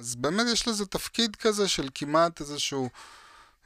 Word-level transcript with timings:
אז 0.00 0.14
באמת 0.14 0.46
יש 0.52 0.68
לזה 0.68 0.86
תפקיד 0.86 1.36
כזה 1.36 1.68
של 1.68 1.88
כמעט 1.94 2.40
איזשהו 2.40 2.88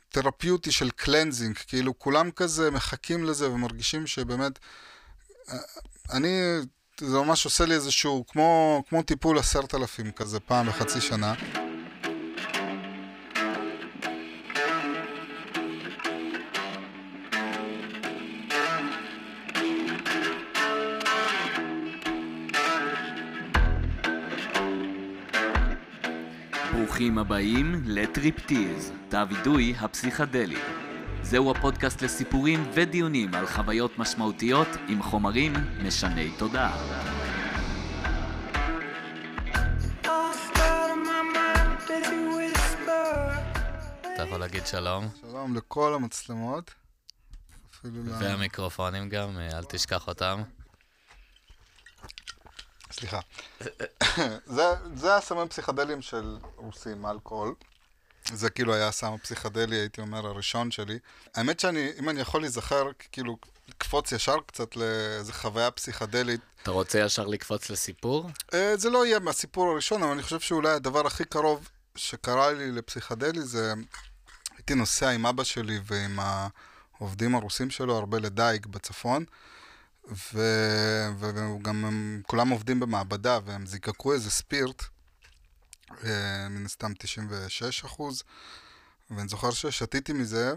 תרפיוטי 0.08 0.72
של 0.72 0.90
קלנזינג, 0.90 1.56
כאילו 1.66 1.98
כולם 1.98 2.30
כזה 2.30 2.70
מחכים 2.70 3.24
לזה 3.24 3.50
ומרגישים 3.50 4.06
שבאמת, 4.06 4.58
אה, 5.48 5.58
אני, 6.12 6.40
זה 7.00 7.16
ממש 7.16 7.44
עושה 7.44 7.66
לי 7.66 7.74
איזשהו, 7.74 8.24
כמו, 8.28 8.82
כמו 8.88 9.02
טיפול 9.02 9.38
עשרת 9.38 9.74
אלפים 9.74 10.12
כזה 10.12 10.40
פעם 10.40 10.66
בחצי 10.66 11.00
שנה. 11.00 11.34
ברוכים 27.04 27.18
הבאים 27.18 27.82
לטריפטיז, 27.84 28.92
תא 29.08 29.24
וידוי 29.30 29.74
הפסיכדלי. 29.80 30.58
זהו 31.22 31.50
הפודקאסט 31.50 32.02
לסיפורים 32.02 32.64
ודיונים 32.74 33.34
על 33.34 33.46
חוויות 33.46 33.98
משמעותיות 33.98 34.68
עם 34.88 35.02
חומרים 35.02 35.52
משני 35.82 36.30
תודעה. 36.38 36.76
אתה 44.00 44.22
יכול 44.22 44.40
להגיד 44.40 44.66
שלום, 44.66 45.08
שלום 45.20 45.56
לכל 45.56 45.94
המצלמות. 45.94 46.74
והמיקרופונים 47.84 49.08
גם, 49.08 49.38
אה, 49.38 49.58
אל 49.58 49.64
תשכח 49.64 50.08
אותם. 50.08 50.42
סליחה. 52.94 53.20
זה, 54.56 54.62
זה 54.94 55.16
הסמים 55.16 55.48
פסיכדליים 55.48 56.02
של 56.02 56.36
רוסים, 56.56 57.06
אלכוהול. 57.06 57.54
זה 58.32 58.50
כאילו 58.50 58.74
היה 58.74 58.88
הסם 58.88 59.12
הפסיכדלי, 59.12 59.76
הייתי 59.76 60.00
אומר, 60.00 60.26
הראשון 60.26 60.70
שלי. 60.70 60.98
האמת 61.34 61.60
שאני, 61.60 61.90
אם 61.98 62.08
אני 62.08 62.20
יכול 62.20 62.40
להיזכר, 62.40 62.86
כאילו, 63.12 63.36
לקפוץ 63.68 64.12
ישר 64.12 64.36
קצת 64.46 64.76
לאיזה 64.76 65.32
חוויה 65.32 65.70
פסיכדלית. 65.70 66.40
אתה 66.62 66.70
רוצה 66.70 66.98
ישר 66.98 67.26
לקפוץ 67.26 67.70
לסיפור? 67.70 68.30
אה, 68.54 68.76
זה 68.76 68.90
לא 68.90 69.06
יהיה 69.06 69.18
מהסיפור 69.18 69.70
הראשון, 69.70 70.02
אבל 70.02 70.12
אני 70.12 70.22
חושב 70.22 70.40
שאולי 70.40 70.70
הדבר 70.70 71.06
הכי 71.06 71.24
קרוב 71.24 71.68
שקרה 71.96 72.52
לי 72.52 72.72
לפסיכדלי 72.72 73.42
זה, 73.42 73.74
הייתי 74.56 74.74
נוסע 74.74 75.10
עם 75.10 75.26
אבא 75.26 75.44
שלי 75.44 75.80
ועם 75.84 76.18
העובדים 76.98 77.34
הרוסים 77.34 77.70
שלו 77.70 77.96
הרבה 77.96 78.18
לדייג 78.18 78.66
בצפון. 78.66 79.24
ו- 80.08 81.08
וגם 81.18 81.84
הם 81.84 82.22
כולם 82.26 82.48
עובדים 82.48 82.80
במעבדה 82.80 83.38
והם 83.44 83.66
זיקקו 83.66 84.12
איזה 84.12 84.30
ספירט, 84.30 84.82
אה, 86.04 86.48
מן 86.48 86.64
הסתם 86.64 86.92
96 86.98 87.84
אחוז, 87.84 88.22
ואני 89.10 89.28
זוכר 89.28 89.50
ששתיתי 89.50 90.12
מזה, 90.12 90.54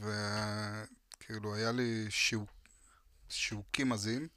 וכאילו 0.00 1.54
היה 1.54 1.72
לי 1.72 2.06
שיוק, 2.10 2.50
שיווקים 3.28 3.92
עזים, 3.92 4.28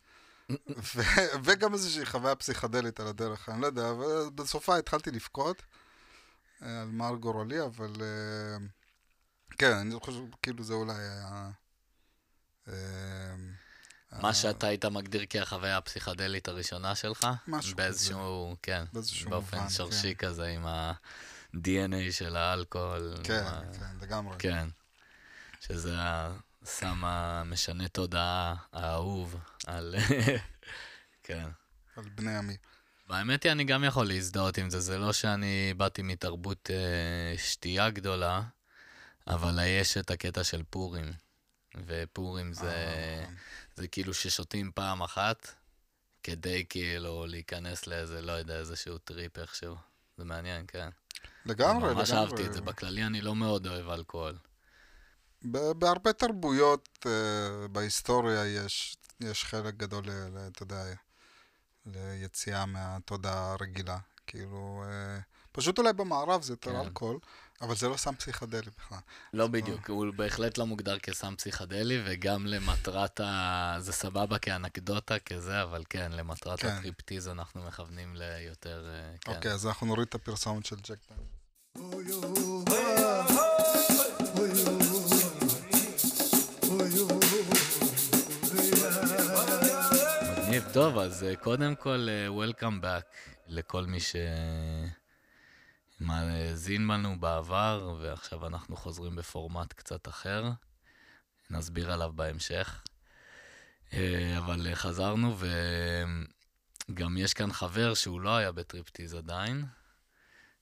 ו- 0.95 1.35
וגם 1.44 1.73
איזושהי 1.73 2.05
חוויה 2.05 2.35
פסיכדלית 2.35 3.00
על 3.00 3.07
הדרך, 3.07 3.50
אני 3.50 3.61
לא 3.61 3.67
יודע, 3.67 3.89
אבל 3.89 4.29
בסופה 4.35 4.77
התחלתי 4.77 5.11
לבכות 5.11 5.61
אה, 6.61 6.81
על 6.81 6.88
מר 6.88 7.16
גורלי, 7.16 7.61
אבל 7.61 7.94
אה, 8.02 8.57
כן, 9.57 9.72
אני 9.72 10.00
חושב, 10.00 10.22
כאילו 10.41 10.63
זה 10.63 10.73
אולי 10.73 10.95
היה... 10.97 11.52
מה 14.21 14.33
שאתה 14.33 14.67
היית 14.67 14.85
מגדיר 14.85 15.25
כחוויה 15.30 15.77
הפסיכדלית 15.77 16.47
הראשונה 16.47 16.95
שלך? 16.95 17.27
משהו 17.47 17.75
באיזשהו, 17.75 18.55
כן, 18.61 18.83
באיזשהו 18.94 19.30
באופן 19.30 19.57
מובן, 19.57 19.69
שורשי 19.69 20.16
כזה 20.16 20.45
עם 20.47 20.66
ה-DNA 20.66 22.11
של 22.11 22.35
האלכוהול. 22.35 23.13
כן, 23.23 23.44
ה- 23.45 23.61
כן, 23.80 24.05
לגמרי. 24.05 24.35
כן. 24.39 24.67
שזה 25.61 25.94
הסם 25.97 27.05
המשנה 27.05 27.88
תודעה 27.88 28.56
האהוב 28.73 29.35
על... 29.67 29.95
כן. 31.23 31.47
על 31.97 32.03
בני 32.16 32.38
עמי. 32.38 32.57
והאמת 33.09 33.44
היא, 33.44 33.51
אני 33.51 33.63
גם 33.63 33.84
יכול 33.84 34.07
להזדהות 34.07 34.57
עם 34.57 34.69
זה. 34.69 34.79
זה 34.79 34.97
לא 34.97 35.13
שאני 35.13 35.73
באתי 35.78 36.01
מתרבות 36.01 36.69
אה, 36.73 37.38
שתייה 37.38 37.90
גדולה, 37.90 38.41
אבל 39.28 39.59
יש 39.66 39.97
את 39.97 40.11
הקטע 40.11 40.44
של 40.44 40.63
פורים. 40.69 41.13
ופורים 41.85 42.53
זה, 42.53 42.72
אה. 42.72 43.25
זה 43.75 43.88
כאילו 43.88 44.13
ששותים 44.13 44.72
פעם 44.75 45.02
אחת, 45.02 45.47
כדי 46.24 46.66
כאילו 46.69 47.25
להיכנס 47.25 47.88
לאיזה, 47.88 48.22
לא 48.22 48.31
יודע, 48.31 48.59
איזשהו 48.59 48.97
טריפ 48.97 49.38
איכשהו. 49.38 49.75
זה 50.18 50.25
מעניין, 50.25 50.66
כן. 50.68 50.90
לגמרי, 51.46 51.75
לגמרי. 51.75 51.94
ממש 51.94 52.12
אהבתי 52.12 52.46
את 52.46 52.53
זה. 52.53 52.62
בכללי 52.62 53.03
אני 53.03 53.22
לא 53.22 53.35
מאוד 53.35 53.68
אוהב 53.68 53.90
אלכוהול. 53.90 54.38
בהרבה 55.75 56.14
תרבויות 56.14 56.90
uh, 57.02 57.68
בהיסטוריה 57.68 58.46
יש, 58.46 58.97
יש 59.19 59.46
חלק 59.46 59.74
גדול, 59.74 60.03
אתה 60.47 60.64
יודע, 60.64 60.84
ליציאה 61.85 62.66
מהתודעה 62.66 63.52
הרגילה. 63.52 63.97
כאילו, 64.28 64.84
uh, 64.85 65.24
פשוט 65.52 65.78
אולי 65.78 65.94
במערב 65.94 66.41
זה 66.41 66.53
יותר 66.53 66.72
כן. 66.72 66.80
אלכוהול, 66.80 67.19
אבל 67.61 67.75
זה 67.75 67.88
לא 67.88 67.97
סם 67.97 68.16
פסיכדלי 68.16 68.71
בכלל. 68.77 68.97
לא 69.33 69.47
בדיוק, 69.47 69.89
הוא 69.89 70.05
בהחלט 70.16 70.57
לא 70.57 70.66
מוגדר 70.66 70.99
כסם 70.99 71.35
פסיכדלי, 71.35 72.01
וגם 72.05 72.47
למטרת 72.47 73.19
ה... 73.19 73.75
זה 73.79 73.93
סבבה 73.93 74.39
כאנקדוטה, 74.39 75.19
כזה, 75.19 75.63
אבל 75.63 75.83
כן, 75.89 76.11
למטרת 76.11 76.59
כן. 76.59 76.67
ה 76.68 76.73
Trip 76.73 76.97
Tease 76.97 77.28
אנחנו 77.27 77.63
מכוונים 77.63 78.16
ליותר... 78.16 78.85
אה, 78.88 79.17
כן. 79.21 79.31
אוקיי, 79.31 79.51
אז 79.51 79.67
אנחנו 79.67 79.88
נוריד 79.88 80.07
את 80.07 80.16
הפרסומת 80.16 80.66
של 80.66 80.75
ג'ק 80.75 80.97
דניאל. 81.11 81.35
מגניב, 90.37 90.73
טוב, 90.73 90.97
אז 90.97 91.23
אה, 91.23 91.35
קודם 91.35 91.75
כל, 91.75 92.07
אה, 92.09 92.27
Welcome 92.27 92.83
back 92.83 93.05
לכל 93.47 93.85
מי 93.85 93.99
שמאזין 96.05 96.88
בנו 96.88 97.19
בעבר, 97.19 97.95
ועכשיו 98.01 98.47
אנחנו 98.47 98.77
חוזרים 98.77 99.16
בפורמט 99.16 99.73
קצת 99.73 100.07
אחר. 100.07 100.51
נסביר 101.49 101.91
עליו 101.91 102.11
בהמשך. 102.16 102.81
אה, 103.93 104.38
אבל 104.38 104.75
חזרנו, 104.75 105.38
וגם 106.89 107.17
יש 107.17 107.33
כאן 107.33 107.51
חבר 107.51 107.93
שהוא 107.93 108.21
לא 108.21 108.38
היה 108.38 108.51
בטריפטיז 108.51 109.13
עדיין. 109.13 109.66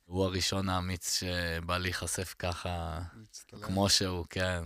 הוא 0.06 0.24
הראשון 0.24 0.70
האמיץ 0.70 1.20
שבא 1.20 1.78
להיחשף 1.78 2.36
ככה, 2.40 3.02
להצטלם. 3.18 3.62
כמו 3.62 3.90
שהוא, 3.90 4.26
כן. 4.30 4.64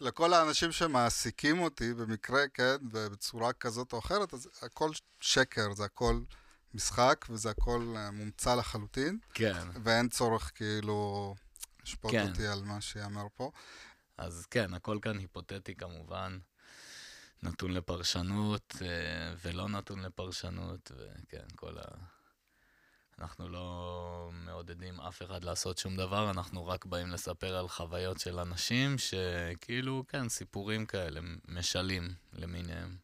לכל 0.00 0.32
האנשים 0.32 0.72
שמעסיקים 0.72 1.60
אותי 1.60 1.94
במקרה, 1.94 2.48
כן, 2.54 2.76
בצורה 2.82 3.52
כזאת 3.52 3.92
או 3.92 3.98
אחרת, 3.98 4.34
אז 4.34 4.48
הכל 4.62 4.90
שקר, 5.20 5.72
זה 5.72 5.84
הכל 5.84 6.20
משחק 6.74 7.26
וזה 7.30 7.50
הכל 7.50 7.94
אה, 7.96 8.10
מומצא 8.10 8.54
לחלוטין. 8.54 9.18
כן. 9.34 9.68
ואין 9.84 10.08
צורך 10.08 10.52
כאילו 10.54 11.34
לשפוט 11.82 12.10
כן. 12.10 12.28
אותי 12.28 12.46
על 12.46 12.62
מה 12.62 12.80
שיאמר 12.80 13.26
פה. 13.34 13.50
אז 14.18 14.46
כן, 14.50 14.74
הכל 14.74 14.98
כאן 15.02 15.18
היפותטי 15.18 15.74
כמובן, 15.74 16.38
נתון 17.42 17.70
לפרשנות 17.70 18.74
אה, 18.82 19.34
ולא 19.42 19.68
נתון 19.68 20.02
לפרשנות, 20.02 20.92
וכן, 20.96 21.46
כל 21.56 21.78
ה... 21.78 21.84
אנחנו 23.18 23.48
לא 23.48 24.30
מעודדים 24.32 25.00
אף 25.00 25.22
אחד 25.22 25.44
לעשות 25.44 25.78
שום 25.78 25.96
דבר, 25.96 26.30
אנחנו 26.30 26.66
רק 26.66 26.84
באים 26.84 27.10
לספר 27.10 27.56
על 27.56 27.68
חוויות 27.68 28.20
של 28.20 28.38
אנשים 28.38 28.96
שכאילו, 28.98 30.04
כן, 30.08 30.28
סיפורים 30.28 30.86
כאלה, 30.86 31.20
משלים 31.48 32.14
למיניהם. 32.32 33.03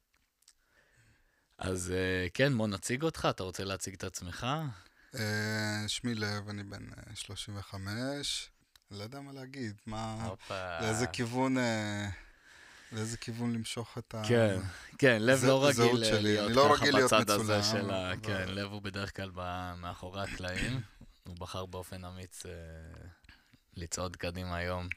אז 1.61 1.93
אה, 1.97 2.27
כן, 2.35 2.59
בוא 2.59 2.69
נציג 2.69 3.03
אותך, 3.03 3.29
אתה 3.31 3.43
רוצה 3.43 3.65
להציג 3.65 3.95
את 3.95 4.05
עצמך? 4.05 4.47
אה, 5.15 5.85
שמי 5.87 6.15
לב, 6.15 6.49
אני 6.49 6.63
בן 6.63 6.83
אה, 6.93 7.15
35, 7.15 8.51
לא 8.91 9.03
יודע 9.03 9.21
מה 9.21 9.33
להגיד, 9.33 9.75
מה. 9.87 10.29
לאיזה 10.81 11.07
כיוון, 11.07 11.59
אה, 11.59 12.09
לאיזה 12.93 13.17
כיוון 13.17 13.53
למשוך 13.53 13.99
את 13.99 14.15
ה... 14.15 14.23
כן, 14.29 14.61
כן, 14.99 15.23
לב 15.23 15.39
זה- 15.39 15.47
לא 15.47 15.73
זהות 15.73 15.91
רגיל 15.95 16.23
להיות 16.23 16.51
לא 16.53 16.73
ככה 16.77 16.91
להיות 16.91 17.13
בצד 17.13 17.31
הזה 17.31 17.59
מצולם, 17.59 17.63
של 17.83 17.91
ה... 17.91 18.13
אבל- 18.13 18.21
כן, 18.23 18.49
לב 18.49 18.71
הוא 18.73 18.83
בדרך 18.83 19.17
כלל 19.17 19.31
ב- 19.35 19.75
מאחורי 19.77 20.23
הקלעים. 20.23 20.81
הוא 21.27 21.37
בחר 21.37 21.67
באופן 21.67 22.05
אמיץ 22.05 22.47
אה, 22.47 22.53
לצעוד 23.77 24.17
קדימה 24.17 24.57
היום 24.57 24.89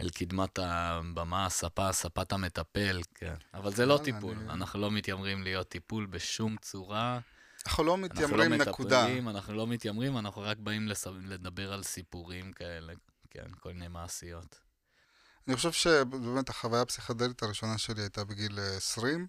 אל 0.00 0.08
קדמת 0.10 0.58
הבמה, 0.62 1.46
הספה, 1.46 1.92
ספת 1.92 2.32
המטפל, 2.32 3.00
כן. 3.14 3.34
אבל 3.54 3.72
זה 3.74 3.86
לא 3.86 3.92
יאללה, 3.92 4.04
טיפול, 4.04 4.36
אנחנו 4.50 4.80
לא 4.80 4.90
מתיימרים 4.90 5.42
להיות 5.42 5.68
טיפול 5.68 6.06
בשום 6.06 6.56
צורה. 6.56 7.20
אנחנו 7.66 7.84
לא 7.84 7.94
אנחנו 7.94 8.06
לא 8.06 8.08
מתיימרים 8.08 8.52
נקודה. 8.52 9.02
מטפלים, 9.02 9.28
אנחנו 9.28 9.54
לא 9.54 9.66
מתיימרים, 9.66 10.18
אנחנו 10.18 10.42
רק 10.42 10.56
באים 10.58 10.88
לס- 10.88 11.06
לדבר 11.22 11.72
על 11.72 11.82
סיפורים 11.82 12.52
כאלה, 12.52 12.92
כן, 13.30 13.46
כל 13.60 13.72
מיני 13.72 13.88
מעשיות. 13.88 14.60
אני 15.48 15.56
חושב 15.56 15.72
שבאמת 15.72 16.48
החוויה 16.48 16.82
הפסיכדלית 16.82 17.42
הראשונה 17.42 17.78
שלי 17.78 18.02
הייתה 18.02 18.24
בגיל 18.24 18.58
אה, 18.58 18.76
20. 18.76 19.26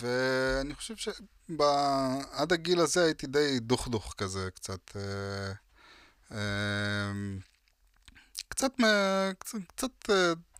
ואני 0.00 0.74
חושב 0.74 0.96
שעד 0.96 2.52
הגיל 2.52 2.80
הזה 2.80 3.04
הייתי 3.04 3.26
די 3.26 3.58
דוך-דוך 3.60 4.14
כזה, 4.18 4.48
קצת... 4.54 4.96
אה, 4.96 5.52
אה, 6.32 7.12
קצת, 8.52 8.72
קצת, 9.38 9.58
קצת 9.66 10.10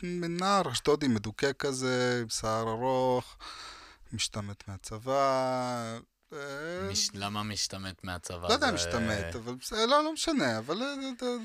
מנער 0.03 0.73
אשדודי 0.73 1.09
מדוכא 1.09 1.51
כזה, 1.59 2.19
עם 2.23 2.29
שיער 2.29 2.69
ארוך, 2.69 3.37
משתמט 4.13 4.69
מהצבא, 4.69 5.99
אה, 6.33 6.89
מש... 6.91 7.11
למה 7.15 7.43
משתמט 7.43 8.05
מהצבא? 8.05 8.49
לא 8.49 8.53
יודע 8.53 8.69
אם 8.69 8.75
משתמט, 8.75 9.37
אבל 9.37 9.57
לא, 9.73 9.87
לא 10.05 10.13
משנה, 10.13 10.59
אבל 10.59 10.83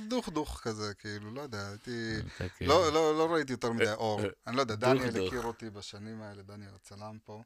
דוך-דוך 0.07 0.59
כזה, 0.63 0.93
כאילו, 0.93 1.33
לא 1.33 1.41
יודע, 1.41 1.67
הייתי... 1.69 2.13
כאילו- 2.57 2.73
לא, 2.73 2.93
לא, 2.93 3.17
לא 3.17 3.33
ראיתי 3.33 3.51
יותר 3.53 3.71
מדי 3.71 3.93
אור. 3.93 4.21
אני 4.47 4.55
לא 4.55 4.61
יודע, 4.61 4.75
דניאל 4.75 5.27
הכיר 5.27 5.43
אותי 5.43 5.69
בשנים 5.69 6.21
האלה, 6.21 6.43
דניאל 6.43 6.71
הצלם 6.75 7.17
פה, 7.25 7.41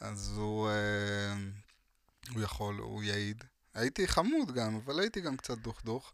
אז 0.00 0.32
הוא... 0.36 0.68
אה, 0.68 1.34
הוא 2.34 2.42
יכול, 2.42 2.78
הוא 2.78 3.02
יעיד. 3.02 3.44
הייתי 3.74 4.08
חמוד 4.08 4.52
גם, 4.52 4.80
אבל 4.84 5.00
הייתי 5.00 5.20
גם 5.20 5.36
קצת 5.36 5.58
דוך-דוך. 5.58 6.12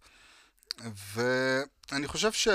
ואני 1.14 2.08
חושב 2.08 2.32
ש... 2.32 2.48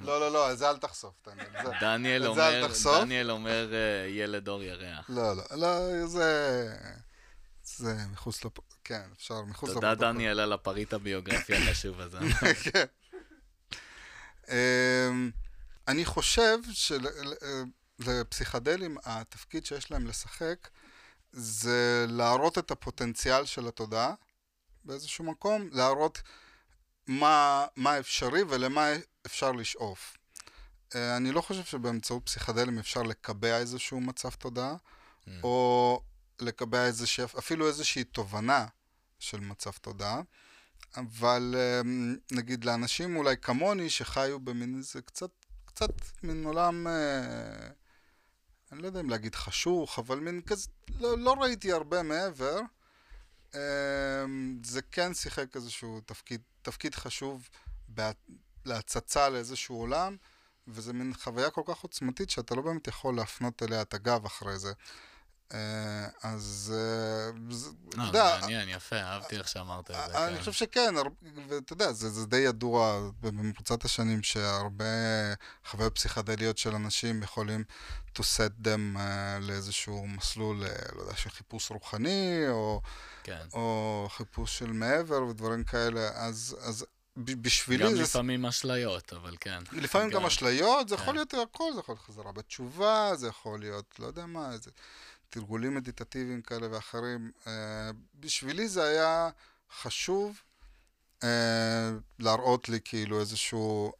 לא, 0.00 0.20
לא, 0.20 0.32
לא, 0.32 0.54
זה 0.54 0.70
אל 0.70 0.76
תחשוף, 0.76 1.14
דניאל. 1.26 1.80
דניאל 1.80 2.26
אומר, 2.26 2.62
דניאל 3.00 3.30
אומר 3.30 3.74
אה, 3.74 4.08
ילד 4.08 4.48
אור 4.48 4.62
ירח. 4.62 5.10
לא, 5.10 5.36
לא, 5.36 5.44
לא, 5.50 6.06
זה... 6.06 6.68
זה 7.64 7.94
מחוץ 8.12 8.44
לפ... 8.44 8.52
כן, 8.84 9.02
אפשר 9.16 9.42
מחוץ 9.42 9.70
לפ... 9.70 9.74
תודה, 9.74 9.94
דניאל, 9.94 10.40
על 10.40 10.52
הפריט 10.52 10.92
הביוגרפי 10.92 11.54
החשוב 11.54 12.00
הזה. 12.00 12.18
כן. 12.64 12.84
אמ, 14.48 15.30
אני 15.88 16.04
חושב 16.04 16.58
שלפסיכדלים, 18.00 18.96
התפקיד 19.04 19.66
שיש 19.66 19.90
להם 19.90 20.06
לשחק 20.06 20.68
זה 21.32 22.06
להראות 22.08 22.58
את 22.58 22.70
הפוטנציאל 22.70 23.44
של 23.44 23.68
התודעה 23.68 24.14
באיזשהו 24.84 25.24
מקום, 25.24 25.68
להראות 25.72 26.22
מה, 27.06 27.66
מה 27.76 27.98
אפשרי 27.98 28.42
ולמה 28.48 28.88
אפשר 29.26 29.52
לשאוף. 29.52 30.16
אה, 30.94 31.16
אני 31.16 31.32
לא 31.32 31.40
חושב 31.40 31.64
שבאמצעות 31.64 32.26
פסיכדלים 32.26 32.78
אפשר 32.78 33.02
לקבע 33.02 33.58
איזשהו 33.58 34.00
מצב 34.00 34.30
תודעה, 34.30 34.74
mm. 34.74 35.30
או 35.42 36.00
לקבע 36.40 36.86
איזושהי, 36.86 37.24
אפילו 37.38 37.68
איזושהי 37.68 38.04
תובנה 38.04 38.66
של 39.18 39.40
מצב 39.40 39.70
תודעה, 39.70 40.20
אבל 40.96 41.54
אה, 41.58 41.80
נגיד 42.32 42.64
לאנשים 42.64 43.16
אולי 43.16 43.36
כמוני 43.36 43.90
שחיו 43.90 44.40
במין 44.40 44.78
איזה 44.78 45.02
קצת, 45.02 45.30
קצת 45.64 45.92
מין 46.22 46.44
עולם, 46.44 46.86
אה, 46.86 47.68
אני 48.72 48.82
לא 48.82 48.86
יודע 48.86 49.00
אם 49.00 49.10
להגיד 49.10 49.34
חשוך, 49.34 49.98
אבל 49.98 50.18
מין 50.18 50.40
כזה, 50.40 50.68
לא, 51.00 51.18
לא 51.18 51.32
ראיתי 51.32 51.72
הרבה 51.72 52.02
מעבר, 52.02 52.60
זה 54.62 54.82
כן 54.92 55.14
שיחק 55.14 55.56
איזשהו 55.56 56.00
תפקיד, 56.00 56.40
תפקיד 56.62 56.94
חשוב 56.94 57.48
להצצה 58.64 59.28
לאיזשהו 59.28 59.76
עולם, 59.76 60.16
וזה 60.68 60.92
מין 60.92 61.14
חוויה 61.14 61.50
כל 61.50 61.62
כך 61.66 61.78
עוצמתית 61.80 62.30
שאתה 62.30 62.54
לא 62.54 62.62
באמת 62.62 62.88
יכול 62.88 63.16
להפנות 63.16 63.62
אליה 63.62 63.82
את 63.82 63.94
הגב 63.94 64.24
אחרי 64.24 64.58
זה. 64.58 64.72
אה, 65.54 66.06
אז... 66.22 66.74
אה, 66.76 67.30
לא, 67.96 68.12
זה 68.12 68.40
מעניין, 68.40 68.68
יפה, 68.68 68.96
אהבתי 68.96 69.36
איך 69.36 69.48
שאמרת 69.48 69.90
את 69.90 69.96
זה. 70.06 70.26
אני 70.26 70.34
כן. 70.34 70.38
חושב 70.38 70.52
שכן, 70.52 70.94
ואתה 71.48 71.72
יודע, 71.72 71.92
זה 71.92 72.26
די 72.26 72.36
ידוע 72.36 73.00
במרוצת 73.20 73.84
השנים 73.84 74.22
שהרבה 74.22 74.84
חוויות 75.66 75.94
פסיכדליות 75.94 76.58
של 76.58 76.74
אנשים 76.74 77.22
יכולים 77.22 77.64
to 78.18 78.22
set 78.22 78.66
them 78.66 78.98
אה, 78.98 79.38
לאיזשהו 79.40 80.06
מסלול, 80.06 80.56
לא 80.96 81.02
יודע, 81.02 81.16
של 81.16 81.30
חיפוש 81.30 81.70
רוחני, 81.70 82.44
כן. 83.22 83.46
או 83.52 84.08
חיפוש 84.10 84.58
של 84.58 84.72
מעבר 84.72 85.22
ודברים 85.22 85.64
כאלה, 85.64 86.10
אז 86.14 86.84
בשבילי 87.16 87.84
גם 87.84 87.94
זה... 87.94 88.02
לפעמים 88.02 88.46
אשליות, 88.46 89.12
אבל 89.12 89.36
כן. 89.40 89.62
לפעמים 89.72 90.10
גם, 90.10 90.20
גם 90.20 90.26
אשליות, 90.26 90.88
זה 90.88 90.96
כן. 90.96 91.02
יכול 91.02 91.14
להיות 91.14 91.34
הכל, 91.34 91.72
זה 91.74 91.80
יכול 91.80 91.94
להיות 91.94 92.06
חזרה 92.06 92.32
בתשובה, 92.32 93.10
זה 93.14 93.28
יכול 93.28 93.60
להיות, 93.60 93.94
לא 93.98 94.06
יודע 94.06 94.26
מה, 94.26 94.52
איזה 94.52 94.70
תרגולים 95.32 95.74
מדיטטיביים 95.74 96.42
כאלה 96.42 96.70
ואחרים. 96.70 97.30
Uh, 97.44 97.48
בשבילי 98.14 98.68
זה 98.68 98.84
היה 98.84 99.30
חשוב 99.80 100.40
uh, 101.20 101.24
להראות 102.18 102.68
לי 102.68 102.78
כאילו 102.84 103.20
איזשהו 103.20 103.92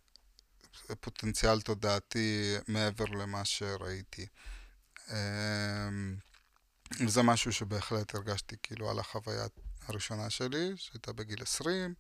פוטנציאל 1.00 1.60
תודעתי 1.60 2.54
מעבר 2.68 3.04
למה 3.04 3.44
שראיתי. 3.44 4.26
Uh, 5.08 5.12
וזה 7.00 7.22
משהו 7.22 7.52
שבהחלט 7.52 8.14
הרגשתי 8.14 8.56
כאילו 8.62 8.90
על 8.90 8.98
החוויה 8.98 9.46
הראשונה 9.88 10.30
שלי, 10.30 10.72
שהייתה 10.76 11.12
בגיל 11.12 11.42
20. 11.42 11.94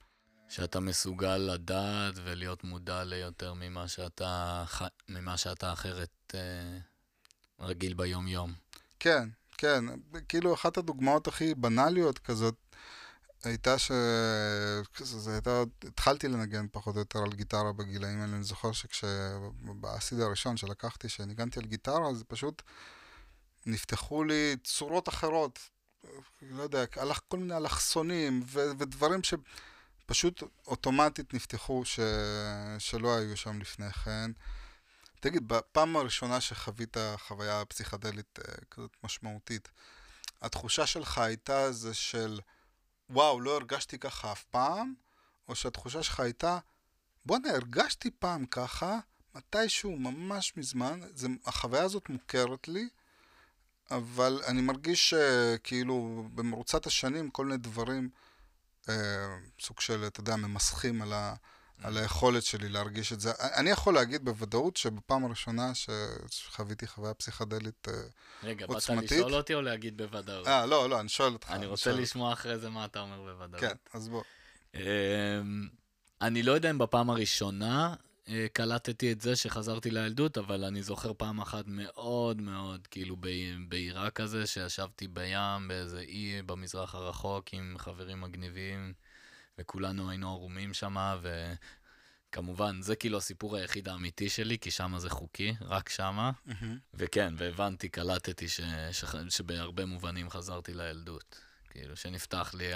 שאתה 0.48 0.80
מסוגל 0.80 1.36
לדעת 1.36 2.14
ולהיות 2.24 2.64
מודע 2.64 3.04
ליותר 3.04 3.54
ממה 3.54 3.88
שאתה, 3.88 4.64
ממה 5.08 5.36
שאתה 5.36 5.72
אחרת 5.72 6.34
אה, 6.34 6.78
רגיל 7.60 7.94
ביום-יום. 7.94 8.54
כן, 9.02 9.28
כן. 9.58 9.84
כאילו, 10.28 10.54
אחת 10.54 10.76
הדוגמאות 10.78 11.28
הכי 11.28 11.54
בנאליות 11.54 12.18
כזאת 12.18 12.54
הייתה 13.44 13.78
ש... 13.78 13.92
זה 14.98 15.32
הייתה... 15.32 15.62
התחלתי 15.84 16.28
לנגן 16.28 16.66
פחות 16.72 16.94
או 16.94 17.00
יותר 17.00 17.18
על 17.22 17.32
גיטרה 17.32 17.72
בגילאים 17.72 18.20
האלה. 18.20 18.36
אני 18.36 18.44
זוכר 18.44 18.72
שכשבאסיד 18.72 20.20
הראשון 20.20 20.56
שלקחתי, 20.56 21.08
שניגנתי 21.08 21.60
על 21.60 21.66
גיטרה, 21.66 22.14
זה 22.14 22.24
פשוט 22.24 22.62
נפתחו 23.66 24.24
לי 24.24 24.56
צורות 24.64 25.08
אחרות. 25.08 25.58
לא 26.42 26.62
יודע, 26.62 26.84
כל 27.28 27.38
מיני 27.38 27.56
אלכסונים 27.56 28.42
ו... 28.46 28.60
ודברים 28.78 29.22
ש... 29.22 29.34
פשוט 30.06 30.42
אוטומטית 30.66 31.34
נפתחו 31.34 31.84
ש... 31.84 32.00
שלא 32.78 33.16
היו 33.16 33.36
שם 33.36 33.58
לפני 33.58 33.92
כן. 33.92 34.30
תגיד, 35.22 35.48
בפעם 35.48 35.96
הראשונה 35.96 36.40
שחווית 36.40 36.96
חוויה 37.16 37.64
פסיכדלית 37.64 38.38
אה, 38.38 38.54
כזאת 38.70 38.96
משמעותית, 39.04 39.68
התחושה 40.40 40.86
שלך 40.86 41.18
הייתה 41.18 41.72
זה 41.72 41.94
של 41.94 42.40
וואו, 43.10 43.40
לא 43.40 43.56
הרגשתי 43.56 43.98
ככה 43.98 44.32
אף 44.32 44.44
פעם, 44.44 44.94
או 45.48 45.54
שהתחושה 45.54 46.02
שלך 46.02 46.20
הייתה 46.20 46.58
בואנה, 47.24 47.50
הרגשתי 47.50 48.10
פעם 48.18 48.46
ככה, 48.46 48.98
מתישהו, 49.34 49.96
ממש 49.96 50.56
מזמן, 50.56 51.00
זה, 51.14 51.28
החוויה 51.46 51.82
הזאת 51.82 52.08
מוכרת 52.08 52.68
לי, 52.68 52.88
אבל 53.90 54.40
אני 54.46 54.60
מרגיש 54.60 55.14
שכאילו 55.14 56.28
במרוצת 56.34 56.86
השנים 56.86 57.30
כל 57.30 57.46
מיני 57.46 57.58
דברים 57.58 58.10
אה, 58.88 58.94
סוג 59.60 59.80
של, 59.80 60.04
אתה 60.06 60.20
יודע, 60.20 60.36
ממסכים 60.36 61.02
על, 61.02 61.12
ה, 61.12 61.34
על 61.84 61.96
היכולת 61.96 62.44
שלי 62.44 62.68
להרגיש 62.68 63.12
את 63.12 63.20
זה. 63.20 63.32
אני 63.40 63.70
יכול 63.70 63.94
להגיד 63.94 64.24
בוודאות 64.24 64.76
שבפעם 64.76 65.24
הראשונה 65.24 65.72
שחוויתי 66.30 66.86
חוויה 66.86 67.14
פסיכדלית 67.14 67.88
רגע, 68.42 68.64
אה, 68.64 68.74
עוצמתית... 68.74 69.12
רגע, 69.12 69.16
באת 69.16 69.20
לשאול 69.20 69.34
אותי 69.34 69.54
או 69.54 69.62
להגיד 69.62 69.96
בוודאות? 69.96 70.46
אה, 70.46 70.66
לא, 70.66 70.90
לא, 70.90 71.00
אני 71.00 71.08
שואל 71.08 71.32
אותך. 71.32 71.50
אני 71.50 71.66
רוצה 71.66 71.92
לשמוע 71.92 72.32
אחרי 72.32 72.58
זה 72.58 72.70
מה 72.70 72.84
אתה 72.84 73.00
אומר 73.00 73.22
בוודאות. 73.22 73.60
כן, 73.60 73.76
אז 73.92 74.08
בוא. 74.08 74.22
אמ, 74.74 74.80
אני 76.22 76.42
לא 76.42 76.52
יודע 76.52 76.70
אם 76.70 76.78
בפעם 76.78 77.10
הראשונה 77.10 77.94
אה, 78.28 78.46
קלטתי 78.52 79.12
את 79.12 79.20
זה 79.20 79.36
שחזרתי 79.36 79.90
לילדות, 79.90 80.38
אבל 80.38 80.64
אני 80.64 80.82
זוכר 80.82 81.12
פעם 81.16 81.40
אחת 81.40 81.64
מאוד 81.66 82.40
מאוד, 82.40 82.86
כאילו 82.86 83.16
בעירה 83.68 84.10
כזה, 84.10 84.46
שישבתי 84.46 85.08
בים 85.08 85.68
באיזה 85.68 86.00
אי 86.00 86.42
במזרח 86.46 86.94
הרחוק 86.94 87.44
עם 87.52 87.74
חברים 87.78 88.20
מגניבים, 88.20 88.92
וכולנו 89.58 90.10
היינו 90.10 90.30
ערומים 90.30 90.74
שם, 90.74 90.96
וכמובן, 92.30 92.82
זה 92.82 92.96
כאילו 92.96 93.18
הסיפור 93.18 93.56
היחיד 93.56 93.88
האמיתי 93.88 94.28
שלי, 94.28 94.58
כי 94.58 94.70
שם 94.70 94.94
זה 94.98 95.10
חוקי, 95.10 95.54
רק 95.60 95.88
שם. 95.88 96.30
Mm-hmm. 96.48 96.52
וכן, 96.94 97.34
והבנתי, 97.36 97.88
קלטתי 97.88 98.48
ש, 98.48 98.60
ש, 98.92 99.04
שבהרבה 99.28 99.86
מובנים 99.86 100.30
חזרתי 100.30 100.74
לילדות. 100.74 101.40
כאילו, 101.70 101.96
שנפתח 101.96 102.54
לי 102.54 102.70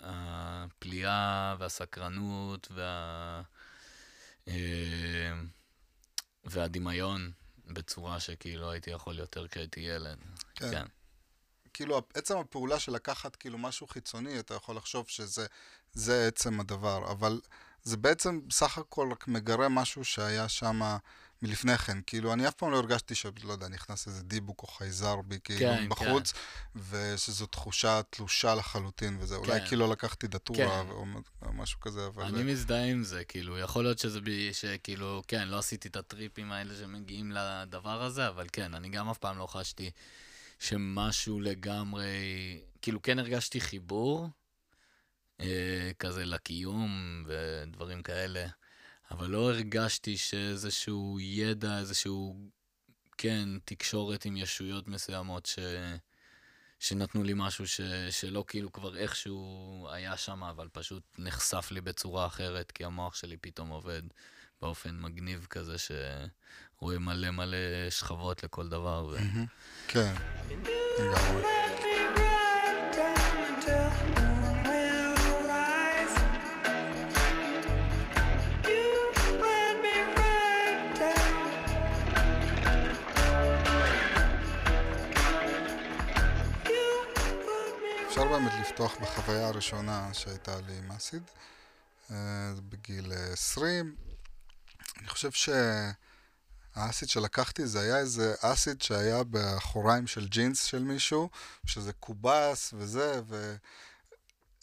הפליאה 0.00 1.56
והסקרנות 1.58 2.68
וה... 2.70 3.42
אה, 4.48 5.32
והדמיון 6.44 7.32
בצורה 7.66 8.20
שכאילו 8.20 8.70
הייתי 8.70 8.90
יכול 8.90 9.18
יותר 9.18 9.48
כשהייתי 9.48 9.80
ילד. 9.80 10.18
כן. 10.54 10.70
כן. 10.70 10.86
כאילו, 11.74 12.02
עצם 12.14 12.38
הפעולה 12.38 12.78
של 12.80 12.92
לקחת 12.92 13.36
כאילו 13.36 13.58
משהו 13.58 13.86
חיצוני, 13.86 14.38
אתה 14.38 14.54
יכול 14.54 14.76
לחשוב 14.76 15.08
שזה 15.08 15.46
עצם 15.96 16.60
הדבר, 16.60 17.10
אבל 17.10 17.40
זה 17.82 17.96
בעצם 17.96 18.40
בסך 18.48 18.78
הכל 18.78 19.08
רק 19.12 19.28
מגרה 19.28 19.68
משהו 19.68 20.04
שהיה 20.04 20.48
שם 20.48 20.80
מלפני 21.42 21.78
כן. 21.78 21.98
כאילו, 22.06 22.32
אני 22.32 22.48
אף 22.48 22.54
פעם 22.54 22.70
לא 22.70 22.76
הרגשתי 22.76 23.14
שלא 23.14 23.52
יודע, 23.52 23.68
נכנס 23.68 24.06
איזה 24.06 24.22
דיבוק 24.22 24.62
או 24.62 24.66
חייזר 24.66 25.16
בי, 25.22 25.38
כאילו, 25.44 25.60
כן, 25.60 25.88
בחוץ, 25.88 26.32
ושזו 26.90 27.46
תחושה 27.46 28.00
תלושה 28.10 28.54
לחלוטין 28.54 29.16
וזה. 29.20 29.36
אולי 29.36 29.60
כן. 29.60 29.66
כאילו 29.68 29.92
לקחתי 29.92 30.26
דטורה 30.26 30.82
כן. 30.84 30.90
או 31.42 31.52
משהו 31.52 31.80
כזה, 31.80 32.06
אבל... 32.06 32.24
אני 32.24 32.52
מזדהה 32.52 32.84
עם 32.84 33.04
זה, 33.04 33.24
כאילו, 33.24 33.58
יכול 33.58 33.84
להיות 33.84 33.98
שזה 33.98 34.20
בי, 34.20 34.50
שכאילו, 34.52 35.22
כן, 35.28 35.48
לא 35.48 35.58
עשיתי 35.58 35.88
את 35.88 35.96
הטריפים 35.96 36.52
האלה 36.52 36.74
שמגיעים 36.74 37.32
לדבר 37.32 38.02
הזה, 38.02 38.28
אבל 38.28 38.46
כן, 38.52 38.74
אני 38.74 38.88
גם 38.88 39.08
אף 39.08 39.18
פעם 39.18 39.38
לא 39.38 39.46
חשתי 39.46 39.90
שמשהו 40.58 41.40
לגמרי, 41.40 42.04
כאילו, 42.82 43.02
כן 43.02 43.18
הרגשתי 43.18 43.60
חיבור, 43.60 44.28
כזה 45.98 46.24
לקיום 46.24 47.24
ודברים 47.26 48.02
כאלה, 48.02 48.46
אבל 49.10 49.30
לא 49.30 49.50
הרגשתי 49.50 50.16
שאיזשהו 50.16 51.18
ידע, 51.20 51.78
איזשהו, 51.78 52.36
כן, 53.18 53.48
תקשורת 53.64 54.24
עם 54.24 54.36
ישויות 54.36 54.88
מסוימות 54.88 55.46
ש... 55.46 55.58
שנתנו 56.78 57.22
לי 57.22 57.32
משהו 57.36 57.68
ש... 57.68 57.80
שלא 58.10 58.44
כאילו 58.48 58.72
כבר 58.72 58.96
איכשהו 58.96 59.88
היה 59.90 60.16
שם, 60.16 60.42
אבל 60.42 60.68
פשוט 60.72 61.02
נחשף 61.18 61.68
לי 61.70 61.80
בצורה 61.80 62.26
אחרת, 62.26 62.72
כי 62.72 62.84
המוח 62.84 63.14
שלי 63.14 63.36
פתאום 63.36 63.68
עובד 63.68 64.02
באופן 64.62 65.00
מגניב 65.00 65.46
כזה, 65.50 65.74
שרואה 65.78 66.98
מלא 66.98 67.30
מלא 67.30 67.90
שכבות 67.90 68.44
לכל 68.44 68.68
דבר. 68.68 69.06
ו... 69.12 69.16
כן, 69.88 70.14
לגמרי. 70.98 71.42
באמת 88.34 88.52
לפתוח 88.60 88.96
בחוויה 89.02 89.46
הראשונה 89.48 90.08
שהייתה 90.14 90.56
לי 90.66 90.78
עם 90.78 90.92
אסיד, 90.92 91.22
אה, 92.10 92.16
בגיל 92.68 93.12
אה, 93.12 93.32
20. 93.32 93.94
אני 94.98 95.08
חושב 95.08 95.30
שהאסיד 96.76 97.08
שלקחתי 97.08 97.66
זה 97.66 97.80
היה 97.80 97.98
איזה 97.98 98.34
אסיד 98.40 98.82
שהיה 98.82 99.24
באחוריים 99.24 100.06
של 100.06 100.26
ג'ינס 100.28 100.64
של 100.64 100.82
מישהו, 100.82 101.28
שזה 101.66 101.92
קובס 101.92 102.74
וזה, 102.76 103.20
ו... 103.28 103.56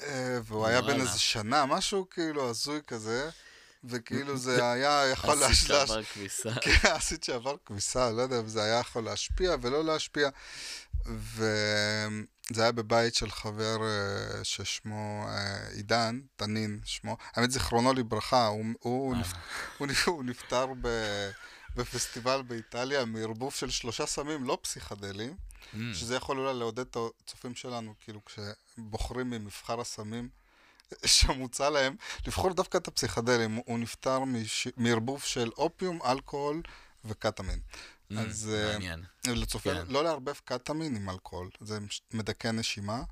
אה, 0.02 0.40
והוא 0.44 0.68
היה 0.68 0.82
בן. 0.82 1.02
איזה 1.02 1.20
שנה, 1.20 1.66
משהו 1.66 2.08
כאילו 2.10 2.50
הזוי 2.50 2.80
כזה, 2.88 3.30
וכאילו 3.84 4.38
זה 4.38 4.72
היה 4.72 5.04
יכול 5.12 5.44
עשית 5.44 5.70
להש- 5.70 5.72
להש- 5.72 5.88
שעבר 5.90 6.04
כביסה. 6.04 6.50
כן, 6.64 6.90
עשית 6.92 7.24
שעבר 7.24 7.56
כביסה, 7.66 8.12
לא 8.12 8.22
יודע 8.22 8.40
אם 8.40 8.48
זה 8.48 8.64
היה 8.64 8.80
יכול 8.80 9.04
להשפיע 9.04 9.56
ולא 9.62 9.86
להשפיע. 9.86 10.30
וזה 12.52 12.62
היה 12.62 12.72
בבית 12.72 13.16
של 13.16 13.32
חבר 13.32 13.78
אה, 13.84 14.44
ששמו 14.44 15.26
אה, 15.28 15.68
עידן, 15.68 16.20
תנין 16.36 16.80
שמו. 16.84 17.18
האמת, 17.36 17.52
זיכרונו 17.52 17.94
לברכה, 17.94 18.48
הוא, 18.48 18.66
הוא, 18.80 19.14
אה. 19.14 19.20
נפ... 19.20 19.34
הוא, 19.78 19.88
נפ... 19.88 20.08
הוא 20.08 20.24
נפטר 20.24 20.66
ב... 20.82 20.88
בפסטיבל 21.76 22.42
באיטליה 22.42 23.06
מערבוב 23.06 23.54
של 23.54 23.70
שלושה 23.70 24.06
סמים 24.06 24.44
לא 24.44 24.58
פסיכדליים, 24.62 25.36
Mm. 25.74 25.78
שזה 25.94 26.16
יכול 26.16 26.40
אולי 26.40 26.60
לעודד 26.60 26.80
את 26.80 26.98
הצופים 27.24 27.56
שלנו, 27.56 27.94
כאילו 28.00 28.20
כשבוחרים 28.26 29.30
ממבחר 29.30 29.82
הסמים 29.82 30.30
שמוצע 31.06 31.70
להם, 31.70 31.96
לבחור 32.28 32.54
דווקא 32.54 32.78
את 32.78 32.88
הפסיכדלים. 32.88 33.56
הוא 33.66 33.80
נפטר. 33.80 34.20
מערבוב 34.78 35.24
של 35.24 35.50
אופיום, 35.58 36.00
אלכוהול 36.06 36.62
וקטמין. 37.06 37.60
Mm, 38.12 38.20
אז, 38.20 38.52
אה, 38.54 38.72
מעניין. 38.74 39.04
לצופים, 39.28 39.74
כן. 39.74 39.84
לא 39.88 40.04
לערבב 40.04 40.34
קטמין 40.46 40.96
עם 40.96 41.10
אלכוהול, 41.10 41.50
זה 41.62 41.80
מדכא 42.14 42.48
נשימה. 42.48 43.04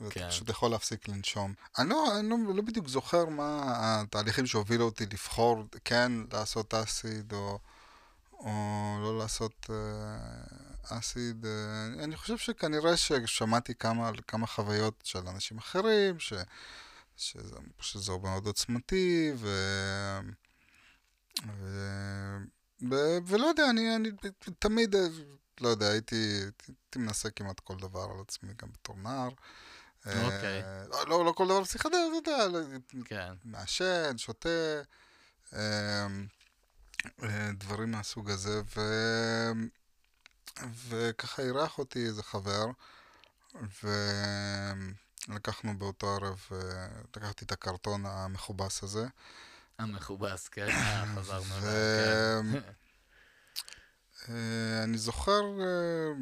ואתה 0.00 0.14
כן. 0.14 0.28
פשוט 0.28 0.48
יכול 0.48 0.70
להפסיק 0.70 1.08
לנשום. 1.08 1.54
אני 1.78 1.88
לא, 1.88 2.18
אני 2.18 2.28
לא, 2.28 2.36
לא 2.54 2.62
בדיוק 2.62 2.88
זוכר 2.88 3.24
מה 3.26 3.62
התהליכים 4.00 4.46
שהובילו 4.46 4.84
אותי 4.84 5.06
לבחור 5.06 5.64
כן 5.84 6.12
לעשות 6.32 6.74
אסיד 6.74 7.32
או, 7.32 7.58
או 8.32 8.50
לא 9.02 9.18
לעשות 9.18 9.70
אה, 9.70 10.98
אסיד. 10.98 11.46
אה, 11.46 12.04
אני 12.04 12.16
חושב 12.16 12.38
שכנראה 12.38 12.96
ששמעתי 12.96 13.74
כמה, 13.74 14.10
כמה 14.26 14.46
חוויות 14.46 14.94
של 15.04 15.28
אנשים 15.28 15.58
אחרים, 15.58 16.20
ש, 16.20 16.32
שזה, 17.16 17.56
שזה 17.80 18.12
מאוד 18.22 18.46
עוצמתי, 18.46 19.32
ו... 19.36 19.48
ו... 21.46 21.88
ולא 23.26 23.46
יודע, 23.46 23.70
אני, 23.70 23.96
אני 23.96 24.10
תמיד, 24.58 24.94
אה, 24.94 25.06
לא 25.60 25.68
יודע, 25.68 25.88
הייתי, 25.88 26.40
הייתי 26.68 26.98
מנסה 26.98 27.30
כמעט 27.30 27.60
כל 27.60 27.76
דבר 27.76 28.06
על 28.14 28.20
עצמי, 28.20 28.52
גם 28.62 28.68
בתור 28.72 28.96
נער. 28.96 29.30
אה, 30.06 30.24
אוקיי. 30.24 30.62
לא, 30.88 31.08
לא, 31.08 31.24
לא 31.24 31.32
כל 31.32 31.44
דבר 31.44 31.64
פסיכדל, 31.64 31.98
אתה 32.22 32.30
יודע, 32.30 32.48
לא, 32.48 32.58
כן. 33.04 33.32
מעשן, 33.44 34.18
שותה, 34.18 34.48
אה, 35.52 36.06
דברים 37.58 37.90
מהסוג 37.90 38.30
הזה, 38.30 38.62
ו... 38.76 38.80
וככה 40.88 41.42
אירח 41.42 41.78
אותי 41.78 42.06
איזה 42.06 42.22
חבר, 42.22 42.66
ולקחנו 45.28 45.78
באותו 45.78 46.14
ערב, 46.14 46.46
לקחתי 47.16 47.44
את 47.44 47.52
הקרטון 47.52 48.06
המכובס 48.06 48.82
הזה, 48.82 49.06
המכובס, 49.78 50.48
כן, 50.48 50.68
אה, 50.68 51.04
חזרנו 51.16 51.54
אליו, 51.58 52.42
כן. 52.52 52.58
אה, 54.28 54.84
אני 54.84 54.98
זוכר 54.98 55.42
אה, 55.60 56.12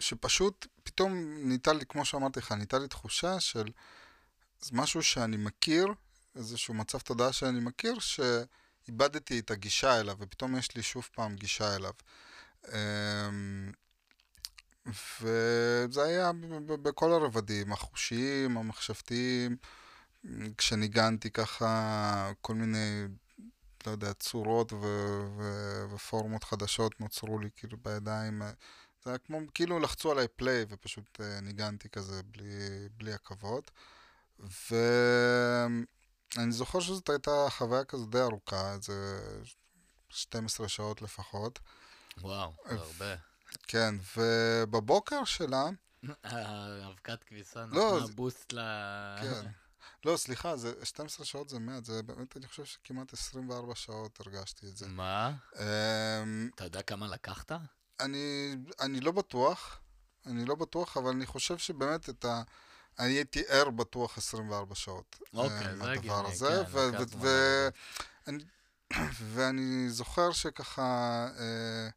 שפשוט 0.00 0.66
פתאום 0.82 1.12
ניתה 1.48 1.72
לי, 1.72 1.86
כמו 1.86 2.04
שאמרתי 2.04 2.38
לך, 2.40 2.52
ניתה 2.52 2.78
לי 2.78 2.88
תחושה 2.88 3.40
של 3.40 3.66
משהו 4.72 5.02
שאני 5.02 5.36
מכיר, 5.36 5.86
איזשהו 6.36 6.74
מצב 6.74 6.98
תודעה 6.98 7.32
שאני 7.32 7.60
מכיר, 7.60 7.94
שאיבדתי 7.98 9.38
את 9.38 9.50
הגישה 9.50 10.00
אליו, 10.00 10.16
ופתאום 10.18 10.56
יש 10.56 10.76
לי 10.76 10.82
שוב 10.82 11.08
פעם 11.14 11.36
גישה 11.36 11.76
אליו. 11.76 11.92
אה, 12.72 13.30
וזה 15.20 16.02
היה 16.02 16.30
בכל 16.66 17.12
הרבדים, 17.12 17.72
החושיים, 17.72 18.56
המחשבתיים, 18.56 19.56
כשניגנתי 20.58 21.30
ככה, 21.30 22.32
כל 22.40 22.54
מיני, 22.54 23.04
לא 23.86 23.90
יודע, 23.90 24.12
צורות 24.12 24.72
ו- 24.72 25.26
ו- 25.38 25.84
ופורמות 25.94 26.44
חדשות 26.44 27.00
נוצרו 27.00 27.38
לי 27.38 27.48
כאילו 27.56 27.78
בידיים. 27.82 28.42
זה 29.04 29.10
היה 29.10 29.18
כמו, 29.18 29.38
כאילו 29.54 29.78
לחצו 29.78 30.10
עליי 30.10 30.28
פליי 30.28 30.64
ופשוט 30.68 31.20
אה, 31.20 31.40
ניגנתי 31.40 31.88
כזה 31.88 32.22
בלי, 32.22 32.88
בלי 32.96 33.12
עכבות. 33.12 33.70
ואני 34.70 36.52
זוכר 36.52 36.80
שזאת 36.80 37.08
הייתה 37.08 37.46
חוויה 37.50 37.84
כזו 37.84 38.06
די 38.06 38.20
ארוכה, 38.20 38.72
איזה 38.72 39.20
12 40.08 40.68
שעות 40.68 41.02
לפחות. 41.02 41.58
וואו, 42.20 42.52
זה 42.68 42.74
הרבה. 42.74 43.14
כן, 43.62 43.94
ובבוקר 44.16 45.24
שלה, 45.24 45.64
האבקת 46.24 47.24
כביסה 47.24 47.66
לא, 47.66 47.96
נתנה 47.96 48.14
בוסט 48.14 48.52
ל... 48.52 48.58
כן. 49.22 49.50
לא, 50.04 50.16
סליחה, 50.16 50.56
זה 50.56 50.72
12 50.82 51.26
שעות 51.26 51.48
זה 51.48 51.58
מעט, 51.58 51.84
זה 51.84 52.02
באמת, 52.02 52.36
אני 52.36 52.46
חושב 52.48 52.64
שכמעט 52.64 53.12
24 53.12 53.74
שעות 53.74 54.20
הרגשתי 54.20 54.66
את 54.68 54.76
זה. 54.76 54.88
מה? 54.88 55.32
אמ, 55.58 56.50
אתה 56.54 56.64
יודע 56.64 56.82
כמה 56.82 57.06
לקחת? 57.08 57.52
אני, 58.00 58.56
אני 58.80 59.00
לא 59.00 59.12
בטוח, 59.12 59.80
אני 60.26 60.44
לא 60.44 60.54
בטוח, 60.54 60.96
אבל 60.96 61.10
אני 61.10 61.26
חושב 61.26 61.58
שבאמת 61.58 62.08
את 62.08 62.24
ה... 62.24 62.42
אני 62.98 63.12
הייתי 63.12 63.42
ער 63.48 63.70
בטוח 63.70 64.18
24 64.18 64.74
שעות. 64.74 65.18
אוקיי, 65.34 65.56
אה, 65.66 65.76
זה 65.76 65.90
הגיוני, 65.90 66.28
הזה, 66.32 66.62
כן, 66.66 66.70
ו- 66.72 67.18
ו-. 67.18 67.68
אני- 68.26 68.44
ואני 69.34 69.90
זוכר 69.90 70.32
שככה, 70.32 70.82
אה, 71.38 71.88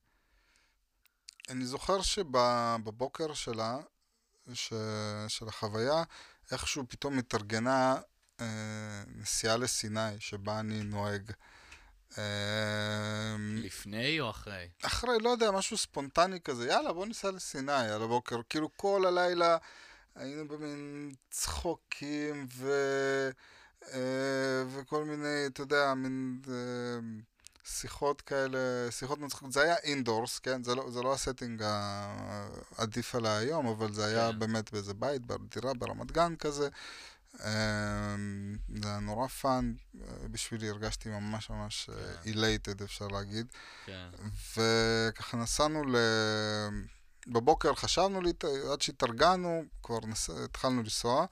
אני 1.50 1.66
זוכר 1.66 2.02
שבבוקר 2.02 3.34
שלה, 3.34 3.78
ש, 4.54 4.74
של 5.28 5.48
החוויה, 5.48 6.04
איכשהו 6.52 6.84
פתאום 6.88 7.20
התארגנה 7.20 7.96
אה, 8.42 9.04
נסיעה 9.16 9.58
לסיני, 9.58 10.20
שבה 10.20 10.60
אני 10.60 10.84
נוהג. 10.84 11.32
אה, 12.18 13.36
לפני 13.40 14.20
או 14.20 14.30
אחרי? 14.30 14.70
אחרי, 14.84 15.18
לא 15.22 15.30
יודע, 15.30 15.52
משהו 15.52 15.78
ספונטני 15.78 16.42
כזה, 16.42 16.68
יאללה, 16.68 16.94
בוא 16.94 17.06
ניסע 17.06 17.32
לסיני 17.32 17.88
על 17.92 18.04
הבוקר. 18.04 18.42
כאילו 18.50 18.70
כל 18.78 19.06
הלילה 19.08 19.58
היינו 20.16 20.48
במין 20.48 21.14
צחוקים 21.30 22.48
ו... 22.54 22.72
אה, 23.94 24.64
וכל 24.68 25.04
מיני, 25.06 25.46
אתה 25.48 25.62
יודע, 25.62 25.94
מין 25.94 26.42
אה, 26.48 27.00
שיחות 27.66 28.22
כאלה, 28.22 28.92
שיחות 28.92 29.20
מצחיקות. 29.20 29.52
זה 29.52 29.62
היה 29.62 29.76
indoors, 29.76 30.40
כן? 30.40 30.64
זה 30.64 30.76
לא, 30.76 30.92
זה 30.92 31.02
לא 31.02 31.14
ה 31.14 31.20
setting 31.20 31.64
העדיף 32.78 33.16
עליי 33.16 33.38
היום, 33.38 33.68
אבל 33.68 33.94
זה 33.94 34.06
היה 34.06 34.32
כן. 34.32 34.40
באמת 34.40 34.72
באיזה 34.72 34.94
בית, 34.94 35.22
בדירה 35.26 35.74
ברמת 35.74 36.12
גן 36.12 36.36
כזה. 36.36 36.70
אמ, 37.44 38.58
זה 38.82 38.88
היה 38.88 39.00
נורא 39.00 39.28
fun, 39.28 39.74
אה, 40.02 40.28
בשבילי 40.32 40.70
הרגשתי 40.70 41.10
ממש 41.10 41.50
ממש 41.50 41.90
כן. 41.90 42.30
elated, 42.30 42.82
אפשר 42.82 43.08
להגיד. 43.08 43.48
כן. 43.86 44.10
וככה 44.58 45.38
נסענו 45.38 45.84
ל... 45.84 45.96
בבוקר 47.28 47.76
חשבנו, 47.76 48.22
להת... 48.22 48.44
עד 48.72 48.82
שהתארגנו, 48.82 49.64
כבר 49.84 50.00
נס... 50.08 50.30
התחלנו 50.30 50.84
לנסוע. 50.84 51.26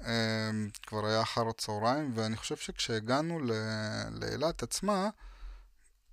אמ, 0.00 0.70
כבר 0.86 1.06
היה 1.06 1.22
אחר 1.22 1.48
הצהריים, 1.48 2.12
ואני 2.14 2.36
חושב 2.36 2.56
שכשהגענו. 2.56 3.40
לאילת 4.10 4.62
עצמה, 4.62 5.04
אה, 5.04 5.10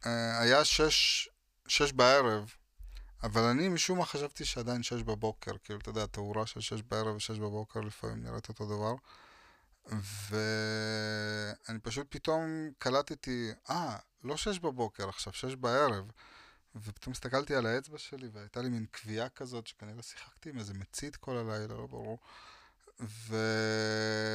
היה 0.04 0.66
שש, 0.66 1.30
שש 1.68 1.92
בערב, 1.92 2.54
אבל 3.24 3.42
אני 3.42 3.70
משום 3.70 3.98
מה 3.98 4.06
חשבתי 4.06 4.46
שעדיין 4.46 4.84
שש 4.84 5.01
בבוקר, 5.01 5.51
כאילו, 5.63 5.80
אתה 5.80 5.89
יודע, 5.89 6.06
תאורה 6.06 6.46
של 6.46 6.62
שש 6.62 6.82
בערב 6.82 7.16
ושש 7.16 7.39
בבוקר 7.39 7.80
לפעמים 7.80 8.24
נראית 8.24 8.50
אותו 8.50 8.66
דבר. 8.66 8.96
ואני 10.30 11.80
פשוט 11.80 12.08
פתאום 12.10 12.72
קלטתי, 12.77 13.51
אה, 13.70 13.98
לא 14.24 14.38
שש 14.38 14.60
בבוקר 14.60 15.10
עכשיו, 15.10 15.34
שש 15.34 15.56
בערב. 15.56 16.12
ופתאום 16.75 17.12
הסתכלתי 17.12 17.56
על 17.56 17.66
האצבע 17.66 17.98
שלי, 17.98 18.27
והייתה 18.34 18.62
לי 18.62 18.70
מין 18.70 18.86
קביעה 18.92 19.30
כזאת, 19.30 19.68
שכנראה 19.68 20.04
שיחקתי 20.04 20.50
עם 20.50 20.60
איזה 20.60 20.74
מצית 20.74 21.16
כל 21.16 21.38
הלילה, 21.38 21.74
לא 21.74 21.88
ברור. 21.88 22.20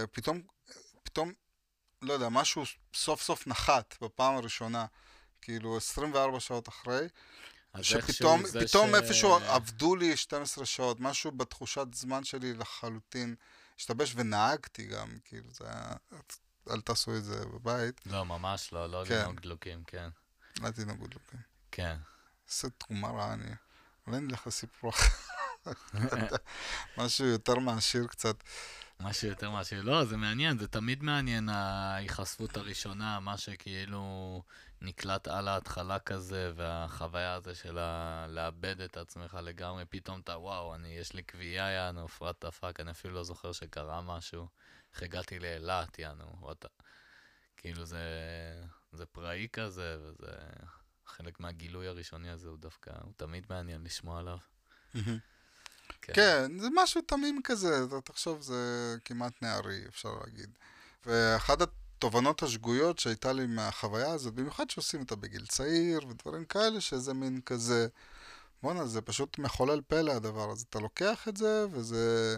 ופתאום, 0.04 0.42
פתאום, 1.02 1.32
לא 2.02 2.12
יודע, 2.12 2.28
משהו 2.28 2.62
סוף 2.94 3.22
סוף 3.22 3.46
נחת 3.46 3.94
בפעם 4.00 4.36
הראשונה, 4.36 4.86
כאילו 5.42 5.76
24 5.76 6.40
שעות 6.40 6.68
אחרי, 6.68 7.08
שפתאום 7.82 8.42
פתאום 8.66 8.90
ש- 8.90 8.94
איפשהו 8.94 9.34
עבדו 9.34 9.96
לי 9.96 10.16
12 10.16 10.66
שעות, 10.66 11.00
משהו 11.00 11.32
בתחושת 11.32 11.86
זמן 11.94 12.24
שלי 12.24 12.54
לחלוטין 12.54 13.34
השתבש, 13.78 14.12
ונהגתי 14.16 14.86
גם, 14.86 15.18
כאילו 15.24 15.48
זה 15.52 15.64
היה, 15.68 15.92
אל 16.70 16.80
תעשו 16.80 17.16
את 17.16 17.24
זה 17.24 17.44
בבית, 17.46 18.00
לא, 18.06 18.24
ממש 18.24 18.72
לא, 18.72 18.86
לא 18.90 19.04
כן. 19.08 19.14
לנהוג 19.18 19.40
דלוקים, 19.40 19.84
כן. 19.86 20.08
אל 20.64 20.72
תנהגו 20.72 21.06
דלוקים. 21.06 21.40
כן. 21.72 21.96
איזה 22.48 22.70
תרומה 22.70 23.08
רעה 23.08 23.32
אני, 23.32 23.50
אולי 24.06 24.20
נלך 24.20 24.46
לסיפור 24.46 24.90
אחר, 24.90 25.72
משהו 26.98 27.26
יותר 27.26 27.54
מעשיר 27.54 28.06
קצת. 28.06 28.36
משהו 29.00 29.28
יותר 29.28 29.50
משהו. 29.50 29.82
לא, 29.82 30.04
זה 30.04 30.16
מעניין, 30.16 30.58
זה 30.58 30.68
תמיד 30.68 31.02
מעניין 31.02 31.48
ההיחשפות 31.48 32.56
הראשונה, 32.56 33.20
מה 33.20 33.38
שכאילו 33.38 34.42
נקלט 34.82 35.28
על 35.28 35.48
ההתחלה 35.48 35.98
כזה, 35.98 36.52
והחוויה 36.56 37.34
הזה 37.34 37.54
של 37.54 37.78
ה- 37.78 38.26
לאבד 38.28 38.80
את 38.80 38.96
עצמך 38.96 39.38
לגמרי, 39.42 39.84
פתאום 39.84 40.20
אתה, 40.20 40.38
וואו, 40.38 40.74
אני, 40.74 40.88
יש 40.88 41.12
לי 41.12 41.22
קביעה, 41.22 41.70
יענו, 41.70 42.08
פרט 42.08 42.44
דפק, 42.44 42.80
אני 42.80 42.90
אפילו 42.90 43.14
לא 43.14 43.24
זוכר 43.24 43.52
שקרה 43.52 44.00
משהו. 44.02 44.48
איך 44.94 45.02
הגעתי 45.02 45.38
לאילת, 45.38 45.98
יענו, 45.98 46.36
וואטה. 46.40 46.68
כאילו 47.56 47.84
זה, 47.84 47.98
זה 48.92 49.06
פראי 49.06 49.48
כזה, 49.52 49.96
וזה... 50.00 50.32
חלק 51.06 51.40
מהגילוי 51.40 51.86
הראשוני 51.88 52.30
הזה 52.30 52.48
הוא 52.48 52.58
דווקא, 52.58 52.90
הוא 53.02 53.12
תמיד 53.16 53.46
מעניין 53.50 53.84
לשמוע 53.84 54.18
עליו. 54.18 54.38
כן, 56.02 56.58
זה 56.58 56.68
משהו 56.74 57.02
תמים 57.02 57.40
כזה, 57.44 57.84
אתה 57.88 58.00
תחשוב, 58.00 58.40
זה 58.40 58.96
כמעט 59.04 59.42
נערי, 59.42 59.84
אפשר 59.88 60.08
להגיד. 60.24 60.50
ואחת 61.06 61.60
התובנות 62.02 62.42
השגויות 62.42 62.98
שהייתה 62.98 63.32
לי 63.32 63.46
מהחוויה 63.46 64.10
הזאת, 64.10 64.34
במיוחד 64.34 64.70
שעושים 64.70 65.00
אותה 65.00 65.16
בגיל 65.16 65.46
צעיר 65.46 66.06
ודברים 66.08 66.44
כאלה, 66.44 66.80
שזה 66.80 67.14
מין 67.14 67.40
כזה, 67.46 67.86
בואנה, 68.62 68.86
זה 68.86 69.00
פשוט 69.00 69.38
מחולל 69.38 69.80
פלא 69.86 70.12
הדבר 70.12 70.50
הזה. 70.50 70.64
אתה 70.70 70.78
לוקח 70.80 71.28
את 71.28 71.36
זה, 71.36 71.66
וזה 71.70 72.36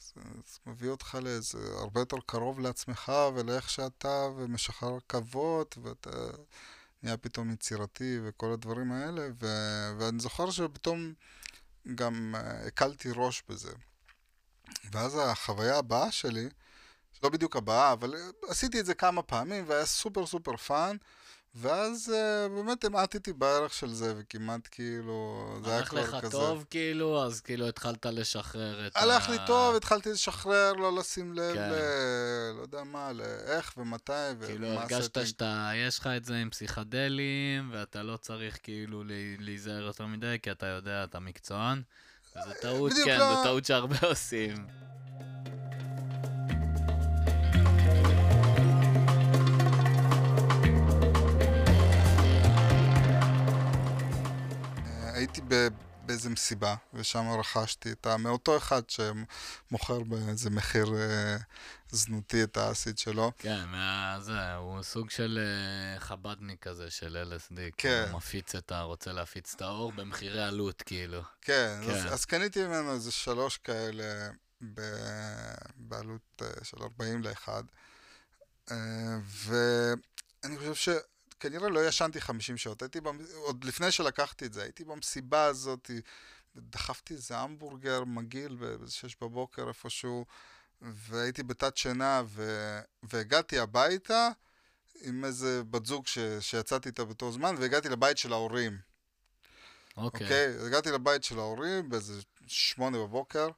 זה, 0.00 0.20
זה 0.46 0.58
מביא 0.66 0.90
אותך 0.90 1.18
לאיזה, 1.22 1.58
הרבה 1.78 2.00
יותר 2.00 2.16
קרוב 2.26 2.60
לעצמך 2.60 3.12
ולאיך 3.34 3.70
שאתה, 3.70 4.28
ומשחרר 4.36 4.96
עכבות, 4.96 5.78
ואתה 5.82 6.10
נהיה 7.02 7.16
פתאום 7.16 7.50
יצירתי 7.50 8.18
וכל 8.24 8.52
הדברים 8.52 8.92
האלה, 8.92 9.28
ו, 9.40 9.46
ואני 9.98 10.20
זוכר 10.20 10.50
שפתאום... 10.50 11.12
גם 11.94 12.34
uh, 12.34 12.66
הקלתי 12.66 13.08
ראש 13.14 13.42
בזה. 13.48 13.72
ואז 14.92 15.18
החוויה 15.22 15.78
הבאה 15.78 16.12
שלי, 16.12 16.48
שלא 17.20 17.30
בדיוק 17.30 17.56
הבאה, 17.56 17.92
אבל 17.92 18.14
uh, 18.14 18.50
עשיתי 18.50 18.80
את 18.80 18.86
זה 18.86 18.94
כמה 18.94 19.22
פעמים 19.22 19.64
והיה 19.68 19.86
סופר 19.86 20.26
סופר 20.26 20.56
fun, 20.56 20.96
ואז 21.56 22.12
uh, 22.14 22.48
באמת 22.52 22.84
המעטתי 22.84 23.32
בערך 23.32 23.74
של 23.74 23.92
זה, 23.92 24.14
וכמעט 24.16 24.68
כאילו, 24.70 25.46
זה 25.64 25.70
היה 25.70 25.78
הולך 25.78 25.88
כבר 25.88 26.00
לך 26.00 26.16
כזה. 26.20 26.30
טוב, 26.30 26.64
כאילו, 26.70 27.24
אז 27.24 27.40
כאילו 27.40 27.68
התחלת 27.68 28.06
לשחרר 28.06 28.86
את 28.86 28.96
הלך 28.96 29.28
לי 29.28 29.36
טוב, 29.46 29.76
התחלתי 29.76 30.10
לשחרר, 30.10 30.72
לא 30.72 30.96
לשים 30.96 31.34
לב 31.34 31.54
כן. 31.54 31.70
ל... 31.70 31.74
לא 32.56 32.62
יודע 32.62 32.84
מה, 32.84 33.12
לאיך 33.12 33.72
ומתי 33.76 34.12
כאילו 34.46 34.68
ומה 34.68 34.80
הרגשת 34.80 35.00
הסטינג. 35.00 35.26
שאתה, 35.26 35.70
יש 35.74 35.98
לך 35.98 36.06
את 36.06 36.24
זה 36.24 36.36
עם 36.36 36.50
פסיכדלים, 36.50 37.70
ואתה 37.72 38.02
לא 38.02 38.16
צריך 38.16 38.58
כאילו 38.62 39.02
להיזהר 39.38 39.82
יותר 39.82 40.06
מדי, 40.06 40.36
כי 40.42 40.50
אתה 40.50 40.66
יודע, 40.66 41.04
אתה 41.04 41.20
מקצוען. 41.20 41.82
זו 42.44 42.50
טעות, 42.62 42.92
בדיוק 42.92 43.08
כן, 43.08 43.18
לא- 43.18 43.34
זו 43.34 43.42
טעות 43.42 43.64
שהרבה 43.64 43.96
עושים. 44.02 44.66
הייתי 55.34 55.54
ב... 55.54 55.68
באיזה 56.06 56.30
מסיבה, 56.30 56.74
ושם 56.94 57.30
רכשתי 57.38 57.92
את 57.92 58.06
ה... 58.06 58.16
מאותו 58.16 58.56
אחד 58.56 58.82
שמוכר 58.90 60.00
באיזה 60.00 60.50
מחיר 60.50 60.94
אה, 60.94 61.36
זנותי 61.90 62.42
את 62.42 62.56
האסיד 62.56 62.98
שלו. 62.98 63.32
כן, 63.38 63.64
מה... 63.66 64.16
זה, 64.20 64.54
הוא 64.54 64.82
סוג 64.82 65.10
של 65.10 65.38
אה, 65.42 66.00
חבדניק 66.00 66.62
כזה 66.62 66.90
של 66.90 67.32
LSD. 67.32 67.56
כן. 67.76 68.04
הוא 68.10 68.16
מפיץ 68.16 68.54
את 68.54 68.72
ה... 68.72 68.82
רוצה 68.82 69.12
להפיץ 69.12 69.54
את 69.54 69.62
האור 69.62 69.92
במחירי 69.92 70.42
עלות, 70.42 70.82
כאילו. 70.82 71.22
כן, 71.40 71.80
כן. 71.86 71.90
אז, 71.90 72.12
אז 72.14 72.24
קניתי 72.24 72.66
ממנו 72.66 72.92
איזה 72.92 73.12
שלוש 73.12 73.56
כאלה 73.56 74.28
ב... 74.74 74.80
בעלות 75.76 76.42
אה, 76.42 76.64
של 76.64 76.76
40 76.82 77.22
לאחד. 77.22 77.62
אה, 78.70 78.76
ואני 79.24 80.58
חושב 80.58 80.74
שכנראה 81.44 81.68
לא 81.68 81.88
ישנתי 81.88 82.20
50 82.20 82.56
שעות. 82.56 82.82
הייתי, 82.82 83.00
במ... 83.00 83.18
עוד 83.34 83.64
לפני 83.64 83.90
שלקחתי 83.90 84.46
את 84.46 84.52
זה, 84.52 84.62
הייתי 84.62 84.84
במסיבה 84.84 85.44
הזאת, 85.44 85.90
דחפתי 86.56 87.14
איזה 87.14 87.38
המבורגר 87.38 88.04
מגעיל 88.04 88.56
ב-6 88.60 89.14
בבוקר 89.20 89.68
איפשהו, 89.68 90.24
והייתי 90.82 91.42
בתת 91.42 91.76
שינה, 91.76 92.22
ו... 92.26 92.78
והגעתי 93.02 93.58
הביתה 93.58 94.28
עם 95.00 95.24
איזה 95.24 95.62
בת 95.64 95.86
זוג 95.86 96.06
ש... 96.06 96.18
שיצאתי 96.40 96.88
איתה 96.88 97.04
באותו 97.04 97.32
זמן, 97.32 97.54
והגעתי 97.58 97.88
לבית 97.88 98.18
של 98.18 98.32
ההורים. 98.32 98.78
אוקיי. 99.96 100.26
אוקיי, 100.26 100.58
okay, 100.58 100.66
הגעתי 100.66 100.90
לבית 100.90 101.24
של 101.24 101.38
ההורים 101.38 101.88
באיזה 101.88 102.22
שמונה 102.46 102.98
בבוקר, 102.98 103.48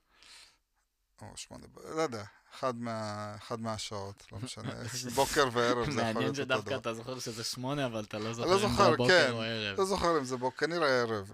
או 1.23 1.37
שמונה, 1.37 1.67
לא 1.97 2.03
יודע, 2.03 2.25
אחד, 2.59 2.77
מה, 2.77 2.95
אחד 3.39 3.61
מהשעות, 3.61 4.25
לא 4.33 4.39
משנה, 4.45 4.73
בוקר 5.15 5.49
וערב 5.53 5.77
זה 5.85 5.91
יכול 5.91 5.95
מעניין 5.95 6.17
להיות 6.17 6.29
אותו 6.29 6.43
שדווקא 6.43 6.71
דבר. 6.71 6.79
אתה 6.79 6.95
זוכר 6.95 7.19
שזה 7.19 7.45
שמונה, 7.45 7.87
אבל 7.87 8.05
אתה 8.05 8.19
לא 8.19 8.33
זוכר 8.35 8.49
לא 8.49 8.55
אם 8.55 8.61
זה 8.61 8.69
זוכר, 8.69 8.97
בוקר 8.97 9.27
כן, 9.27 9.33
או 9.33 9.43
ערב. 9.43 9.79
לא 9.81 9.85
זוכר 9.85 10.19
אם 10.19 10.25
זה 10.25 10.37
בוקר, 10.37 10.67
כנראה 10.67 11.01
ערב. 11.01 11.31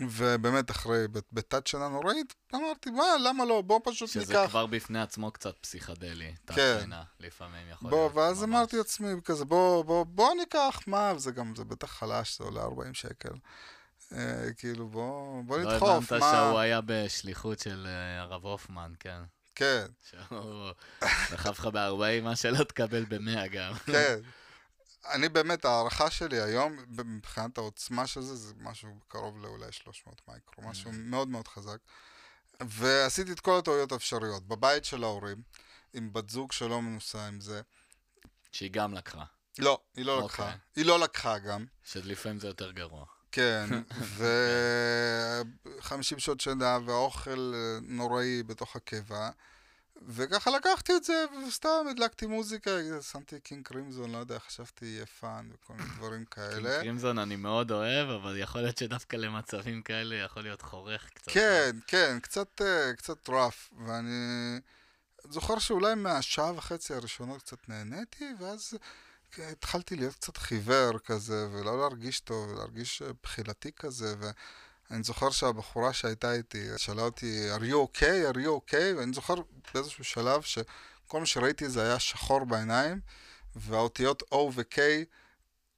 ובאמת, 0.00 0.70
אחרי, 0.70 1.08
בת- 1.08 1.32
בתת 1.32 1.66
שנה 1.66 1.88
נוראית, 1.88 2.34
אמרתי, 2.54 2.90
מה, 2.90 3.04
למה 3.24 3.44
לא, 3.44 3.60
בוא 3.60 3.80
פשוט 3.84 4.08
שזה 4.08 4.20
ניקח. 4.34 4.50
כבר 4.50 4.66
בפני 4.66 5.00
עצמו 5.00 5.30
קצת 5.30 5.58
פסיכדלי. 5.60 6.34
כן. 6.46 6.54
תת-שינה, 6.76 7.02
לפעמים 7.20 7.68
יכול 7.70 7.90
בוא, 7.90 7.98
להיות. 7.98 8.14
ואז 8.14 8.42
ממש. 8.42 8.48
אמרתי 8.48 8.76
לעצמי 8.76 9.08
כזה, 9.24 9.44
בוא, 9.44 9.84
בוא, 9.84 10.04
בוא 10.04 10.34
ניקח, 10.34 10.80
מה, 10.86 11.12
וזה 11.16 11.30
גם, 11.32 11.54
זה 11.56 11.64
בטח 11.64 11.90
חלש, 11.92 12.38
זה 12.38 12.44
עולה 12.44 12.62
40 12.62 12.94
שקל. 12.94 13.32
אה, 14.12 14.52
כאילו, 14.56 14.88
בוא, 14.88 15.42
בוא 15.44 15.58
לא 15.58 15.72
נדחוף, 15.74 15.90
הבנת 16.12 16.22
מה... 16.22 16.44
שהוא 16.48 16.58
היה 16.58 16.80
בשליחות 16.86 17.58
של 17.58 17.86
אה, 17.88 18.20
הרב 18.22 18.46
הופמן, 18.46 18.92
כן. 19.00 19.20
כן, 19.54 19.86
דחף 21.30 21.58
לך 21.58 21.66
ב-40, 21.66 22.22
מה 22.22 22.36
שלא 22.36 22.64
תקבל 22.64 23.04
ב-100 23.04 23.46
גם. 23.52 23.74
כן. 23.86 24.18
אני 25.10 25.28
באמת, 25.28 25.64
ההערכה 25.64 26.10
שלי 26.10 26.40
היום, 26.40 26.76
מבחינת 26.88 27.58
העוצמה 27.58 28.06
של 28.06 28.20
זה, 28.20 28.34
זה 28.36 28.54
משהו 28.56 28.88
קרוב 29.08 29.42
לאולי 29.42 29.72
300 29.72 30.20
מייקרו, 30.28 30.64
משהו 30.64 30.90
Mm. 30.90 30.94
מאוד 30.94 31.28
מאוד 31.28 31.48
חזק. 31.48 31.78
ועשיתי 32.60 33.32
את 33.32 33.40
כל 33.40 33.58
הטעויות 33.58 33.92
האפשריות. 33.92 34.46
בבית 34.48 34.84
של 34.84 35.02
ההורים, 35.04 35.42
עם 35.94 36.12
בת 36.12 36.30
זוג 36.30 36.52
שלא 36.52 36.82
מנוסה 36.82 37.26
עם 37.26 37.40
זה. 37.40 37.62
שהיא 38.52 38.70
גם 38.70 38.94
לקחה, 38.94 39.24
לא, 39.58 39.80
היא 39.96 40.04
לא 40.04 40.12
אוקיי. 40.12 40.44
לקחה. 40.44 40.56
היא 40.76 40.84
לא 40.86 41.00
לקחה 41.00 41.38
גם. 41.38 41.66
שלפעמים 41.84 42.38
זה 42.38 42.46
יותר 42.46 42.72
גרוע. 42.72 43.06
כן, 43.32 43.66
ו-50 44.16 46.18
שעות 46.18 46.40
שינה 46.40 46.78
והאוכל 46.86 47.52
אה, 47.54 47.78
נוראי 47.82 48.42
בתוך 48.42 48.76
הקיבה. 48.76 49.30
וככה 50.06 50.50
לקחתי 50.50 50.96
את 50.96 51.04
זה, 51.04 51.24
וסתם 51.48 51.86
הדלקתי 51.90 52.26
מוזיקה, 52.26 52.70
שמתי 53.12 53.40
קינג 53.40 53.66
קרימזון, 53.66 54.12
לא 54.12 54.18
יודע, 54.18 54.38
חשבתי 54.38 54.86
יהיה 54.86 55.06
fun 55.06 55.48
וכל 55.52 55.74
מיני 55.74 55.88
דברים 55.96 56.24
כאלה. 56.24 56.80
קרימזון 56.80 57.18
אני 57.18 57.36
מאוד 57.36 57.70
אוהב, 57.70 58.08
אבל 58.08 58.38
יכול 58.38 58.60
להיות 58.60 58.78
שדווקא 58.78 59.16
למצבים 59.16 59.82
כאלה 59.82 60.14
יכול 60.14 60.42
להיות 60.42 60.62
חורק 60.62 61.10
קצת. 61.14 61.32
כן, 61.32 61.70
כן, 61.86 62.18
קצת, 62.22 62.62
אה, 62.62 62.92
קצת 62.96 63.28
rough, 63.28 63.70
ואני... 63.86 64.58
זוכר 65.30 65.58
שאולי 65.58 65.94
מהשעה 65.94 66.52
וחצי 66.56 66.94
הראשונות 66.94 67.42
קצת 67.42 67.68
נהניתי, 67.68 68.34
ואז 68.38 68.74
התחלתי 69.38 69.96
להיות 69.96 70.14
קצת 70.14 70.36
חיוור 70.36 70.98
כזה, 70.98 71.48
ולא 71.52 71.80
להרגיש 71.80 72.20
טוב, 72.20 72.52
להרגיש 72.52 73.02
בחילתי 73.22 73.72
כזה, 73.76 74.14
ואני 74.18 75.02
זוכר 75.02 75.30
שהבחורה 75.30 75.92
שהייתה 75.92 76.32
איתי 76.32 76.68
שאלה 76.76 77.02
אותי, 77.02 77.48
are 77.56 77.62
you 77.62 77.98
okay? 77.98 78.34
are 78.34 78.38
you 78.38 78.70
okay? 78.70 78.96
ואני 78.98 79.12
זוכר 79.12 79.34
באיזשהו 79.74 80.04
שלב 80.04 80.42
שכל 80.42 81.20
מה 81.20 81.26
שראיתי 81.26 81.68
זה 81.68 81.82
היה 81.82 81.98
שחור 81.98 82.44
בעיניים, 82.44 83.00
והאותיות 83.56 84.22
O 84.34 84.36
ו-K 84.36 84.78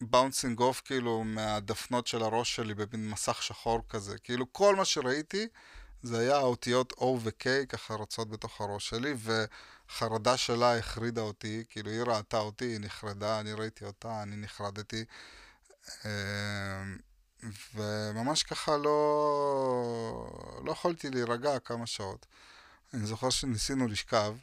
bouncing 0.00 0.60
off 0.60 0.82
כאילו 0.84 1.24
מהדפנות 1.24 2.06
של 2.06 2.22
הראש 2.22 2.56
שלי 2.56 2.74
במין 2.74 3.10
מסך 3.10 3.42
שחור 3.42 3.80
כזה. 3.88 4.18
כאילו 4.18 4.52
כל 4.52 4.76
מה 4.76 4.84
שראיתי 4.84 5.48
זה 6.02 6.18
היה 6.18 6.36
האותיות 6.36 6.92
O 6.92 7.02
ו-K 7.04 7.66
ככה 7.68 7.94
רצות 7.94 8.30
בתוך 8.30 8.60
הראש 8.60 8.88
שלי, 8.88 9.14
וחרדה 9.94 10.36
שלה 10.36 10.78
החרידה 10.78 11.20
אותי, 11.20 11.64
כאילו 11.70 11.90
היא 11.90 12.02
ראתה 12.02 12.38
אותי, 12.38 12.64
היא 12.64 12.78
נחרדה, 12.80 13.40
אני 13.40 13.52
ראיתי 13.52 13.84
אותה, 13.84 14.22
אני 14.22 14.36
נחרדתי. 14.36 15.04
אמ, 16.04 16.96
וממש 17.74 18.42
ככה 18.42 18.76
לא, 18.76 18.90
לא 20.64 20.72
יכולתי 20.72 21.10
להירגע 21.10 21.58
כמה 21.58 21.86
שעות. 21.86 22.26
אני 22.94 23.06
זוכר 23.06 23.30
שניסינו 23.30 23.88
לשכב, 23.88 24.34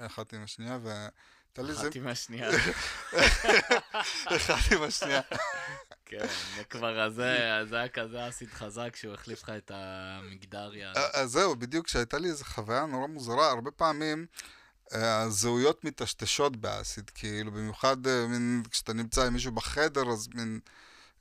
אחת 0.00 0.32
עם 0.32 0.42
השנייה, 0.42 0.78
ו... 0.82 0.88
אחת 1.56 1.96
עם 1.96 2.06
השנייה. 2.06 2.50
אחת 4.36 4.72
עם 4.72 4.82
השנייה. 4.82 5.20
כן, 6.08 6.26
זה 6.56 6.64
כבר, 6.70 7.10
זה, 7.10 7.60
זה 7.68 7.76
היה 7.76 7.88
כזה 7.88 8.28
אסיד 8.28 8.48
חזק 8.48 8.96
שהוא 8.96 9.14
החליף 9.14 9.42
לך 9.42 9.50
את 9.50 9.70
המגדריה. 9.74 10.92
אז 11.14 11.30
זהו, 11.30 11.56
בדיוק, 11.56 11.88
שהייתה 11.88 12.18
לי 12.18 12.28
איזו 12.28 12.44
חוויה 12.44 12.86
נורא 12.86 13.06
מוזרה, 13.06 13.50
הרבה 13.50 13.70
פעמים 13.70 14.26
הזהויות 14.92 15.84
מטשטשות 15.84 16.56
באסיד, 16.56 17.10
כאילו, 17.10 17.52
במיוחד 17.52 17.96
כשאתה 18.70 18.92
נמצא 18.92 19.26
עם 19.26 19.32
מישהו 19.32 19.52
בחדר, 19.52 20.10
אז 20.10 20.28
מין... 20.34 20.60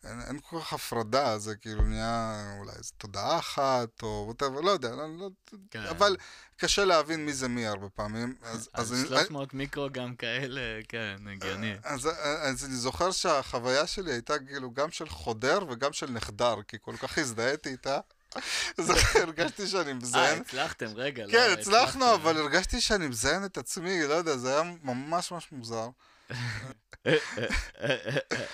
אין, 0.10 0.22
אין 0.22 0.40
כל 0.50 0.60
כך 0.60 0.74
הפרדה, 0.74 1.38
זה 1.38 1.56
כאילו 1.56 1.82
נהיה 1.82 2.44
אולי 2.60 2.72
איזו 2.78 2.92
תודעה 2.98 3.40
אחת, 3.40 4.04
או 4.04 4.24
ווטאבר, 4.28 4.62
לא 4.62 4.72
יודע, 4.72 4.90
לא, 4.90 5.06
לא, 5.20 5.30
כן. 5.72 5.84
אבל 5.84 6.18
קשה 6.58 6.86
להבין 6.86 7.26
מי 7.26 7.34
זה 7.34 7.48
מי 7.48 7.68
הרבה 7.68 7.90
פעמים. 7.90 8.36
אז, 8.44 8.70
אז, 8.74 8.94
אז 8.94 9.08
300 9.08 9.54
אני, 9.54 9.58
מיקרו 9.58 9.88
גם 9.92 10.16
כאלה, 10.16 10.62
כן, 10.88 11.16
הגיוני. 11.32 11.76
אז, 11.84 12.10
אז 12.42 12.66
אני 12.66 12.76
זוכר 12.76 13.12
שהחוויה 13.12 13.88
שלי 13.88 14.12
הייתה 14.12 14.40
כאילו 14.40 14.72
גם 14.72 14.92
של 14.92 15.10
חודר 15.10 15.60
וגם 15.70 15.94
של 15.94 16.12
נחדר, 16.12 16.56
כי 16.68 16.78
כל 16.82 16.98
כך 16.98 17.18
הזדהיתי 17.18 17.70
איתה. 17.70 18.00
אז 18.78 18.92
הרגשתי 19.16 19.68
שאני 19.68 19.94
מזיין. 19.94 20.38
אה, 20.38 20.42
הצלחתם, 20.42 20.88
רגע. 20.96 21.26
לא, 21.26 21.32
כן, 21.32 21.56
הצלחנו, 21.60 22.14
אבל 22.16 22.38
הרגשתי 22.38 22.82
שאני 22.82 23.08
מזיין 23.08 23.46
את 23.46 23.58
עצמי, 23.58 24.04
לא 24.08 24.14
יודע, 24.14 24.38
זה 24.38 24.54
היה 24.54 24.72
ממש 24.84 25.32
ממש 25.32 25.52
מוזר. 25.52 25.90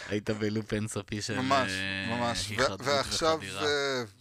היית 0.10 0.30
בלופ 0.30 0.74
אינסופי 0.74 1.22
של 1.22 1.40
ממש, 1.40 1.72
אה, 1.72 2.18
ממש. 2.18 2.52
ועכשיו, 2.80 3.40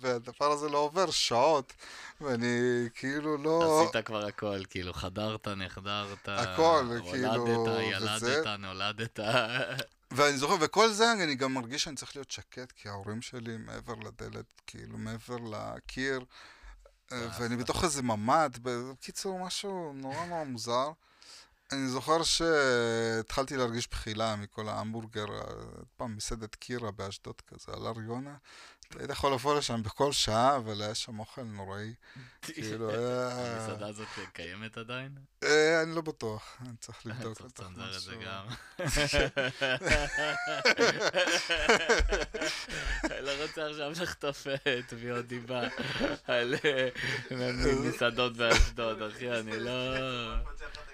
והדבר 0.00 0.52
הזה 0.52 0.68
לא 0.68 0.78
עובר 0.78 1.10
שעות, 1.10 1.72
ואני 2.20 2.88
כאילו 2.94 3.36
לא... 3.36 3.82
עשית 3.82 4.06
כבר 4.06 4.26
הכל, 4.26 4.60
כאילו 4.70 4.92
חדרת, 4.92 5.48
נחדרת, 5.48 6.28
הכל, 6.28 6.84
כאילו, 7.10 7.80
ילדת, 7.80 8.46
נולדת. 8.58 9.18
ואני 10.10 10.36
זוכר, 10.36 10.56
וכל 10.60 10.88
זה 10.92 11.12
אני 11.12 11.34
גם 11.34 11.54
מרגיש 11.54 11.82
שאני 11.82 11.96
צריך 11.96 12.16
להיות 12.16 12.30
שקט, 12.30 12.72
כי 12.72 12.88
ההורים 12.88 13.22
שלי 13.22 13.56
מעבר 13.56 13.94
לדלת, 13.94 14.46
כאילו 14.66 14.98
מעבר 14.98 15.36
לקיר, 15.50 16.24
ואני 17.10 17.56
בתוך 17.56 17.84
איזה 17.84 18.02
ממ"ד, 18.02 18.58
בקיצור, 18.62 19.46
משהו 19.46 19.92
נורא 19.96 20.24
נורא 20.24 20.44
מוזר. 20.44 20.90
אני 21.72 21.88
זוכר 21.88 22.22
שהתחלתי 22.22 23.56
להרגיש 23.56 23.88
בחילה 23.88 24.36
מכל 24.36 24.68
ההמבורגר, 24.68 25.26
פעם 25.96 26.16
מסעדת 26.16 26.54
קירה 26.54 26.90
באשדוד 26.90 27.40
כזה, 27.40 27.72
על 27.72 27.86
הר 27.86 28.00
יונה. 28.00 28.34
היית 28.98 29.10
יכול 29.10 29.32
לבוא 29.32 29.58
לשם 29.58 29.82
בכל 29.82 30.12
שעה, 30.12 30.56
אבל 30.56 30.82
היה 30.82 30.94
שם 30.94 31.18
אוכל 31.18 31.42
נוראי. 31.42 31.94
כאילו 32.42 32.90
היה... 32.94 33.28
המסעדה 33.28 33.86
הזאת 33.86 34.06
קיימת 34.32 34.78
עדיין? 34.78 35.18
אה, 35.44 35.82
אני 35.82 35.94
לא 35.94 36.00
בטוח, 36.00 36.56
אני 36.60 36.76
צריך 36.80 37.06
לבדוק. 37.06 37.38
צריך 37.38 37.46
לצנזר 37.46 37.96
את 37.96 38.00
זה 38.00 38.14
גם. 38.24 38.46
לא 43.26 43.42
רוצה 43.42 43.66
עכשיו 43.70 43.90
לחטוף 44.02 44.46
תביעות 44.86 45.26
דיבה 45.26 45.62
על 46.26 46.54
מסעדות 47.84 48.36
באשדוד, 48.36 49.02
אחי, 49.02 49.30
אני 49.30 49.60
לא... 49.60 49.70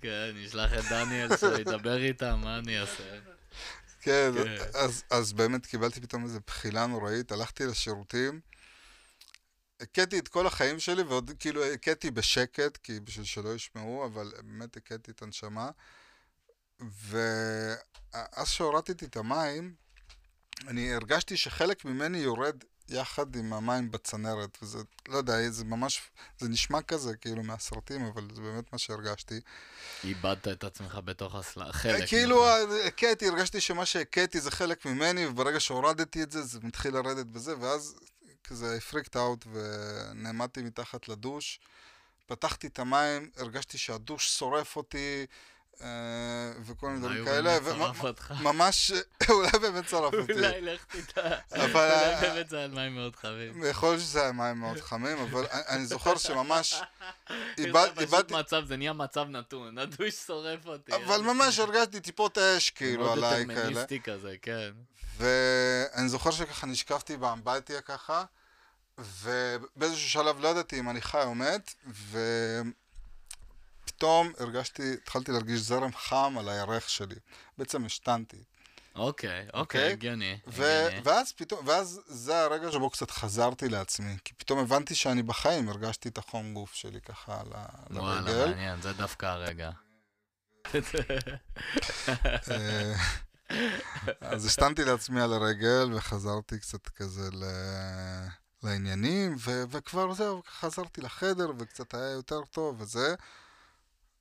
כן, 0.00 0.32
נשלח 0.34 0.72
את 0.72 0.84
דניאל 0.90 1.36
שידבר 1.36 1.96
איתם, 1.96 2.40
מה 2.42 2.58
אני 2.58 2.80
אעשה? 2.80 3.20
כן, 4.00 4.30
כן. 4.34 4.64
אז, 4.74 5.04
אז 5.10 5.32
באמת 5.32 5.66
קיבלתי 5.66 6.00
פתאום 6.00 6.24
איזו 6.24 6.40
בחילה 6.46 6.86
נוראית, 6.86 7.32
הלכתי 7.32 7.66
לשירותים, 7.66 8.40
הכיתי 9.80 10.18
את 10.18 10.28
כל 10.28 10.46
החיים 10.46 10.80
שלי, 10.80 11.02
ועוד 11.02 11.30
כאילו 11.38 11.64
הכיתי 11.64 12.10
בשקט, 12.10 12.76
כי 12.76 13.00
בשביל 13.00 13.24
שלא 13.24 13.54
ישמעו, 13.54 14.06
אבל 14.06 14.32
באמת 14.42 14.76
הכיתי 14.76 15.10
את 15.10 15.22
הנשמה. 15.22 15.70
ואז 16.80 18.48
שהורדתי 18.48 19.04
את 19.04 19.16
המים, 19.16 19.74
אני 20.68 20.94
הרגשתי 20.94 21.36
שחלק 21.36 21.84
ממני 21.84 22.18
יורד 22.18 22.64
יחד 22.88 23.36
עם 23.36 23.52
המים 23.52 23.90
בצנרת, 23.90 24.58
וזה, 24.62 24.78
לא 25.08 25.16
יודע, 25.16 25.50
זה 25.50 25.64
ממש, 25.64 26.02
זה 26.38 26.48
נשמע 26.48 26.82
כזה, 26.82 27.16
כאילו, 27.16 27.42
מהסרטים, 27.42 28.04
אבל 28.04 28.28
זה 28.34 28.42
באמת 28.42 28.72
מה 28.72 28.78
שהרגשתי. 28.78 29.40
איבדת 30.04 30.48
את 30.48 30.64
עצמך 30.64 30.98
בתוך 31.04 31.34
הסל... 31.34 31.72
חלק. 31.72 32.08
כאילו, 32.08 32.46
הכיתי, 32.86 33.28
הרגשתי 33.28 33.60
שמה 33.60 33.86
שהכיתי 33.86 34.40
זה 34.40 34.50
חלק 34.50 34.86
ממני, 34.86 35.26
וברגע 35.26 35.60
שהורדתי 35.60 36.22
את 36.22 36.32
זה, 36.32 36.42
זה 36.42 36.58
מתחיל 36.62 36.94
לרדת 36.94 37.26
בזה, 37.26 37.58
ואז 37.60 37.94
כזה 38.44 38.74
הפריקט 38.76 39.16
אאוט 39.16 39.44
ונעמדתי 39.52 40.62
מתחת 40.62 41.08
לדוש. 41.08 41.60
פתחתי 42.26 42.66
את 42.66 42.78
המים, 42.78 43.30
הרגשתי 43.36 43.78
שהדוש 43.78 44.38
שורף 44.38 44.76
אותי, 44.76 44.98
אה, 44.98 45.24
וכל 46.64 46.86
מיני 46.86 47.00
דברים 47.00 47.24
כאלה, 47.24 47.58
וממש, 47.62 48.92
אולי 49.30 49.50
באמת 49.62 49.88
שרף 49.88 50.14
אותי. 50.20 50.32
אולי 50.32 50.60
לך 50.60 50.84
תדע, 50.84 51.38
אולי 51.56 51.72
באמת 52.20 52.48
זה 52.48 52.58
היה 52.58 52.68
מים 52.68 52.94
מאוד 52.94 53.16
חמים. 53.16 53.64
יכול 53.64 53.88
להיות 53.88 54.00
שזה 54.00 54.22
היה 54.22 54.32
מים 54.32 54.56
מאוד 54.60 54.80
חמים, 54.80 55.18
אבל 55.18 55.46
אני 55.68 55.86
זוכר 55.86 56.16
שממש 56.16 56.74
איבדתי... 57.58 58.06
פשוט 58.06 58.30
מצב, 58.30 58.64
זה 58.66 58.76
נהיה 58.76 58.92
מצב 58.92 59.26
נתון, 59.28 59.78
הדוש 59.78 60.14
שורף 60.14 60.66
אותי. 60.66 60.92
אבל 60.94 61.20
ממש 61.20 61.58
הרגשתי 61.58 62.00
טיפות 62.00 62.38
אש, 62.38 62.70
כאילו, 62.70 63.12
עליי 63.12 63.30
כאלה. 63.30 63.44
מאוד 63.44 63.58
דטרמיניסטי 63.58 64.00
כזה, 64.00 64.34
כן. 64.42 64.70
ואני 65.16 66.08
זוכר 66.08 66.30
שככה 66.30 66.66
נשקפתי 66.66 67.16
באמבטיה 67.16 67.80
ככה, 67.80 68.24
ובאיזשהו 68.98 70.10
שלב 70.10 70.40
לא 70.40 70.48
ידעתי 70.48 70.78
אם 70.78 70.90
אני 70.90 71.00
חי 71.00 71.22
או 71.22 71.34
מת, 71.34 71.74
ו... 71.86 72.18
פתאום 74.04 74.32
הרגשתי, 74.38 74.92
התחלתי 75.02 75.32
להרגיש 75.32 75.60
זרם 75.60 75.90
חם 75.92 76.36
על 76.38 76.48
הירך 76.48 76.90
שלי. 76.90 77.14
בעצם 77.58 77.84
השתנתי. 77.84 78.36
אוקיי, 78.94 79.40
אוקיי, 79.40 79.60
אוקיי? 79.60 79.92
הגיוני. 79.92 80.38
ואז 81.04 81.32
פתאום, 81.32 81.68
ואז 81.68 82.00
זה 82.06 82.42
הרגע 82.42 82.72
שבו 82.72 82.90
קצת 82.90 83.10
חזרתי 83.10 83.68
לעצמי, 83.68 84.16
כי 84.24 84.34
פתאום 84.34 84.58
הבנתי 84.58 84.94
שאני 84.94 85.22
בחיים, 85.22 85.68
הרגשתי 85.68 86.08
את 86.08 86.18
החום 86.18 86.54
גוף 86.54 86.74
שלי 86.74 87.00
ככה 87.00 87.40
על 87.40 87.46
הרגל. 87.52 88.00
וואלה, 88.00 88.46
מעניין, 88.46 88.80
זה 88.82 88.92
דווקא 88.92 89.26
הרגע. 89.26 89.70
אה, 92.50 92.94
אז 94.20 94.46
השתנתי 94.46 94.84
לעצמי 94.84 95.20
על 95.20 95.32
הרגל 95.32 95.90
וחזרתי 95.94 96.58
קצת 96.58 96.88
כזה 96.88 97.30
ל... 97.32 97.44
לעניינים, 98.62 99.36
ו- 99.38 99.64
וכבר 99.70 100.12
זהו, 100.12 100.42
חזרתי 100.58 101.00
לחדר 101.00 101.50
וקצת 101.58 101.94
היה 101.94 102.10
יותר 102.10 102.40
טוב 102.50 102.80
וזה. 102.80 103.14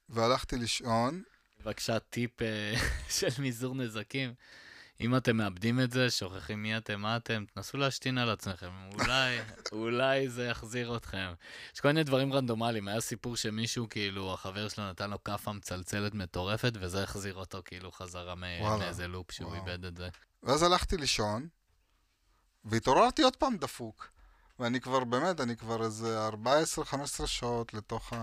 והלכתי 0.09 0.57
לישון. 0.57 1.23
בבקשה, 1.59 1.99
טיפ 1.99 2.41
אה, 2.41 2.73
של 3.17 3.41
מזעור 3.41 3.75
נזקים. 3.75 4.33
אם 5.01 5.17
אתם 5.17 5.37
מאבדים 5.37 5.79
את 5.79 5.91
זה, 5.91 6.09
שוכחים 6.09 6.63
מי 6.63 6.77
אתם, 6.77 7.01
מה 7.01 7.17
אתם, 7.17 7.45
תנסו 7.53 7.77
להשתין 7.77 8.17
על 8.17 8.29
עצמכם. 8.29 8.71
אולי, 8.99 9.39
אולי 9.71 10.29
זה 10.29 10.45
יחזיר 10.45 10.97
אתכם. 10.97 11.33
יש 11.75 11.79
כל 11.79 11.87
מיני 11.87 12.03
דברים 12.03 12.33
רנדומליים. 12.33 12.87
היה 12.87 13.01
סיפור 13.01 13.35
שמישהו, 13.35 13.89
כאילו, 13.89 14.33
החבר 14.33 14.69
שלו 14.69 14.89
נתן 14.89 15.09
לו 15.09 15.23
כאפה 15.23 15.53
מצלצלת 15.53 16.13
מטורפת, 16.13 16.73
וזה 16.79 17.03
החזיר 17.03 17.35
אותו, 17.35 17.61
כאילו, 17.65 17.91
חזרה 17.91 18.35
מאיזה 18.35 19.07
לופ 19.07 19.31
שהוא 19.31 19.49
וואו. 19.49 19.67
איבד 19.67 19.85
את 19.85 19.97
זה. 19.97 20.09
ואז 20.43 20.63
הלכתי 20.63 20.97
לישון, 20.97 21.47
והתעוררתי 22.65 23.21
עוד 23.21 23.35
פעם 23.35 23.57
דפוק. 23.57 24.09
ואני 24.59 24.81
כבר, 24.81 25.03
באמת, 25.03 25.41
אני 25.41 25.57
כבר 25.57 25.83
איזה 25.83 26.29
14-15 26.29 27.27
שעות 27.27 27.73
לתוך 27.73 28.13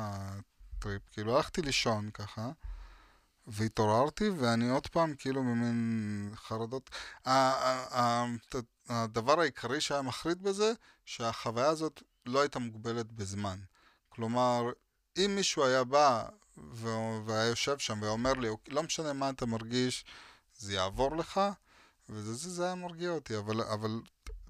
טריפ, 0.81 1.03
כאילו 1.13 1.37
הלכתי 1.37 1.63
לישון 1.63 2.11
ככה, 2.11 2.51
והתעוררתי, 3.47 4.29
ואני 4.29 4.71
עוד 4.71 4.87
פעם 4.87 5.15
כאילו 5.19 5.43
במין 5.43 6.33
חרדות. 6.37 6.91
הדבר 8.89 9.41
העיקרי 9.41 9.81
שהיה 9.81 10.03
מחריד 10.03 10.43
בזה, 10.43 10.73
שהחוויה 11.05 11.67
הזאת 11.67 12.03
לא 12.27 12.41
הייתה 12.41 12.59
מוגבלת 12.59 13.13
בזמן. 13.13 13.59
כלומר, 14.09 14.71
אם 15.19 15.33
מישהו 15.37 15.65
היה 15.65 15.85
בא 15.85 16.25
והיה 17.27 17.47
יושב 17.49 17.79
שם 17.79 18.03
ואומר 18.03 18.33
לי, 18.33 18.49
"אוקיי, 18.49 18.75
לא 18.75 18.83
משנה 18.83 19.13
מה 19.13 19.31
אתה 19.31 19.47
מרגיש, 19.47 20.05
זה 20.59 20.73
יעבור 20.73 21.17
לך, 21.17 21.41
וזה 22.09 22.35
זה, 22.35 22.51
זה 22.51 22.65
היה 22.65 22.75
מרגיע 22.75 23.11
אותי, 23.11 23.37
אבל, 23.39 23.63
אבל 23.63 24.01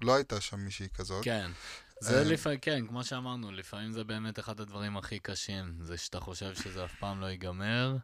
לא 0.01 0.15
הייתה 0.15 0.41
שם 0.41 0.59
מישהי 0.59 0.89
כזאת. 0.89 1.23
כן. 1.23 1.51
זה 2.01 2.17
אה, 2.17 2.23
לפעמים, 2.23 2.59
כן, 2.59 2.87
כמו 2.87 3.03
שאמרנו, 3.03 3.51
לפעמים 3.51 3.91
זה 3.91 4.03
באמת 4.03 4.39
אחד 4.39 4.59
הדברים 4.59 4.97
הכי 4.97 5.19
קשים, 5.19 5.77
זה 5.81 5.97
שאתה 5.97 6.19
חושב 6.19 6.55
שזה 6.55 6.85
אף 6.85 6.95
פעם 6.99 7.21
לא 7.21 7.25
ייגמר, 7.25 7.97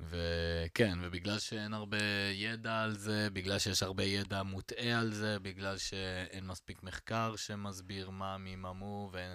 וכן, 0.00 0.98
ובגלל 1.02 1.38
שאין 1.38 1.74
הרבה 1.74 1.98
ידע 2.32 2.82
על 2.82 2.96
זה, 2.96 3.28
בגלל 3.32 3.58
שיש 3.58 3.82
הרבה 3.82 4.04
ידע 4.04 4.42
מוטעה 4.42 5.00
על 5.00 5.12
זה, 5.12 5.38
בגלל 5.38 5.78
שאין 5.78 6.46
מספיק 6.46 6.82
מחקר 6.82 7.36
שמסביר 7.36 8.10
מה 8.10 8.38
מיממו, 8.38 9.10
ו... 9.12 9.34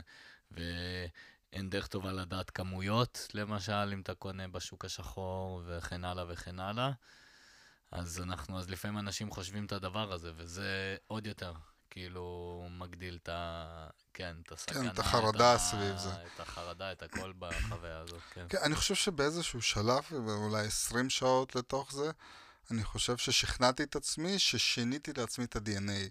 ואין 0.51 1.69
דרך 1.69 1.87
טובה 1.87 2.11
לדעת 2.11 2.49
כמויות, 2.49 3.27
למשל, 3.33 3.89
אם 3.93 4.01
אתה 4.01 4.13
קונה 4.13 4.47
בשוק 4.47 4.85
השחור, 4.85 5.61
וכן 5.65 6.03
הלאה 6.03 6.25
וכן 6.27 6.59
הלאה. 6.59 6.91
אז 7.91 8.21
אנחנו, 8.21 8.59
אז 8.59 8.69
לפעמים 8.69 8.97
אנשים 8.97 9.31
חושבים 9.31 9.65
את 9.65 9.71
הדבר 9.71 10.13
הזה, 10.13 10.31
וזה 10.35 10.97
עוד 11.07 11.27
יותר, 11.27 11.53
כאילו, 11.89 12.67
מגדיל 12.79 13.17
את 13.23 13.29
ה... 13.29 13.65
כן, 14.13 14.35
את 14.47 14.51
הסכנה. 14.51 14.91
את 14.91 14.99
החרדה 14.99 15.53
ה- 15.53 15.59
סביב 15.59 15.97
זה. 15.97 16.09
את 16.09 16.39
החרדה, 16.39 16.91
את 16.91 17.03
הכל 17.03 17.33
בחוויה 17.39 17.97
הזאת, 17.97 18.19
כן. 18.33 18.45
כן, 18.49 18.57
אני 18.63 18.75
חושב 18.75 18.95
שבאיזשהו 18.95 19.61
שלב, 19.61 20.03
אולי 20.27 20.65
20 20.67 21.09
שעות 21.09 21.55
לתוך 21.55 21.93
זה, 21.93 22.11
אני 22.71 22.83
חושב 22.83 23.17
ששכנעתי 23.17 23.83
את 23.83 23.95
עצמי 23.95 24.39
ששיניתי 24.39 25.11
לעצמי 25.17 25.45
את 25.45 25.55
ה-DNA. 25.55 26.09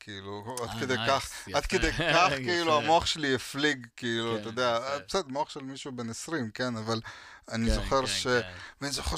כאילו, 0.00 0.56
עד 0.62 0.68
אה, 0.68 0.80
כדי 0.80 0.94
כך, 1.08 1.32
עד 1.54 1.66
כדי 1.66 1.92
כך, 2.14 2.32
כאילו. 2.36 2.78
המוח 2.78 3.06
שלי 3.06 3.34
הפליג, 3.34 3.86
כאילו, 3.96 4.34
כן, 4.34 4.40
אתה 4.40 4.48
יודע, 4.48 4.78
יפה. 4.96 5.04
בסדר, 5.08 5.28
מוח 5.28 5.50
של 5.50 5.60
מישהו 5.60 5.92
בן 5.92 6.10
20, 6.10 6.50
כן, 6.50 6.76
אבל 6.76 7.00
אני 7.48 7.66
כן, 7.68 7.74
זוכר 7.74 8.00
כן, 8.00 8.06
ש... 8.06 8.26
כן. 8.26 8.52
ואני 8.80 8.92
זוכר. 8.92 9.16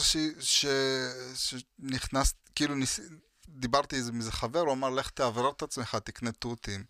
שנכנס, 1.35 2.35
כאילו. 2.55 2.75
דיברתי 3.49 3.97
עם 4.09 4.17
איזה 4.19 4.33
חבר, 4.33 4.61
הוא 4.61 4.73
אמר, 4.73 4.91
לך 4.91 5.11
תאוורר 5.11 5.51
את 5.51 5.63
עצמך, 5.63 5.95
תקנה 6.05 6.33
תותים. 6.33 6.85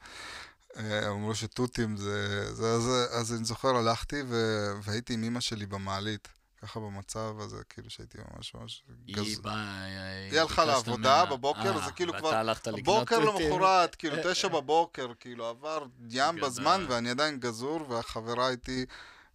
אה, 0.77 1.09
אמרו 1.09 1.35
שתותים 1.35 1.97
זה... 1.97 2.55
זה, 2.55 2.73
אז, 2.73 2.91
אז 3.11 3.35
אני 3.35 3.45
זוכר, 3.45 3.77
הלכתי 3.77 4.23
ו... 4.29 4.37
והייתי 4.83 5.15
עם 5.15 5.25
אמא 5.25 5.41
שלי 5.41 5.67
במעלית, 5.67 6.29
ככה 6.63 6.81
במצב 6.81 7.35
הזה, 7.41 7.57
כאילו 7.69 7.91
שהייתי 7.91 8.19
ממש 8.35 8.55
ממש 8.55 8.83
היא 9.07 9.17
גז... 9.17 9.39
באה... 9.39 9.85
היא 10.31 10.41
הלכה 10.41 10.65
לעבודה 10.65 10.97
ממנה- 10.97 11.37
בבוקר, 11.37 11.79
אה, 11.79 11.85
זה 11.87 11.93
כאילו 11.93 12.13
כבר... 12.13 12.25
ואתה 12.29 12.41
הלכת 12.41 12.67
לקנות 12.67 12.85
בוקר. 12.85 13.19
למחרת, 13.19 13.95
כאילו 13.95 14.17
תשע 14.25 14.49
בבוקר, 14.49 15.13
כאילו 15.21 15.47
עבר 15.47 15.85
ים. 16.09 16.41
בזמן 16.41 16.87
ואני 16.89 17.11
עדיין 17.11 17.41
גזור, 17.41 17.91
והחברה 17.91 18.51
איתי, 18.51 18.85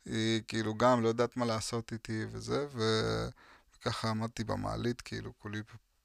היא 0.05 0.41
כאילו 0.47 0.75
גם 0.75 1.03
לא 1.03 1.07
יודעת 1.07 1.37
מה 1.37 1.45
לעשות 1.45 1.91
איתי 1.91 2.25
וזה, 2.31 2.67
וככה 3.79 4.09
עמדתי 4.09 4.43
במעלית, 4.43 5.01
כאילו 5.01 5.31
כולי 5.39 5.61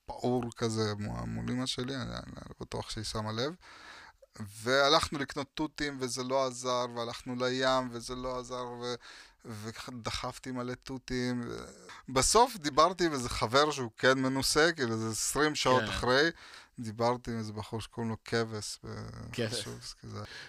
פעור 0.09 0.45
כזה 0.57 0.95
מול 1.27 1.51
אמא 1.51 1.67
שלי, 1.67 1.97
אני 1.97 2.11
לא 2.37 2.55
בטוח 2.61 2.91
שהיא 2.91 3.05
שמה 3.05 3.33
לב. 3.33 3.55
והלכנו 4.63 5.19
לקנות 5.19 5.47
תותים 5.55 5.97
וזה 6.01 6.25
לא 6.25 6.47
עזר, 6.47 6.87
והלכנו 6.97 7.35
לים 7.37 7.89
וזה 7.93 8.15
לא 8.15 8.39
עזר, 8.39 8.67
ו... 8.83 8.95
ודחפתי 9.45 10.51
מלא 10.51 10.75
תותים. 10.75 11.43
ו... 11.49 11.57
בסוף 12.09 12.57
דיברתי 12.57 13.07
עם 13.07 13.13
איזה 13.13 13.29
חבר 13.29 13.71
שהוא 13.71 13.91
כן 13.97 14.19
מנוסה, 14.19 14.73
כאילו 14.77 14.97
זה 14.97 15.11
20 15.11 15.55
שעות 15.55 15.83
כן. 15.83 15.89
אחרי, 15.89 16.31
דיברתי 16.79 17.31
עם 17.31 17.39
איזה 17.39 17.53
בחור 17.53 17.81
שקוראים 17.81 18.11
לו 18.11 18.17
כבש. 18.25 18.79
כבש. 19.33 19.69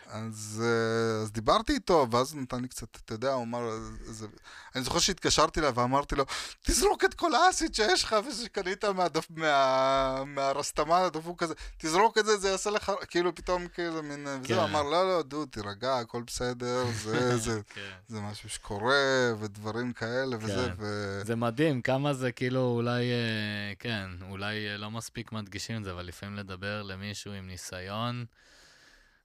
אז, 0.05 0.63
אה, 0.65 1.21
אז 1.21 1.31
דיברתי 1.31 1.73
איתו, 1.73 2.07
ואז 2.11 2.35
נתן 2.35 2.61
לי 2.61 2.67
קצת, 2.67 2.95
אתה 2.95 3.13
יודע, 3.13 3.33
הוא 3.33 3.43
אמר, 3.43 3.79
זה... 4.05 4.27
אני 4.75 4.83
זוכר 4.83 4.99
שהתקשרתי 4.99 5.59
אליו 5.59 5.73
ואמרתי 5.75 6.15
לו, 6.15 6.25
תזרוק 6.61 7.05
את 7.05 7.13
כל 7.13 7.35
האסיד 7.35 7.75
שיש 7.75 8.03
לך 8.03 8.15
ושקנית 8.27 8.85
מהדפ... 8.85 9.25
מה... 9.29 10.23
מהרסטמן 10.25 11.01
הדפוק 11.05 11.43
הזה, 11.43 11.53
תזרוק 11.77 12.17
את 12.17 12.25
זה, 12.25 12.37
זה 12.37 12.49
יעשה 12.49 12.69
לך, 12.69 12.91
כאילו 13.07 13.35
פתאום 13.35 13.67
כאילו 13.67 14.03
מין... 14.03 14.27
כן. 14.43 14.53
וזה, 14.53 14.63
אמר, 14.63 14.83
לא, 14.83 15.07
לא, 15.07 15.23
דוד, 15.23 15.47
תירגע, 15.51 15.97
הכל 15.97 16.23
בסדר, 16.27 16.85
זה, 16.91 17.37
זה, 17.45 17.61
כן. 17.73 17.81
זה 18.07 18.21
משהו 18.21 18.49
שקורה, 18.49 19.33
ודברים 19.39 19.93
כאלה 19.93 20.37
וזה, 20.39 20.67
כן. 20.67 20.73
ו... 20.77 21.21
זה 21.25 21.35
מדהים, 21.35 21.81
כמה 21.81 22.13
זה 22.13 22.31
כאילו 22.31 22.61
אולי, 22.61 23.11
אה, 23.11 23.73
כן, 23.79 24.09
אולי 24.29 24.69
אה, 24.69 24.77
לא 24.77 24.91
מספיק 24.91 25.31
מדגישים 25.31 25.77
את 25.77 25.83
זה, 25.83 25.91
אבל 25.91 26.05
לפעמים 26.05 26.35
לדבר 26.35 26.81
למישהו 26.81 27.31
עם 27.31 27.47
ניסיון, 27.47 28.25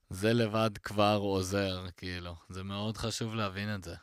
זה 0.09 0.33
לבד 0.33 0.77
כבר 0.83 1.17
עוזר, 1.21 1.85
כאילו. 1.97 2.35
זה 2.49 2.63
מאוד 2.63 2.97
חשוב 2.97 3.35
להבין 3.35 3.75
את 3.75 3.83
זה. 3.83 3.95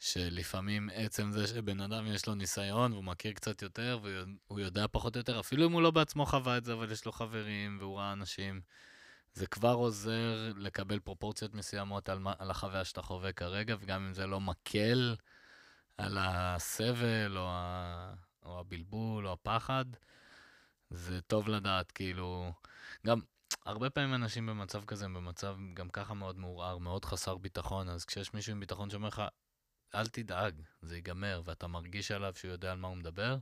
שלפעמים 0.00 0.88
עצם 0.94 1.32
זה 1.32 1.46
שבן 1.46 1.80
אדם 1.80 2.06
יש 2.06 2.26
לו 2.26 2.34
ניסיון 2.34 2.92
והוא 2.92 3.04
מכיר 3.04 3.32
קצת 3.32 3.62
יותר 3.62 3.98
והוא 4.02 4.60
יודע 4.60 4.86
פחות 4.92 5.16
או 5.16 5.20
יותר, 5.20 5.40
אפילו 5.40 5.66
אם 5.66 5.72
הוא 5.72 5.82
לא 5.82 5.90
בעצמו 5.90 6.26
חווה 6.26 6.56
את 6.58 6.64
זה, 6.64 6.72
אבל 6.72 6.92
יש 6.92 7.04
לו 7.06 7.12
חברים 7.12 7.76
והוא 7.80 7.98
ראה 7.98 8.12
אנשים, 8.12 8.60
זה 9.34 9.46
כבר 9.46 9.72
עוזר 9.72 10.52
לקבל 10.56 10.98
פרופורציות 10.98 11.54
מסוימות 11.54 12.08
על, 12.08 12.18
על 12.38 12.50
החוויה 12.50 12.84
שאתה 12.84 13.02
חווה 13.02 13.32
כרגע, 13.32 13.76
וגם 13.80 14.06
אם 14.06 14.14
זה 14.14 14.26
לא 14.26 14.40
מקל 14.40 15.16
על 15.98 16.18
הסבל 16.20 17.36
או, 17.36 17.46
ה, 17.48 18.14
או 18.42 18.60
הבלבול 18.60 19.26
או 19.26 19.32
הפחד, 19.32 19.84
זה 20.90 21.20
טוב 21.20 21.48
לדעת, 21.48 21.92
כאילו, 21.92 22.52
גם 23.06 23.20
הרבה 23.66 23.90
פעמים 23.90 24.14
אנשים 24.14 24.46
במצב 24.46 24.84
כזה 24.84 25.04
הם 25.04 25.14
במצב 25.14 25.56
גם 25.74 25.88
ככה 25.88 26.14
מאוד 26.14 26.38
מעורער, 26.38 26.78
מאוד 26.78 27.04
חסר 27.04 27.36
ביטחון, 27.36 27.88
אז 27.88 28.04
כשיש 28.04 28.34
מישהו 28.34 28.52
עם 28.52 28.60
ביטחון 28.60 28.90
שאומר 28.90 29.08
לך, 29.08 29.22
אל 29.94 30.06
תדאג, 30.06 30.54
זה 30.82 30.94
ייגמר, 30.94 31.42
ואתה 31.44 31.66
מרגיש 31.66 32.10
עליו 32.10 32.32
שהוא 32.34 32.50
יודע 32.50 32.72
על 32.72 32.78
מה 32.78 32.88
הוא 32.88 32.96
מדבר, 32.96 33.38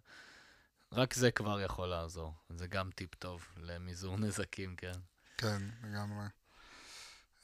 רק 0.93 1.15
זה 1.15 1.31
כבר 1.31 1.61
יכול 1.61 1.89
לעזור. 1.89 2.35
זה 2.51 2.67
גם 2.67 2.91
טיפ 2.95 3.15
טוב 3.15 3.45
למזעור 3.57 4.19
נזקים, 4.25 4.77
כן. 4.77 4.93
כן, 5.37 5.63
לגמרי. 5.85 6.27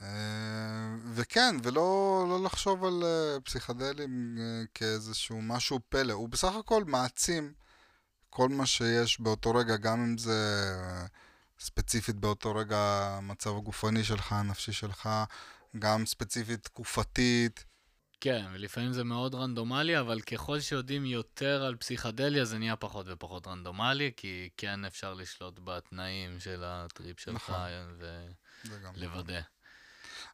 אה, 0.03 0.95
וכן, 1.15 1.57
ולא 1.63 2.27
לא 2.29 2.45
לחשוב 2.45 2.85
על 2.85 3.03
אה, 3.05 3.41
פסיכדלים 3.41 4.39
אה, 4.41 4.63
כאיזשהו 4.75 5.43
משהו 5.43 5.81
פלא. 5.89 6.13
הוא 6.13 6.29
בסך 6.29 6.55
הכל 6.55 6.85
מעצים 6.85 7.53
כל 8.31 8.49
מה 8.49 8.67
שיש 8.67 9.21
באותו 9.21 9.55
רגע, 9.55 9.77
גם 9.77 10.01
אם 10.01 10.19
זה 10.19 10.71
ספציפית 11.61 12.17
באותו 12.17 12.55
רגע 12.55 12.79
המצב 13.19 13.57
הגופני 13.57 14.05
שלך, 14.05 14.33
הנפשי 14.33 14.73
שלך, 14.73 15.09
גם 15.79 16.07
ספציפית 16.07 16.65
תקופתית. 16.65 17.65
כן, 18.21 18.47
ולפעמים 18.53 18.93
זה 18.93 19.05
מאוד 19.05 19.35
רנדומלי, 19.35 20.01
אבל 20.01 20.21
ככל 20.21 20.61
שיודעים 20.61 21.05
יותר 21.05 21.65
על 21.65 21.77
פסיכדליה, 21.77 22.45
זה 22.45 22.59
נהיה 22.59 22.77
פחות 22.77 23.07
ופחות 23.09 23.47
רנדומלי, 23.47 24.11
כי 24.17 24.49
כן 24.57 24.85
אפשר 24.85 25.15
לשלוט 25.15 25.61
בתנאים 25.65 26.41
של 26.41 26.63
הטריפ 26.65 27.21
שלך 27.21 27.51
נכון. 27.51 27.99
ולוודא. 28.95 29.41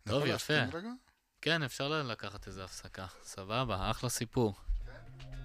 טוב, 0.09 0.27
יפה. 0.27 0.55
רגע? 0.73 0.91
כן, 1.43 1.63
אפשר 1.63 2.03
לקחת 2.03 2.47
איזה 2.47 2.65
הפסקה. 2.65 3.07
סבבה, 3.23 3.91
אחלה 3.91 4.11
סיפור. 4.11 4.55
אני 4.89 5.40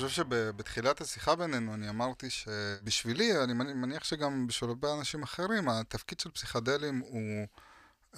חושב 0.00 0.24
שבתחילת 0.24 1.00
השיחה 1.00 1.36
בינינו 1.36 1.74
אני 1.74 1.88
אמרתי 1.88 2.30
שבשבילי, 2.30 3.44
אני 3.44 3.52
מני- 3.52 3.74
מניח 3.74 4.04
שגם 4.04 4.46
בשביל 4.46 4.70
הרבה 4.70 4.94
אנשים 4.94 5.22
אחרים, 5.22 5.68
התפקיד 5.68 6.20
של 6.20 6.30
פסיכדלים 6.30 6.98
הוא 6.98 7.46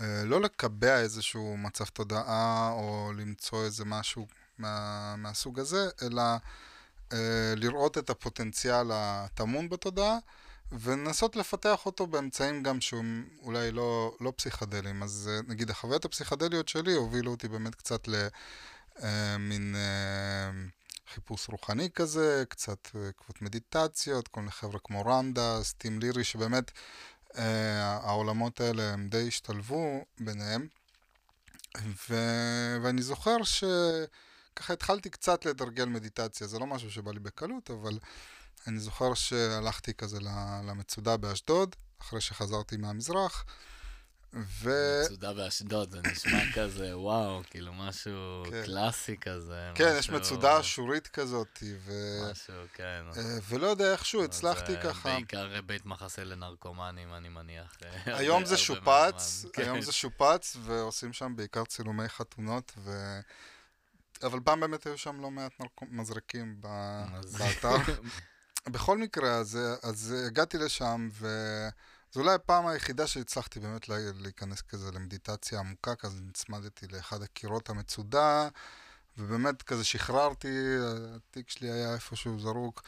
אה, 0.01 0.23
לא 0.25 0.41
לקבע 0.41 1.01
איזשהו 1.01 1.57
מצב 1.57 1.85
תודעה 1.85 2.71
או 2.73 3.13
למצוא 3.17 3.65
איזה 3.65 3.85
משהו 3.85 4.27
מה, 4.59 5.15
מהסוג 5.17 5.61
הזה, 5.61 5.89
אלא 6.03 6.23
אה, 7.13 7.55
לראות 7.57 7.99
את 7.99 8.11
הפוטנציאל 8.11 8.91
הטמון 8.93 9.69
בתודעה 9.69 10.19
ולנסות 10.73 11.37
לפתח 11.37 11.87
אותו 11.87 12.07
באמצעים 12.07 12.63
גם 12.63 12.81
שהם 12.81 13.29
אולי 13.43 13.71
לא, 13.73 14.17
לא 14.21 14.33
פסיכדלים. 14.37 15.03
אז 15.03 15.31
אה, 15.33 15.41
נגיד 15.49 15.71
החוויות 15.71 16.05
הפסיכדליות 16.05 16.69
שלי 16.69 16.93
הובילו 16.93 17.31
אותי 17.31 17.49
באמת 17.49 17.75
קצת 17.75 18.09
למין... 18.09 19.75
אה, 19.77 20.51
חיפוש 21.15 21.49
רוחני 21.49 21.91
כזה, 21.91 22.45
קצת 22.49 22.89
אה, 22.95 23.09
עקבות 23.09 23.43
מדיטציות, 23.43 24.29
כל 24.29 24.41
מיני 24.41 24.53
חבר'ה 24.53 24.79
כמו 24.85 25.03
רמדה, 25.07 25.63
סטים 25.63 26.01
לירי, 26.01 26.25
שבאמת 26.25 26.71
אה, 27.37 27.99
העולמות 28.03 28.61
האלה 28.61 28.93
הם 28.93 29.09
די 29.09 29.29
השתלבו 29.29 30.05
ביניהם. 30.21 30.67
ו... 32.11 32.15
ואני 32.83 33.03
זוכר 33.03 33.37
שככה 33.43 34.73
התחלתי 34.73 35.11
קצת 35.11 35.45
לתרגל 35.45 35.85
מדיטציה, 35.85 36.47
זה 36.47 36.59
לא 36.59 36.67
משהו 36.67 36.91
שבא 36.91 37.13
לי 37.13 37.21
בקלות, 37.21 37.71
אבל 37.71 37.99
אני 38.67 38.79
זוכר 38.79 39.15
שהלכתי 39.15 39.95
כזה 39.95 40.19
למצודה 40.65 41.17
באשדוד, 41.17 41.77
אחרי 42.01 42.21
שחזרתי 42.21 42.77
מהמזרח, 42.77 43.45
ו... 44.35 44.71
מצודה 45.05 45.33
באשדוד, 45.33 45.91
זה 45.91 46.01
נשמע 46.11 46.39
כזה, 46.57 46.99
וואו, 46.99 47.43
כאילו 47.51 47.73
משהו 47.73 48.43
כן. 48.51 48.63
קלאסי 48.65 49.17
כזה. 49.17 49.71
כן, 49.75 49.95
יש 49.99 50.11
משהו- 50.11 50.21
מצודה 50.21 50.61
אשורית 50.61 51.07
כזאת, 51.09 51.59
ו... 51.85 51.93
משהו, 52.31 52.55
כן. 52.75 53.03
אה, 53.17 53.39
ולא 53.49 53.67
יודע 53.67 53.93
איכשהו, 53.93 54.25
הצלחתי 54.25 54.73
ככה. 54.85 55.15
בעיקר 55.15 55.61
בית 55.67 55.87
מחסה 55.87 56.25
לנרקומנים, 56.25 57.15
אני 57.15 57.29
מניח. 57.29 57.77
היום 58.07 58.45
זה 58.51 58.57
שופץ. 58.57 59.45
היום 59.57 59.77
כן. 59.77 59.81
זה 59.83 59.93
שופץ, 59.93 60.57
ועושים 60.65 61.13
שם 61.13 61.33
בעיקר 61.37 61.65
צילומי 61.65 62.09
חתונות, 62.09 62.73
ו... 62.79 62.91
אבל 64.23 64.41
פעם 64.45 64.61
באמת 64.61 64.87
היו 64.87 64.99
שם 64.99 65.21
לא 65.21 65.31
מעט 65.31 65.53
נרקו- 65.61 65.87
מזרקים 65.91 66.57
ב- 66.61 67.05
באתר. 67.39 67.77
בכל 68.73 68.99
מקרה, 68.99 69.35
אז, 69.37 69.59
אז 69.83 70.15
הגעתי 70.27 70.59
לשם, 70.59 71.09
וזו 72.13 72.21
אולי 72.21 72.35
הפעם 72.35 72.67
היחידה 72.67 73.07
שהצלחתי 73.07 73.61
באמת 73.61 73.89
לה- 73.89 73.97
להיכנס 74.15 74.63
כזה 74.63 74.91
למדיטציה 74.93 75.59
עמוקה, 75.59 75.95
כזה 75.95 76.21
נצמדתי 76.21 76.87
לאחד 76.89 77.23
הקירות 77.23 77.71
המצודה, 77.71 78.49
ובאמת 79.19 79.63
כזה 79.63 79.85
שחררתי, 79.85 80.49
התיק 81.17 81.51
שלי 81.51 81.71
היה 81.71 81.95
איפשהו 81.95 82.41
זרוק. 82.41 82.83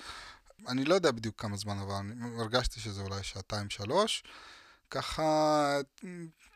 אני 0.68 0.84
לא 0.84 0.94
יודע 0.94 1.10
בדיוק 1.10 1.40
כמה 1.40 1.56
זמן 1.56 1.78
עבר, 1.78 1.98
אני 2.00 2.40
הרגשתי 2.40 2.80
שזה 2.80 3.00
אולי 3.00 3.22
שעתיים-שלוש. 3.22 4.24
ככה 4.90 5.78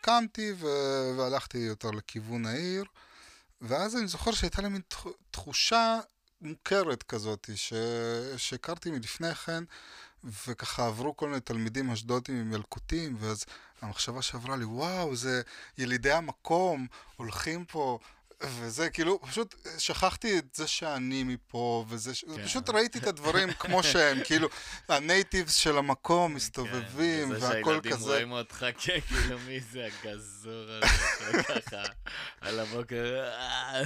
קמתי 0.01 0.53
ו- 0.57 1.15
והלכתי 1.19 1.59
יותר 1.59 1.91
לכיוון 1.91 2.47
העיר, 2.47 2.85
ואז 3.61 3.97
אני 3.97 4.07
זוכר 4.07 4.33
שהייתה 4.33 4.63
לי 4.63 4.69
מין 4.69 4.83
תח- 4.89 5.07
תחושה 5.31 6.01
מוכרת 6.41 7.03
כזאת, 7.03 7.51
ש... 7.55 7.73
שהכרתי 8.37 8.91
מלפני 8.91 9.35
כן, 9.35 9.65
וככה 10.25 10.87
עברו 10.87 11.17
כל 11.17 11.29
מיני 11.29 11.41
תלמידים 11.41 11.91
אשדודים 11.91 12.37
עם 12.41 12.53
ילקוטים, 12.53 13.17
ואז 13.21 13.45
המחשבה 13.83 14.23
שעברה 14.23 14.57
לי, 14.57 14.65
וואו, 14.65 15.17
זה 15.17 15.43
ילידי 15.79 16.13
המקום, 16.13 16.87
הולכים 17.17 17.65
פה, 17.65 17.99
וזה, 18.43 18.91
כאילו, 18.91 19.21
פשוט 19.23 19.55
שכחתי 19.79 20.39
את 20.39 20.55
זה 20.55 20.67
שאני 20.67 21.23
מפה, 21.23 21.85
וזה. 21.89 22.13
כן. 22.37 22.45
פשוט 22.45 22.71
ראיתי 22.71 22.99
את 22.99 23.07
הדברים 23.07 23.53
כמו 23.61 23.83
שהם, 23.83 24.19
כאילו, 24.25 24.49
הנייטיבס 24.89 25.55
של 25.55 25.79
המקום 25.79 26.35
מסתובבים, 26.35 27.29
כן, 27.29 27.43
והכל 27.43 27.71
שהילדים 27.71 27.93
כזה. 27.93 28.05
רואים 28.05 28.33
אותך, 28.33 28.67
כן, 28.83 28.99
כאילו, 29.01 29.39
מי 29.39 29.61
זה 29.61 29.89
הגזור 30.03 30.65
הזה, 30.71 31.43
ככה, 31.43 31.83
על 32.41 32.61
הבוקר, 32.61 33.21
אה, 33.21 33.83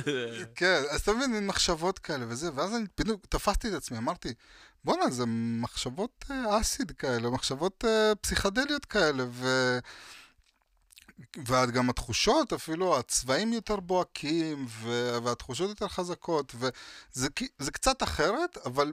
כן, 0.55 0.83
אז 0.90 1.01
אתה 1.01 1.12
מבין, 1.12 1.47
מחשבות 1.47 1.99
כאלה 1.99 2.25
וזה, 2.29 2.51
ואז 2.55 2.75
אני 2.75 2.87
פתאום 2.95 3.16
תפסתי 3.29 3.68
את 3.68 3.73
עצמי, 3.73 3.99
אמרתי, 3.99 4.35
בואנה, 4.85 5.11
זה 5.11 5.25
מחשבות 5.62 6.25
אה, 6.31 6.61
אסיד 6.61 6.92
כאלה, 6.92 7.31
מחשבות 7.31 7.85
אה, 7.85 8.14
פסיכדליות 8.14 8.85
כאלה, 8.85 9.25
ו... 9.31 9.79
וגם 11.47 11.90
התחושות, 11.90 12.53
אפילו 12.53 12.99
הצבעים 12.99 13.53
יותר 13.53 13.77
בוהקים, 13.77 14.66
ו... 14.68 15.16
והתחושות 15.25 15.68
יותר 15.68 15.88
חזקות, 15.88 16.55
וזה 16.55 17.71
קצת 17.73 18.03
אחרת, 18.03 18.59
אבל 18.66 18.92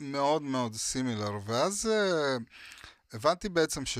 מאוד 0.00 0.42
מאוד 0.42 0.74
סימילר, 0.74 1.32
ואז 1.44 1.90
אה, 1.92 2.36
הבנתי 3.12 3.48
בעצם 3.48 3.86
ש... 3.86 3.98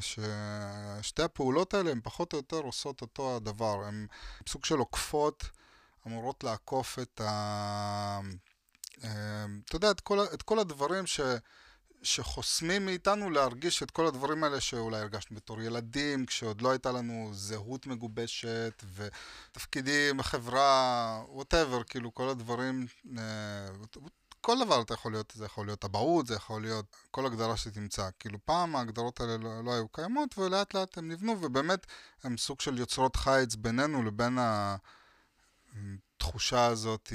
ששתי 0.00 1.22
הפעולות 1.22 1.74
האלה 1.74 1.90
הן 1.90 2.00
פחות 2.02 2.32
או 2.32 2.38
יותר 2.38 2.56
עושות 2.56 3.00
אותו 3.00 3.36
הדבר, 3.36 3.84
הן 3.84 4.06
סוג 4.48 4.64
של 4.64 4.78
עוקפות, 4.78 5.44
אמורות 6.06 6.44
לעקוף 6.44 6.98
את 6.98 7.20
ה... 7.20 8.20
אה, 9.04 9.46
אתה 9.64 9.76
יודע, 9.76 9.90
את 9.90 10.00
כל, 10.00 10.20
ה- 10.20 10.34
את 10.34 10.42
כל 10.42 10.58
הדברים 10.58 11.06
ש... 11.06 11.20
שחוסמים 12.02 12.86
מאיתנו 12.86 13.30
להרגיש 13.30 13.82
את 13.82 13.90
כל 13.90 14.06
הדברים 14.06 14.44
האלה 14.44 14.60
שאולי 14.60 15.00
הרגשנו 15.00 15.36
בתור 15.36 15.62
ילדים, 15.62 16.26
כשעוד 16.26 16.62
לא 16.62 16.70
הייתה 16.70 16.92
לנו 16.92 17.30
זהות 17.32 17.86
מגובשת 17.86 18.82
ותפקידים 18.94 20.16
בחברה, 20.16 21.22
ווטאבר, 21.28 21.82
כאילו 21.82 22.14
כל 22.14 22.28
הדברים, 22.28 22.86
אה, 23.18 23.68
כל 24.40 24.64
דבר 24.64 24.82
אתה 24.82 24.94
יכול 24.94 25.12
להיות, 25.12 25.32
זה 25.36 25.44
יכול 25.44 25.66
להיות 25.66 25.84
אבהות, 25.84 26.26
זה 26.26 26.34
יכול 26.34 26.62
להיות 26.62 26.96
כל 27.10 27.26
הגדרה 27.26 27.56
שתמצא. 27.56 28.08
כאילו 28.18 28.38
פעם 28.44 28.76
ההגדרות 28.76 29.20
האלה 29.20 29.36
לא, 29.36 29.64
לא 29.64 29.74
היו 29.74 29.88
קיימות 29.88 30.38
ולאט 30.38 30.74
לאט 30.74 30.98
הם 30.98 31.08
נבנו 31.08 31.42
ובאמת 31.42 31.86
הם 32.24 32.36
סוג 32.36 32.60
של 32.60 32.78
יוצרות 32.78 33.16
חיץ 33.16 33.54
בינינו 33.54 34.02
לבין 34.02 34.38
התחושה 36.22 36.66
הזאת 36.66 37.12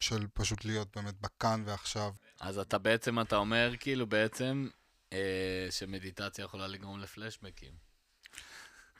של 0.00 0.26
פשוט 0.34 0.64
להיות 0.64 0.96
באמת 0.96 1.14
בכאן 1.20 1.62
ועכשיו. 1.66 2.12
אז 2.40 2.58
אתה 2.58 2.78
בעצם, 2.78 3.20
אתה 3.20 3.36
אומר, 3.36 3.72
כאילו, 3.80 4.06
בעצם, 4.06 4.68
אה, 5.12 5.18
שמדיטציה 5.70 6.44
יכולה 6.44 6.66
לגרום 6.66 7.00
לפלשבקים. 7.00 7.72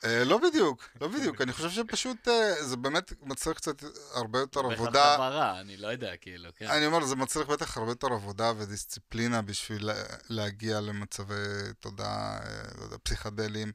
אה, 0.05 0.23
לא 0.23 0.37
בדיוק, 0.49 0.89
לא 1.01 1.07
בדיוק. 1.07 1.41
אני 1.41 1.53
חושב 1.53 1.69
שפשוט 1.69 2.27
אה, 2.27 2.63
זה 2.63 2.77
באמת 2.77 3.13
מצריך 3.21 3.57
קצת 3.57 3.83
הרבה 4.13 4.39
יותר 4.39 4.61
בכלל 4.61 4.73
עבודה. 4.73 5.13
הבהרה, 5.15 5.59
אני 5.59 5.77
לא 5.77 5.87
יודע, 5.87 6.17
כאילו, 6.17 6.49
כן. 6.55 6.67
אני 6.67 6.85
אומר, 6.85 7.05
זה 7.05 7.15
מצריך 7.15 7.47
בטח 7.49 7.77
הרבה 7.77 7.91
יותר 7.91 8.07
עבודה 8.07 8.51
ודיסציפלינה 8.57 9.41
בשביל 9.41 9.85
לה- 9.85 10.03
להגיע 10.29 10.81
למצבי 10.81 11.35
תודעה, 11.79 12.39
אה, 12.43 12.61
לא 12.77 12.83
יודע, 12.83 12.97
פסיכדליים 13.03 13.71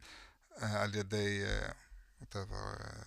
אה, 0.63 0.83
על 0.83 0.95
ידי, 0.95 1.43
אה, 1.45 1.69
whatever, 2.23 2.81
אה, 2.81 3.03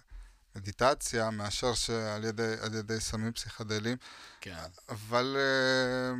מדיטציה, 0.60 1.30
מאשר 1.30 1.74
שעל 1.74 2.24
ידי, 2.24 2.56
ידי 2.78 3.00
סמים 3.00 3.32
פסיכדליים. 3.32 3.98
כן. 4.42 4.66
אבל 4.90 5.38
אה, 5.40 6.12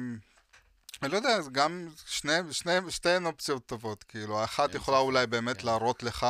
אני 1.04 1.12
לא 1.12 1.18
יודע, 1.18 1.38
גם 1.52 1.90
שני, 2.06 2.32
שני, 2.52 2.72
שתיהן 2.90 3.26
אופציות 3.26 3.66
טובות, 3.66 4.04
כאילו, 4.04 4.40
האחת 4.40 4.76
יכולה 4.76 4.98
אולי 4.98 5.28
באמת 5.28 5.58
כן. 5.58 5.66
להראות 5.66 6.04
לך 6.04 6.28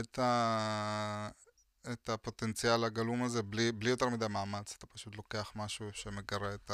את, 0.00 0.18
ה, 0.18 1.28
את 1.92 2.08
הפוטנציאל 2.08 2.84
הגלום 2.84 3.22
הזה 3.22 3.42
בלי, 3.42 3.72
בלי 3.72 3.90
יותר 3.90 4.08
מדי 4.08 4.26
מאמץ, 4.28 4.74
אתה 4.78 4.86
פשוט 4.86 5.16
לוקח 5.16 5.52
משהו 5.54 5.90
שמגרה 5.92 6.54
את 6.54 6.70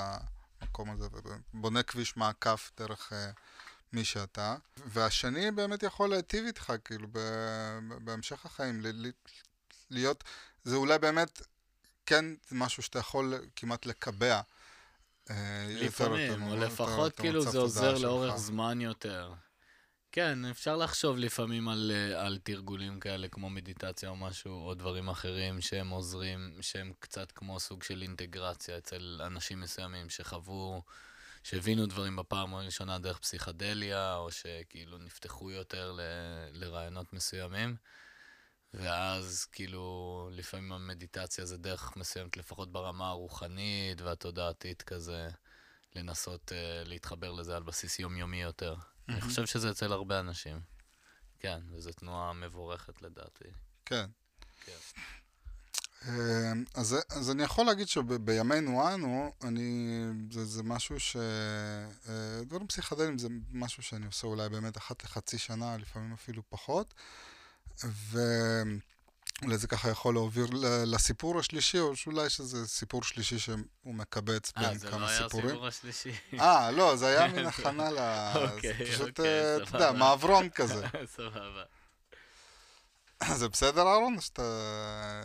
המקום 0.61 0.91
הזה 0.91 1.07
ובונה 1.55 1.83
כביש 1.83 2.17
מעקף 2.17 2.71
דרך 2.79 3.13
אה, 3.13 3.31
מי 3.93 4.05
שאתה, 4.05 4.57
והשני 4.87 5.51
באמת 5.51 5.83
יכול 5.83 6.11
להיטיב 6.11 6.45
איתך, 6.45 6.73
כאילו, 6.85 7.09
ב- 7.13 7.79
בהמשך 8.05 8.47
החיים, 8.47 8.81
ל- 8.81 9.11
להיות, 9.93 10.25
זה 10.65 10.77
אולי 10.77 10.99
באמת 10.99 11.43
כן 12.07 12.25
משהו 12.53 12.83
שאתה 12.83 12.99
יכול 12.99 13.35
כמעט 13.57 13.87
לקבע. 13.87 14.41
אה, 15.31 15.67
לפעמים, 15.69 16.43
או 16.43 16.57
לפחות 16.57 17.17
כאילו 17.17 17.43
זה 17.43 17.59
עוזר. 17.59 17.99
לאורך 17.99 18.37
זמן 18.37 18.81
יותר. 18.81 19.33
כן, 20.13 20.45
אפשר 20.45 20.77
לחשוב 20.77 21.19
לפעמים 21.19 21.69
על, 21.69 21.93
אה, 21.95 22.27
על 22.27 22.39
תרגולים 22.43 23.01
כאלה 23.01 23.29
כמו 23.29 23.51
מדיטציה 23.51 24.09
או 24.09 24.17
משהו, 24.17 24.67
או 24.67 24.75
דברים 24.75 25.09
אחרים 25.09 25.61
שהם 25.61 25.91
עוזרים, 25.91 26.59
שהם 26.61 26.93
קצת 26.99 27.33
כמו 27.33 27.61
סוג 27.61 27.83
של 27.83 28.03
אינטגרציה 28.03 28.79
אצל 28.79 29.21
אנשים 29.27 29.61
מסוימים 29.61 30.11
שחוו, 30.11 30.83
שהבינו 31.43 31.87
דברים 31.87 32.17
בפעם 32.17 32.55
הראשונה 32.55 32.99
דרך 32.99 33.19
פסיכדליה, 33.19 34.17
או 34.17 34.31
שכאילו 34.31 34.99
נפתחו 34.99 35.51
יותר 35.51 35.93
ל, 35.93 36.01
לרעיונות 36.53 37.13
מסוימים. 37.13 37.77
ואז 38.75 39.47
כאילו 39.53 40.29
לפעמים 40.33 40.73
המדיטציה 40.73 41.45
זה 41.45 41.57
דרך 41.57 41.97
מסוימת, 41.97 42.37
לפחות 42.37 42.73
ברמה 42.73 43.09
הרוחנית 43.09 44.01
והתודעתית 44.01 44.83
כזה, 44.83 45.29
לנסות 45.95 46.53
uh, 46.53 46.89
להתחבר 46.89 47.33
לזה 47.33 47.57
על 47.57 47.63
בסיס 47.63 47.99
יומיומי 47.99 48.43
יותר. 48.43 48.75
אני 48.75 49.17
מהמם. 49.17 49.29
חושב 49.29 49.47
שזה 49.47 49.71
אצל 49.71 49.93
הרבה 49.93 50.21
אנשים. 50.21 50.61
כן, 51.41 51.61
וזו 51.71 51.93
תנועה 51.93 52.33
מבורכת 52.33 53.03
לדעתי. 53.03 53.45
כן. 53.85 54.07
כן. 54.65 54.73
אה, 56.09 56.53
אז, 56.75 56.97
אז 57.11 57.31
אני 57.31 57.43
יכול 57.43 57.67
להגיד 57.67 57.89
שבימינו 57.89 58.95
אנו, 58.95 59.33
אני, 59.43 59.99
זה, 60.31 60.45
זה 60.45 60.63
משהו 60.63 61.01
ש... 61.01 61.17
אה, 61.17 62.45
דברים 62.45 62.67
פסיכדליים 62.67 63.19
זה 63.19 63.29
משהו 63.53 63.83
שאני 63.83 64.07
עושה 64.07 64.27
אולי 64.27 64.49
באמת 64.49 64.77
אחת 64.77 65.05
לחצי 65.05 65.39
שנה, 65.39 65.77
לפעמים 65.77 66.13
אפילו 66.13 66.43
פחות. 66.49 66.95
ואולי 68.11 69.59
זה 69.59 69.67
ככה 69.67 69.91
יכול 69.91 70.15
להוביל 70.15 70.51
לסיפור 70.87 71.39
השלישי, 71.39 71.79
או 71.79 71.97
שאולי 71.97 72.31
שזה 72.31 72.67
סיפור 72.69 73.03
שלישי 73.03 73.39
שהוא 73.39 73.59
מקבץ 73.85 74.53
אה, 74.57 74.63
בין 74.69 74.79
זה 74.79 74.87
לא 74.87 74.93
כמה 74.93 75.09
היה 75.11 75.23
סיפורים. 75.23 75.47
הסיפור 75.47 75.67
השלישי. 75.67 76.13
אה, 76.41 76.71
לא, 76.71 76.97
זה 76.97 77.07
היה 77.07 77.27
מן 77.33 77.47
הכנה 77.47 77.91
ל... 77.91 77.99
אוקיי, 78.35 78.93
פשוט, 78.93 79.09
אוקיי, 79.09 79.27
אה, 79.27 79.57
אתה 79.57 79.63
יודע, 79.63 79.89
סבבה. 79.89 79.93
מעברון 79.93 80.49
כזה. 80.49 80.87
סבבה. 81.17 81.63
זה 83.41 83.49
בסדר, 83.49 83.89
אהרון? 83.89 84.21
שאתה... 84.21 84.43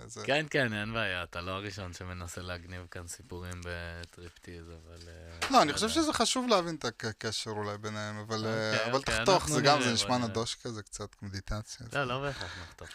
זה... 0.05 0.21
כן, 0.25 0.45
כן, 0.49 0.73
אין 0.73 0.93
בעיה, 0.93 1.23
אתה 1.23 1.41
לא 1.41 1.51
הראשון 1.51 1.93
שמנסה 1.93 2.41
להגניב 2.41 2.88
כאן 2.91 3.07
סיפורים 3.07 3.62
בטריפטיז, 3.63 4.65
אבל... 4.67 4.97
אה, 5.07 5.49
לא, 5.51 5.62
אני 5.62 5.73
חושב. 5.73 5.89
שזה 5.89 6.13
חשוב 6.13 6.47
להבין 6.47 6.75
את 6.75 6.86
הקשר 6.86 7.51
אולי 7.51 7.77
ביניהם, 7.77 8.17
אבל, 8.17 8.45
אה, 8.45 8.71
אוקיי, 8.71 8.86
אבל 8.86 8.95
אוקיי, 8.95 9.17
תחתוך, 9.17 9.49
זה 9.49 9.62
גם, 9.62 9.81
זה 9.81 9.93
נשמע 9.93 10.17
נראה. 10.17 10.29
נדוש 10.29 10.55
כזה, 10.55 10.83
קצת 10.83 11.10
מדיטציה. 11.21 11.88
לא, 11.93 12.03
לא 12.03 12.21
בהכרח 12.21 12.57
נחתוך. 12.63 12.89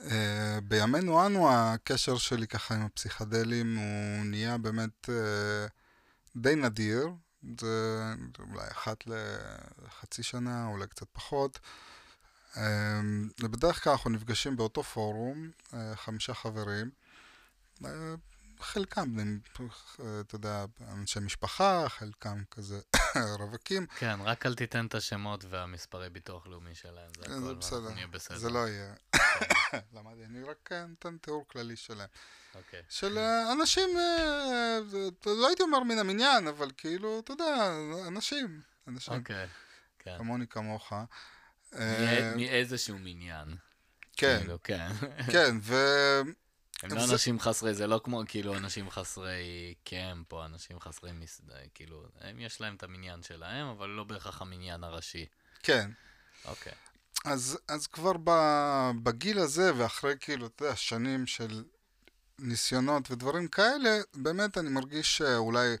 אה, 0.00 0.58
בימינו 0.62 1.26
אנו, 1.26 1.50
הקשר 1.52 2.18
שלי 2.18 2.46
ככה 2.46 2.74
עם 2.74 2.84
הפסיכדלים, 2.84 3.76
הוא 3.76 4.24
נהיה 4.24 4.58
באמת 4.58 5.08
אה, 5.08 5.66
די 6.36 6.54
נדיר. 6.54 7.08
זה 7.60 8.04
אולי 8.38 8.66
אחת 8.70 9.04
לחצי 9.06 10.22
שנה, 10.22 10.66
אולי 10.66 10.86
קצת 10.86 11.06
פחות. 11.12 11.58
אמ, 12.56 13.28
בדרך 13.40 13.84
כלל 13.84 13.92
אנחנו 13.92 14.10
נפגשים 14.10 14.56
באותו 14.56 14.82
פורום, 14.82 15.50
אה, 15.74 15.96
חמישה 15.96 16.34
חברים. 16.34 16.90
אה, 17.84 18.14
חלקם, 18.60 19.18
אה, 19.20 20.20
אתה 20.20 20.34
יודע, 20.34 20.64
אנשי 20.88 21.20
משפחה, 21.20 21.88
חלקם 21.88 22.42
כזה 22.50 22.80
רווקים. 23.40 23.86
כן, 23.86 24.18
רק 24.20 24.46
אל 24.46 24.54
תיתן 24.54 24.86
את 24.86 24.94
השמות 24.94 25.44
והמספרי 25.50 26.10
ביטוח 26.10 26.46
לאומי 26.46 26.74
שלהם, 26.74 27.10
זה 27.16 27.28
זה 27.28 27.38
הכל, 27.38 27.54
בסדר, 27.54 27.94
נהיה 27.94 28.06
בסדר. 28.06 28.38
זה 28.38 28.50
לא 28.50 28.68
יהיה. 28.68 28.94
למדתי, 29.94 30.24
אני 30.24 30.42
רק 30.42 30.72
נותן 30.88 31.16
תיאור 31.18 31.44
כללי 31.48 31.76
שלהם. 31.76 32.08
אוקיי. 32.54 32.82
של 32.88 33.18
אנשים, 33.52 33.88
לא 35.26 35.48
הייתי 35.48 35.62
אומר 35.62 35.80
מן 35.80 35.98
המניין, 35.98 36.48
אבל 36.48 36.70
כאילו, 36.76 37.18
אתה 37.18 37.32
יודע, 37.32 37.78
אנשים, 38.06 38.60
אנשים 38.88 39.14
אוקיי, 39.14 39.46
כן. 39.98 40.18
כמוני 40.18 40.46
כמוך. 40.46 40.92
אה, 41.74 42.32
מאי- 42.36 42.46
מאיזשהו 42.46 42.98
מניין. 42.98 43.56
כן, 44.16 44.38
כאילו, 44.40 44.58
כן. 44.62 44.88
כן, 45.32 45.56
ו... 45.62 45.74
הם 46.82 46.92
לא 46.92 47.04
אנשים 47.04 47.40
חסרי, 47.40 47.74
זה 47.74 47.86
לא 47.86 48.00
כמו 48.04 48.22
כאילו 48.28 48.56
אנשים 48.56 48.90
חסרי 48.90 49.74
קמפ 49.84 50.32
או 50.32 50.44
אנשים 50.44 50.80
חסרי 50.80 51.12
מסעדה, 51.12 51.54
כאילו, 51.74 52.04
הם 52.20 52.40
יש 52.40 52.60
להם 52.60 52.74
את 52.74 52.82
המניין 52.82 53.22
שלהם, 53.22 53.66
אבל 53.66 53.88
לא 53.88 54.04
בהכרח 54.04 54.42
המניין 54.42 54.84
הראשי. 54.84 55.26
כן. 55.62 55.90
אוקיי. 56.44 56.72
אז, 57.24 57.58
אז 57.68 57.86
כבר 57.86 58.12
בגיל 59.02 59.38
הזה, 59.38 59.72
ואחרי 59.76 60.14
כאילו, 60.20 60.46
אתה 60.46 60.64
יודע, 60.64 60.76
שנים 60.76 61.26
של 61.26 61.64
ניסיונות 62.38 63.10
ודברים 63.10 63.48
כאלה, 63.48 63.98
באמת 64.14 64.58
אני 64.58 64.68
מרגיש 64.70 65.16
שאולי 65.16 65.76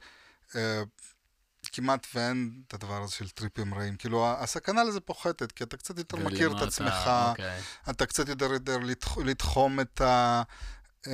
אה, 0.56 0.82
כמעט 1.78 2.06
ואין 2.14 2.62
את 2.68 2.74
הדבר 2.74 3.02
הזה 3.02 3.12
של 3.12 3.28
טריפים 3.28 3.74
רעים. 3.74 3.96
כאילו, 3.96 4.26
הסכנה 4.38 4.84
לזה 4.84 5.00
פוחתת, 5.00 5.52
כי 5.52 5.64
אתה 5.64 5.76
קצת 5.76 5.98
יותר 5.98 6.16
מכיר 6.16 6.50
את 6.52 6.56
אתה- 6.56 6.64
עצמך, 6.64 7.10
אוקיי. 7.30 7.60
אתה 7.90 8.06
קצת 8.06 8.28
יותר 8.28 8.48
לתח- 8.48 9.18
לתחום 9.24 9.80
את, 9.80 10.00
ה, 10.00 10.42
אה, 11.06 11.12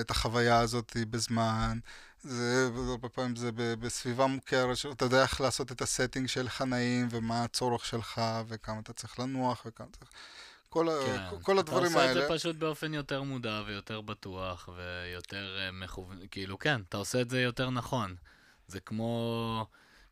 את 0.00 0.10
החוויה 0.10 0.58
הזאת 0.58 0.96
בזמן. 1.10 1.78
זה, 2.22 2.68
הרבה 2.88 3.08
פעמים 3.08 3.36
זה 3.36 3.50
בסביבה 3.54 4.26
מוכרת, 4.26 4.76
שאתה 4.76 5.04
יודע 5.04 5.22
איך 5.22 5.40
לעשות 5.40 5.72
את 5.72 5.82
הסטינג 5.82 6.26
שלך 6.28 6.62
נעים, 6.62 7.08
ומה 7.10 7.44
הצורך 7.44 7.84
שלך, 7.84 8.20
וכמה 8.48 8.80
אתה 8.80 8.92
צריך 8.92 9.18
לנוח, 9.20 9.62
וכמה 9.66 9.86
צריך... 9.98 10.10
כל, 10.68 10.88
ה- 10.88 10.92
כן. 11.06 11.42
כל 11.42 11.58
הדברים 11.58 11.86
אתה 11.86 11.94
עושה 11.94 12.08
האלה. 12.08 12.24
את 12.24 12.28
זה 12.28 12.34
פשוט 12.34 12.56
באופן 12.56 12.94
יותר 12.94 13.22
מודע 13.22 13.62
ויותר 13.66 14.00
בטוח 14.00 14.68
ויותר 14.76 15.58
אה, 15.60 15.72
מכוון, 15.72 16.18
כאילו, 16.30 16.58
כן, 16.58 16.80
אתה 16.88 16.96
עושה 16.96 17.20
את 17.20 17.30
זה 17.30 17.40
יותר 17.40 17.70
נכון. 17.70 18.16
זה 18.68 18.80
כמו, 18.80 19.66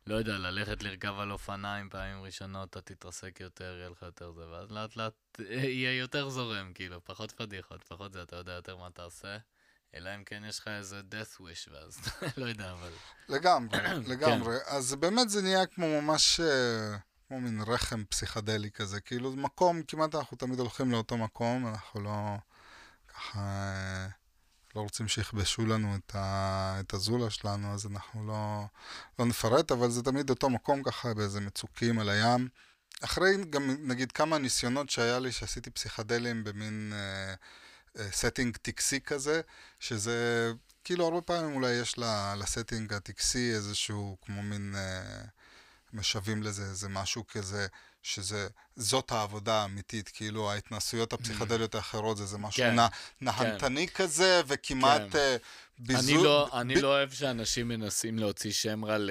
לא 0.07 0.15
יודע, 0.15 0.37
ללכת 0.37 0.83
לרכב 0.83 1.19
על 1.19 1.31
אופניים 1.31 1.89
פעמים 1.89 2.23
ראשונות, 2.23 2.69
אתה 2.69 2.81
תתרסק 2.81 3.39
יותר, 3.39 3.77
יהיה 3.77 3.89
לך 3.89 4.01
יותר 4.01 4.31
זה, 4.31 4.49
ואז 4.49 4.71
לאט 4.71 4.95
לאט 4.95 5.13
יהיה 5.79 5.97
יותר 5.97 6.29
זורם, 6.29 6.71
כאילו, 6.73 7.03
פחות 7.03 7.31
פדיחות, 7.31 7.83
פחות 7.83 8.13
זה, 8.13 8.21
אתה 8.21 8.35
יודע 8.35 8.51
יותר 8.51 8.77
מה 8.77 8.87
אתה 8.87 9.03
עושה. 9.03 9.37
אלא 9.95 10.15
אם 10.15 10.23
כן 10.23 10.43
יש 10.47 10.59
לך 10.59 10.67
איזה 10.67 11.01
death 11.11 11.41
wish, 11.41 11.71
ואז 11.71 11.97
לא 12.37 12.45
יודע, 12.45 12.71
אבל... 12.71 12.91
לגמרי, 13.29 13.77
כן. 13.79 14.01
לגמרי. 14.05 14.55
אז 14.67 14.95
באמת 14.95 15.29
זה 15.29 15.41
נהיה 15.41 15.65
כמו 15.65 16.01
ממש, 16.01 16.39
אה, 16.39 16.97
כמו 17.27 17.41
מין 17.41 17.61
רחם 17.67 18.03
פסיכדלי 18.09 18.71
כזה. 18.71 19.01
כאילו, 19.01 19.31
מקום, 19.31 19.83
כמעט 19.83 20.15
אנחנו 20.15 20.37
תמיד 20.37 20.59
הולכים 20.59 20.91
לאותו 20.91 21.17
מקום, 21.17 21.67
אנחנו 21.67 22.01
לא, 22.01 22.37
ככה, 23.07 23.39
אה, 23.39 24.07
לא 24.75 24.81
רוצים 24.81 25.07
שיכבשו 25.07 25.65
לנו 25.65 25.95
את, 25.95 26.15
ה, 26.15 26.77
את 26.79 26.93
הזולה 26.93 27.29
שלנו, 27.29 27.73
אז 27.73 27.85
אנחנו 27.85 28.27
לא, 28.27 28.65
לא 29.19 29.25
נפרט, 29.25 29.71
אבל 29.71 29.89
זה 29.89 30.03
תמיד 30.03 30.29
אותו 30.29 30.49
מקום 30.49 30.83
ככה, 30.83 31.13
באיזה 31.13 31.41
מצוקים 31.41 31.99
על 31.99 32.09
הים. 32.09 32.47
אחרי 33.03 33.45
גם, 33.49 33.75
נגיד, 33.79 34.11
כמה 34.11 34.37
ניסיונות 34.37 34.89
שהיה 34.89 35.19
לי, 35.19 35.31
שעשיתי 35.31 35.69
פסיכדלים 35.69 36.43
במין 36.43 36.93
setting 38.11 38.57
טקסי 38.57 39.01
כזה, 39.01 39.41
שזה 39.79 40.51
כאילו 40.83 41.05
הרבה 41.05 41.21
פעמים 41.21 41.55
אולי 41.55 41.71
יש 41.71 41.95
לסטינג 42.37 42.93
הטקסי 42.93 43.53
איזשהו 43.53 44.17
כמו 44.21 44.43
מין 44.43 44.75
אה, 44.77 45.21
משווים 45.93 46.43
לזה 46.43 46.63
איזה 46.63 46.89
משהו 46.89 47.27
כזה 47.27 47.67
שזה 48.05 48.47
זאת 48.75 49.11
העבודה 49.11 49.53
האמיתית 49.61 50.09
כאילו 50.13 50.51
ההתנסויות 50.51 51.13
הפסיכדליות 51.13 51.75
האחרות 51.75 52.17
זה 52.17 52.23
איזה 52.23 52.37
משהו 52.37 52.63
כן, 52.63 52.75
נע, 52.75 52.87
נהנתני 53.21 53.87
כזה 53.87 54.41
וכמעט 54.47 55.01
כן. 55.11 55.35
ביזור. 55.79 56.15
אני 56.15 56.23
לא, 56.23 56.59
אני 56.61 56.75
ב- 56.75 56.77
לא 56.77 56.87
אוהב 56.87 57.11
שאנשים 57.11 57.67
מנסים 57.67 58.19
להוציא 58.19 58.51
שם 58.51 58.85
רע 58.85 58.97
ל... 58.97 59.09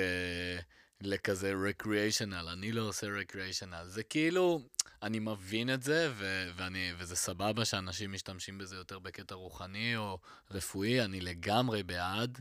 לכזה 1.01 1.53
recreational, 1.53 2.53
אני 2.53 2.73
לא 2.73 2.83
עושה 2.83 3.07
recreational. 3.07 3.85
זה 3.85 4.03
כאילו, 4.03 4.61
אני 5.03 5.19
מבין 5.19 5.75
את 5.75 5.83
זה, 5.83 6.13
ו- 6.17 6.51
ואני, 6.57 6.93
וזה 6.99 7.17
סבבה 7.17 7.65
שאנשים 7.65 8.13
משתמשים 8.13 8.59
בזה 8.59 8.77
יותר 8.77 8.99
בקטע 8.99 9.35
רוחני 9.35 9.97
או 9.97 10.19
רפואי, 10.51 11.05
אני 11.05 11.21
לגמרי 11.21 11.83
בעד. 11.83 12.41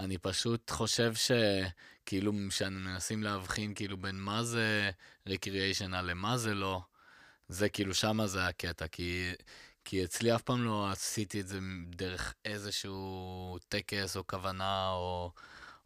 אני 0.00 0.18
פשוט 0.18 0.70
חושב 0.70 1.12
שכאילו, 1.14 2.32
כשמנסים 2.48 3.22
להבחין 3.22 3.74
כאילו 3.74 3.96
בין 3.96 4.16
מה 4.16 4.44
זה 4.44 4.90
recreational 5.28 6.02
למה 6.02 6.38
זה 6.38 6.54
לא, 6.54 6.80
זה 7.48 7.68
כאילו, 7.68 7.94
שמה 7.94 8.26
זה 8.26 8.46
הקטע, 8.46 8.86
כי... 8.88 9.32
כי 9.88 10.04
אצלי 10.04 10.34
אף 10.34 10.42
פעם 10.42 10.64
לא 10.64 10.90
עשיתי 10.90 11.40
את 11.40 11.48
זה 11.48 11.58
דרך 11.88 12.34
איזשהו 12.44 13.58
טקס 13.68 14.16
או 14.16 14.26
כוונה 14.26 14.88
או, 14.90 15.32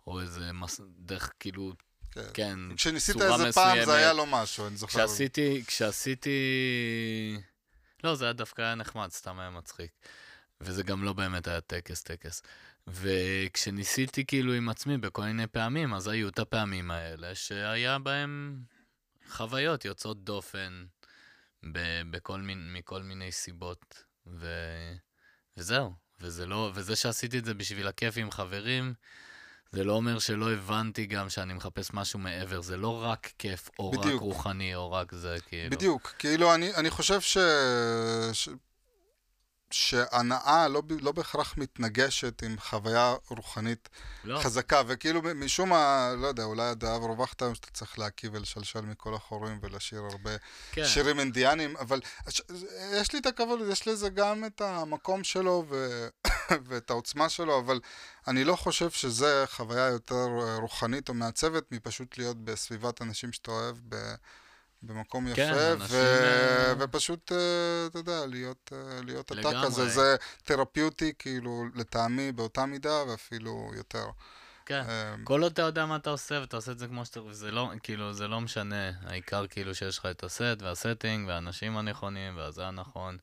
או 0.06 0.20
איזה 0.20 0.52
מס... 0.52 0.80
דרך 0.98 1.32
כאילו, 1.40 1.72
כן. 2.10 2.22
כן, 2.34 2.58
כשניסית 2.76 3.16
איזה 3.16 3.28
פעם 3.28 3.48
מסוימת. 3.48 3.86
זה 3.86 3.94
היה 3.94 4.12
לו 4.12 4.26
משהו 4.26 4.66
אני 4.66 4.76
זוכר. 4.76 4.92
כשעשיתי, 4.92 5.64
כשעשיתי... 5.66 6.30
לא, 8.04 8.14
זה 8.14 8.24
היה 8.24 8.32
דווקא 8.32 8.62
היה 8.62 8.74
נחמד, 8.74 9.10
סתם 9.10 9.38
היה 9.38 9.50
מצחיק. 9.50 9.90
וזה 10.60 10.82
גם 10.82 11.04
לא 11.04 11.12
באמת 11.12 11.48
היה 11.48 11.60
טקס, 11.60 12.02
טקס. 12.02 12.42
וכשניסיתי 12.88 14.26
כאילו 14.26 14.52
עם 14.52 14.68
עצמי 14.68 14.98
בכל 14.98 15.22
מיני 15.22 15.46
פעמים, 15.46 15.94
אז 15.94 16.08
היו 16.08 16.28
את 16.28 16.38
הפעמים 16.38 16.90
האלה 16.90 17.34
שהיה 17.34 17.98
בהם 17.98 18.62
חוויות 19.30 19.84
יוצאות 19.84 20.24
דופן 20.24 20.84
ב- 21.72 22.10
בכל 22.10 22.40
מין, 22.40 22.72
מכל 22.72 23.02
מיני 23.02 23.32
סיבות, 23.32 24.04
ו... 24.26 24.46
וזהו. 25.56 25.92
וזה 26.20 26.46
לא, 26.46 26.70
וזה 26.74 26.96
שעשיתי 26.96 27.38
את 27.38 27.44
זה 27.44 27.54
בשביל 27.54 27.88
הכיף 27.88 28.14
עם 28.16 28.30
חברים, 28.30 28.94
זה 29.72 29.84
לא 29.84 29.92
אומר 29.92 30.18
שלא 30.18 30.52
הבנתי 30.52 31.06
גם 31.06 31.28
שאני 31.28 31.54
מחפש 31.54 31.90
משהו 31.94 32.18
מעבר, 32.18 32.60
זה 32.60 32.76
לא 32.76 33.02
רק 33.02 33.32
כיף, 33.38 33.70
או 33.78 33.90
רק 33.90 33.98
בדיוק. 33.98 34.22
רוחני, 34.22 34.74
או 34.74 34.92
רק 34.92 35.14
זה, 35.14 35.36
כאילו. 35.46 35.70
בדיוק, 35.70 36.14
כאילו 36.18 36.54
אני, 36.54 36.74
אני 36.74 36.90
חושב 36.90 37.20
ש... 37.20 37.38
ש... 38.32 38.48
שהנאה 39.70 40.68
לא, 40.68 40.82
לא 41.00 41.12
בהכרח 41.12 41.54
מתנגשת 41.56 42.42
עם 42.42 42.56
חוויה 42.58 43.14
רוחנית 43.28 43.88
לא, 44.24 44.38
חזקה, 44.38 44.82
וכאילו 44.86 45.22
משום 45.34 45.68
מה, 45.68 46.12
לא 46.18 46.26
יודע, 46.26 46.44
אולי 46.44 46.62
הדעה 46.62 46.94
הרווחת 46.94 47.42
היום 47.42 47.54
שאתה 47.54 47.70
צריך 47.70 47.98
להקיא 47.98 48.28
ולשלשל 48.32 48.80
מכל 48.80 49.14
החורים 49.14 49.58
ולשיר 49.62 50.02
הרבה 50.02 50.30
כן. 50.72 50.84
שירים 50.84 51.20
אינדיאנים, 51.20 51.76
אבל 51.76 52.00
יש 52.92 53.12
לי 53.12 53.18
את 53.18 53.26
הכבוד, 53.26 53.60
יש 53.72 53.88
לזה 53.88 54.08
גם 54.08 54.44
את 54.44 54.60
המקום 54.60 55.24
שלו 55.24 55.64
ו... 55.68 56.08
ואת 56.68 56.90
העוצמה 56.90 57.28
שלו, 57.28 57.58
אבל 57.58 57.80
אני 58.28 58.44
לא 58.44 58.56
חושב 58.56 58.90
שזה 58.90 59.44
חוויה 59.46 59.86
יותר 59.86 60.26
אה, 60.40 60.56
רוחנית 60.56 61.08
או 61.08 61.14
מעצבת 61.14 61.72
מפשוט 61.72 62.18
להיות 62.18 62.44
בסביבת 62.44 63.02
אנשים 63.02 63.32
שאתה 63.32 63.50
אוהב 63.50 63.76
ב... 63.88 64.14
במקום 64.82 65.26
יפה, 65.26 65.36
כן, 65.36 65.52
ו... 65.54 65.72
אנשים, 65.72 65.96
אה, 65.96 66.72
ופשוט, 66.78 67.32
אה, 67.32 67.86
אתה 67.86 67.98
יודע, 67.98 68.26
להיות, 68.26 68.72
אה, 68.72 69.00
להיות 69.02 69.32
אתה. 69.32 69.62
כזה, 69.64 69.88
זה 69.88 70.16
תרפיוטי, 70.44 71.12
כאילו, 71.18 71.64
לטעמי 71.74 72.32
באותה 72.32 72.66
מידה 72.66 73.04
ואפילו 73.08 73.70
יותר. 73.76 74.06
כן. 74.66 74.84
כל 75.24 75.42
עוד 75.42 75.52
אתה 75.52 75.62
יודע 75.62 75.86
מה 75.86 75.96
אתה 75.96 76.10
עושה, 76.10 76.40
ואתה 76.40 76.56
עושה 76.56 76.72
את 76.72 76.78
זה 76.78 76.86
כמו 76.86 77.04
שאתה... 77.04 77.20
זה 77.30 77.50
לא, 77.50 77.70
כאילו, 77.82 78.12
זה 78.12 78.28
לא 78.28 78.40
משנה. 78.40 78.90
העיקר 79.06 79.46
כאילו 79.46 79.74
שיש 79.74 79.98
לך 79.98 80.06
את 80.06 80.24
הסט, 80.24 80.62
והסטינג, 80.62 81.28
והאנשים 81.28 81.76
הנכונים, 81.76 82.36
והזה 82.36 82.66
הנכון. 82.66 83.18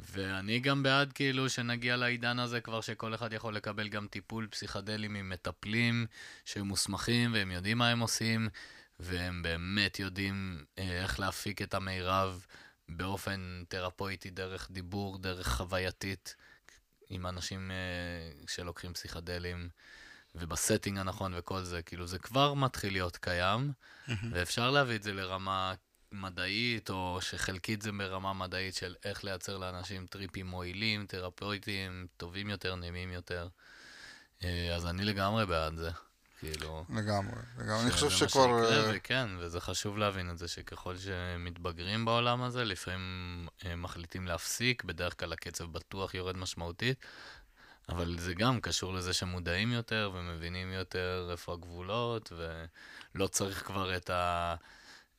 ואני 0.00 0.60
גם 0.60 0.82
בעד 0.82 1.12
כאילו 1.12 1.48
שנגיע 1.48 1.96
לעידן 1.96 2.38
הזה 2.38 2.60
כבר 2.60 2.80
שכל 2.80 3.14
אחד 3.14 3.32
יכול 3.32 3.56
לקבל 3.56 3.88
גם 3.88 4.06
טיפול 4.06 4.46
פסיכדלי 4.50 5.08
ממטפלים 5.08 6.06
שהם 6.44 6.66
מוסמכים 6.66 7.32
והם 7.34 7.50
יודעים 7.50 7.78
מה 7.78 7.88
הם 7.88 8.00
עושים 8.00 8.48
והם 9.00 9.42
באמת 9.42 9.98
יודעים 9.98 10.64
אה, 10.78 11.02
איך 11.02 11.20
להפיק 11.20 11.62
את 11.62 11.74
המירב 11.74 12.46
באופן 12.88 13.64
תרפויטי 13.68 14.30
דרך 14.30 14.70
דיבור, 14.70 15.18
דרך 15.18 15.48
חווייתית 15.48 16.36
עם 17.08 17.26
אנשים 17.26 17.70
אה, 17.70 18.46
שלוקחים 18.48 18.92
פסיכדלים 18.92 19.68
ובסטינג 20.34 20.98
הנכון 20.98 21.34
וכל 21.36 21.62
זה, 21.62 21.82
כאילו 21.82 22.06
זה 22.06 22.18
כבר 22.18 22.54
מתחיל 22.54 22.92
להיות 22.92 23.16
קיים 23.16 23.72
ואפשר 24.30 24.70
להביא 24.70 24.96
את 24.96 25.02
זה 25.02 25.12
לרמה 25.12 25.74
מדעית, 26.12 26.90
או 26.90 27.18
שחלקית 27.20 27.82
זה 27.82 27.92
ברמה 27.92 28.32
מדעית 28.32 28.74
של 28.74 28.94
איך 29.04 29.24
לייצר 29.24 29.58
לאנשים 29.58 30.06
טריפים 30.06 30.46
מועילים, 30.46 31.06
תרפויטיים, 31.06 32.06
טובים 32.16 32.50
יותר, 32.50 32.74
נעימים 32.74 33.12
יותר. 33.12 33.48
אה, 34.44 34.74
אז 34.74 34.86
אני 34.86 35.04
לגמרי 35.04 35.46
בעד 35.46 35.76
זה. 35.76 35.90
כאילו. 36.44 36.84
לגמרי, 36.90 37.40
לגמרי. 37.58 37.82
אני 37.82 37.90
חושב 37.90 38.10
שכבר... 38.10 38.46
מה 38.46 38.62
שיקרה, 38.62 38.86
אה, 38.86 38.92
וכן, 38.96 39.28
וזה 39.38 39.60
חשוב 39.60 39.98
להבין 39.98 40.30
את 40.30 40.38
זה, 40.38 40.48
שככל 40.48 40.96
שמתבגרים 40.96 42.04
בעולם 42.04 42.42
הזה, 42.42 42.64
לפעמים 42.64 43.48
אה, 43.64 43.76
מחליטים 43.76 44.26
להפסיק, 44.26 44.84
בדרך 44.84 45.20
כלל 45.20 45.32
הקצב 45.32 45.64
בטוח 45.64 46.14
יורד 46.14 46.36
משמעותית, 46.36 46.98
אבל 47.88 48.18
זה 48.18 48.34
גם 48.34 48.60
קשור 48.60 48.94
לזה 48.94 49.12
שמודעים 49.12 49.72
יותר 49.72 50.10
ומבינים 50.14 50.72
יותר 50.72 51.28
איפה 51.30 51.52
הגבולות, 51.52 52.32
ולא 53.14 53.26
צריך 53.26 53.66
כבר 53.66 53.96
את 53.96 54.10
ה... 54.10 54.54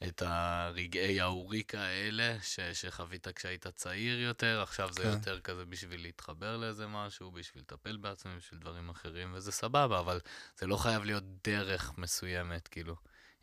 את 0.07 0.21
הרגעי 0.25 1.21
האוריקה 1.21 1.79
האלה 1.81 2.37
ש, 2.41 2.59
שחווית 2.59 3.27
כשהיית 3.27 3.67
צעיר 3.67 4.19
יותר, 4.19 4.61
עכשיו 4.63 4.93
זה 4.93 5.03
כן. 5.03 5.09
יותר 5.09 5.39
כזה 5.39 5.65
בשביל 5.65 6.01
להתחבר 6.01 6.57
לאיזה 6.57 6.87
משהו, 6.87 7.31
בשביל 7.31 7.63
לטפל 7.63 7.97
בעצמי, 7.97 8.35
בשביל 8.37 8.59
דברים 8.59 8.89
אחרים, 8.89 9.31
וזה 9.33 9.51
סבבה, 9.51 9.99
אבל 9.99 10.19
זה 10.57 10.67
לא 10.67 10.77
חייב 10.77 11.03
להיות 11.03 11.23
דרך 11.43 11.91
מסוימת, 11.97 12.67
כאילו. 12.67 12.95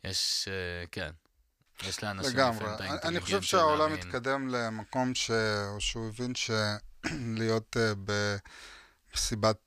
יש, 0.03 0.47
uh, 0.47 0.87
כן, 0.91 1.11
יש 1.83 2.03
לאנשים. 2.03 2.31
לפעמים 2.39 2.57
את 2.57 2.61
אני- 2.61 2.69
האינטליגנציה 2.69 3.09
אני 3.09 3.19
חושב 3.21 3.41
שהעולם 3.41 3.91
להבין. 3.91 4.07
מתקדם 4.07 4.47
למקום 4.47 5.15
ש... 5.15 5.31
שהוא 5.79 6.07
הבין 6.09 6.33
שלהיות 6.35 7.77
במסיבת 8.05 8.41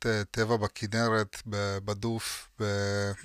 אה, 0.06 0.24
טבע 0.30 0.56
בכנרת, 0.56 1.42
בדוף, 1.84 2.50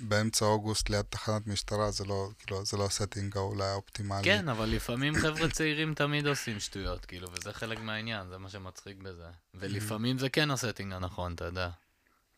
באמצע 0.00 0.44
אוגוסט 0.44 0.90
ליד 0.90 1.04
תחנת 1.08 1.46
משטרה, 1.46 1.90
זה 1.90 2.04
לא, 2.04 2.28
כאילו, 2.38 2.64
זה 2.64 2.76
לא 2.76 2.86
הסטינג 2.86 3.36
אולי 3.36 3.64
האופטימלי. 3.64 4.24
כן, 4.24 4.48
אבל 4.48 4.68
לפעמים 4.68 5.14
חבר'ה 5.14 5.48
צעירים 5.48 5.94
תמיד 5.94 6.26
עושים 6.26 6.60
שטויות, 6.60 7.04
כאילו, 7.04 7.28
וזה 7.32 7.52
חלק 7.52 7.78
מהעניין, 7.80 8.28
זה 8.28 8.38
מה 8.38 8.48
שמצחיק 8.48 8.96
בזה. 9.02 9.26
ולפעמים 9.54 10.18
זה 10.18 10.28
כן 10.28 10.50
הסטינג 10.50 10.92
הנכון, 10.92 11.34
אתה 11.34 11.44
יודע. 11.44 11.68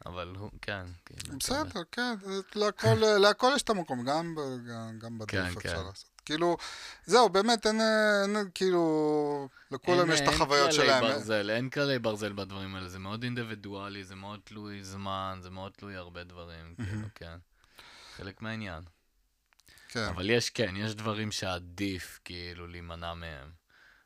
אבל 0.06 0.34
הוא, 0.38 0.50
כן, 0.62 0.84
כאילו. 1.06 1.38
בסדר, 1.38 1.82
כן, 1.92 2.14
להכל, 2.54 2.94
להכל 2.94 3.52
יש 3.56 3.62
את 3.62 3.70
המקום, 3.70 4.04
גם, 4.04 4.34
גם 4.98 5.18
בדוף 5.18 5.30
כן, 5.30 5.44
אפשר 5.44 5.60
כן. 5.60 5.84
לעשות. 5.86 6.13
כאילו, 6.24 6.56
זהו, 7.06 7.28
באמת, 7.28 7.66
אין, 7.66 7.80
אין 7.80 8.36
כאילו, 8.54 9.48
לכולם 9.70 10.10
יש 10.10 10.20
את 10.20 10.28
החוויות 10.28 10.66
אין 10.66 10.76
שלהם. 10.76 11.02
ברזל, 11.02 11.50
אין 11.50 11.70
כללי 11.70 11.98
ברזל 11.98 12.32
בדברים 12.32 12.74
האלה, 12.74 12.88
זה 12.88 12.98
מאוד 12.98 13.22
אינדיבידואלי, 13.22 14.04
זה 14.04 14.14
מאוד 14.14 14.40
תלוי 14.44 14.84
זמן, 14.84 15.38
זה 15.42 15.50
מאוד 15.50 15.72
תלוי 15.72 15.96
הרבה 15.96 16.24
דברים, 16.24 16.74
כאילו, 16.76 17.08
כן. 17.14 17.36
חלק 18.16 18.42
מהעניין. 18.42 18.82
כן, 19.88 20.04
אבל 20.04 20.30
יש, 20.30 20.50
כן, 20.50 20.76
יש 20.76 20.94
דברים 20.94 21.32
שעדיף 21.32 22.20
כאילו 22.24 22.66
להימנע 22.66 23.14
מהם. 23.14 23.50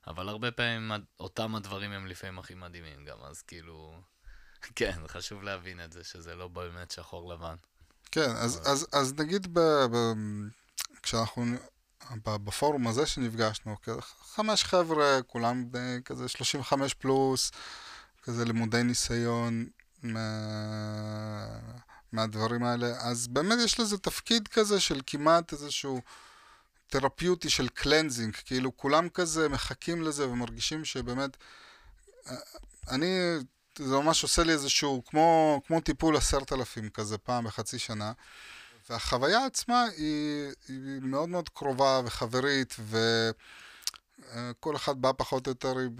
אבל 0.06 0.28
הרבה 0.28 0.50
פעמים 0.50 0.92
אותם 1.20 1.54
הדברים 1.54 1.92
הם 1.92 2.06
לפעמים 2.06 2.38
הכי 2.38 2.54
מדהימים 2.54 3.04
גם, 3.04 3.18
אז 3.24 3.42
כאילו... 3.42 4.00
כן, 4.76 5.00
חשוב 5.08 5.42
להבין 5.42 5.84
את 5.84 5.92
זה, 5.92 6.04
שזה 6.04 6.34
לא 6.34 6.48
באמת 6.48 6.90
שחור 6.90 7.32
לבן. 7.32 7.54
כן, 8.12 8.30
אז, 8.30 8.60
אז, 8.64 8.86
אז 8.92 9.14
נגיד 9.14 9.54
ב, 9.54 9.60
ב, 9.60 9.96
כשאנחנו, 11.02 11.44
בפורום 12.24 12.86
הזה 12.86 13.06
שנפגשנו, 13.06 13.76
חמש 14.34 14.64
חבר'ה, 14.64 15.18
כולם 15.26 15.64
כזה 16.04 16.28
35 16.28 16.94
פלוס, 16.94 17.50
כזה 18.22 18.44
לימודי 18.44 18.82
ניסיון 18.82 19.66
מה, 20.02 20.20
מהדברים 22.12 22.64
האלה, 22.64 22.86
אז 23.00 23.26
באמת 23.26 23.58
יש 23.64 23.80
לזה 23.80 23.98
תפקיד 23.98 24.48
כזה 24.48 24.80
של 24.80 25.00
כמעט 25.06 25.52
איזשהו 25.52 26.00
תרפיוטי 26.86 27.50
של 27.50 27.68
קלנזינג, 27.68 28.34
כאילו 28.34 28.76
כולם 28.76 29.08
כזה 29.08 29.48
מחכים 29.48 30.02
לזה 30.02 30.28
ומרגישים 30.28 30.84
שבאמת, 30.84 31.36
אה, 32.26 32.36
אני, 32.90 33.18
זה 33.78 33.94
ממש 33.94 34.22
עושה 34.22 34.44
לי 34.44 34.52
איזשהו, 34.52 35.02
כמו, 35.06 35.60
כמו 35.66 35.80
טיפול 35.80 36.16
עשרת 36.16 36.52
אלפים 36.52 36.90
כזה 36.90 37.18
פעם 37.18 37.44
בחצי 37.44 37.78
שנה. 37.78 38.12
והחוויה 38.90 39.46
עצמה 39.46 39.84
היא, 39.96 40.52
היא 40.68 41.00
מאוד 41.02 41.28
מאוד 41.28 41.48
קרובה 41.48 42.00
וחברית, 42.04 42.76
וכל 44.28 44.76
אחד 44.76 45.02
בא 45.02 45.12
פחות 45.16 45.46
או 45.46 45.50
יותר 45.50 45.78
עם, 45.78 45.96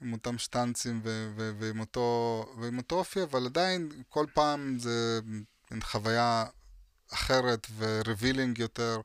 עם 0.00 0.12
אותם 0.12 0.38
שטנצים 0.38 1.00
ו, 1.04 1.32
ו, 1.36 1.52
ועם, 1.58 1.80
אותו, 1.80 2.44
ועם 2.60 2.78
אותו 2.78 2.98
אופי, 2.98 3.22
אבל 3.22 3.46
עדיין 3.46 3.88
כל 4.08 4.26
פעם 4.34 4.78
זה 4.78 5.20
מין 5.70 5.82
חוויה 5.82 6.44
אחרת 7.12 7.66
ורבילינג 7.78 8.58
יותר. 8.58 9.00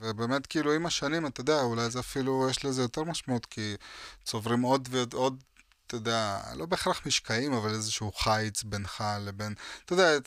ובאמת, 0.00 0.46
כאילו, 0.46 0.72
עם 0.72 0.86
השנים, 0.86 1.26
אתה 1.26 1.40
יודע, 1.40 1.60
אולי 1.60 1.90
זה 1.90 2.00
אפילו, 2.00 2.48
יש 2.50 2.64
לזה 2.64 2.82
יותר 2.82 3.04
משמעות, 3.04 3.46
כי 3.46 3.76
צוברים 4.24 4.62
עוד 4.62 4.88
ועוד, 4.90 5.14
עוד, 5.14 5.42
אתה 5.88 5.96
יודע, 5.96 6.40
לא 6.56 6.66
בהכרח 6.66 7.06
משקעים, 7.06 7.52
אבל 7.52 7.70
איזשהו 7.70 8.12
חיץ 8.12 8.62
בינך 8.62 9.04
לבין, 9.20 9.54
אתה 9.84 9.92
יודע, 9.92 10.18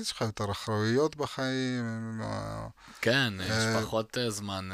יש 0.00 0.12
לך 0.12 0.20
יותר 0.20 0.50
אחריות 0.50 1.16
בחיים, 1.16 2.20
אה, 2.22 2.66
כן, 3.00 3.32
יש 3.40 3.50
אה, 3.50 3.82
פחות 3.82 4.18
אה, 4.18 4.30
זמן 4.30 4.68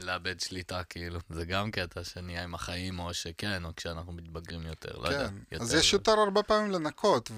לאבד 0.00 0.40
שליטה, 0.40 0.84
כאילו. 0.84 1.20
זה 1.30 1.44
גם 1.44 1.70
קטע 1.70 2.04
שנהיה 2.04 2.44
עם 2.44 2.54
החיים, 2.54 2.98
או 2.98 3.14
שכן, 3.14 3.64
או 3.64 3.70
כשאנחנו 3.76 4.12
מתבגרים 4.12 4.66
יותר, 4.66 4.98
לא 4.98 5.08
יודע. 5.08 5.28
כן, 5.50 5.56
אז 5.60 5.74
יש 5.74 5.92
יותר 5.92 6.12
הרבה 6.12 6.42
פעמים 6.42 6.70
לנקות, 6.70 7.30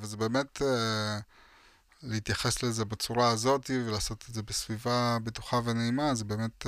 וזה 0.00 0.16
באמת 0.16 0.62
להתייחס 2.02 2.62
לזה 2.62 2.84
בצורה 2.84 3.28
הזאת 3.28 3.70
ולעשות 3.86 4.24
את 4.28 4.34
זה 4.34 4.42
בסביבה 4.42 5.18
בטוחה 5.24 5.60
ונעימה, 5.64 6.14
זה 6.14 6.24
באמת, 6.24 6.66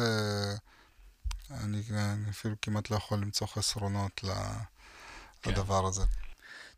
אני, 1.51 1.82
אני 1.90 2.30
אפילו 2.30 2.55
כמעט 2.62 2.90
לא 2.90 2.97
יכול 2.97 3.18
למצוא 3.18 3.47
חסרונות 3.47 4.24
ל- 4.24 4.73
כן. 5.45 5.51
לדבר 5.51 5.86
הזה. 5.86 6.03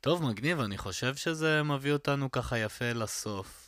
טוב, 0.01 0.23
מגניב, 0.23 0.61
אני 0.61 0.79
חושב 0.79 1.17
שזה 1.17 1.63
מביא 1.63 1.93
אותנו 1.93 2.31
ככה 2.31 2.59
יפה 2.59 2.93
לסוף. 2.93 3.63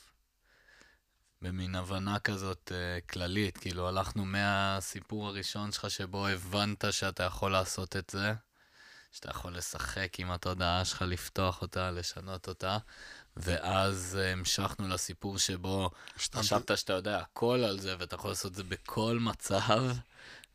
במין 1.43 1.75
הבנה 1.75 2.19
כזאת 2.19 2.73
uh, 2.73 3.13
כללית, 3.13 3.59
כאילו 3.59 3.89
הלכנו 3.89 4.25
מהסיפור 4.25 5.27
הראשון 5.29 5.73
שלך 5.73 5.91
שבו 5.91 6.27
הבנת 6.27 6.85
שאתה 6.91 7.23
יכול 7.23 7.53
לעשות 7.53 7.97
את 7.97 8.11
זה, 8.11 8.33
שאתה 9.13 9.31
יכול 9.31 9.57
לשחק 9.57 10.21
עם 10.21 10.31
התודעה 10.31 10.85
שלך, 10.85 11.03
לפתוח 11.03 11.63
אותה, 11.63 11.91
לשנות 11.91 12.49
אותה, 12.49 12.79
ואז 13.37 14.19
uh, 14.21 14.25
המשכנו 14.33 14.89
לסיפור 14.89 15.39
שבו 15.39 15.91
השתנת- 16.17 16.41
חשבת 16.41 16.79
שאתה 16.79 16.93
יודע 16.93 17.19
הכל 17.19 17.65
על 17.69 17.81
זה 17.81 17.97
ואתה 17.99 18.15
יכול 18.15 18.31
לעשות 18.31 18.51
את 18.51 18.57
זה 18.57 18.65
בכל 18.65 19.19
מצב, 19.21 19.83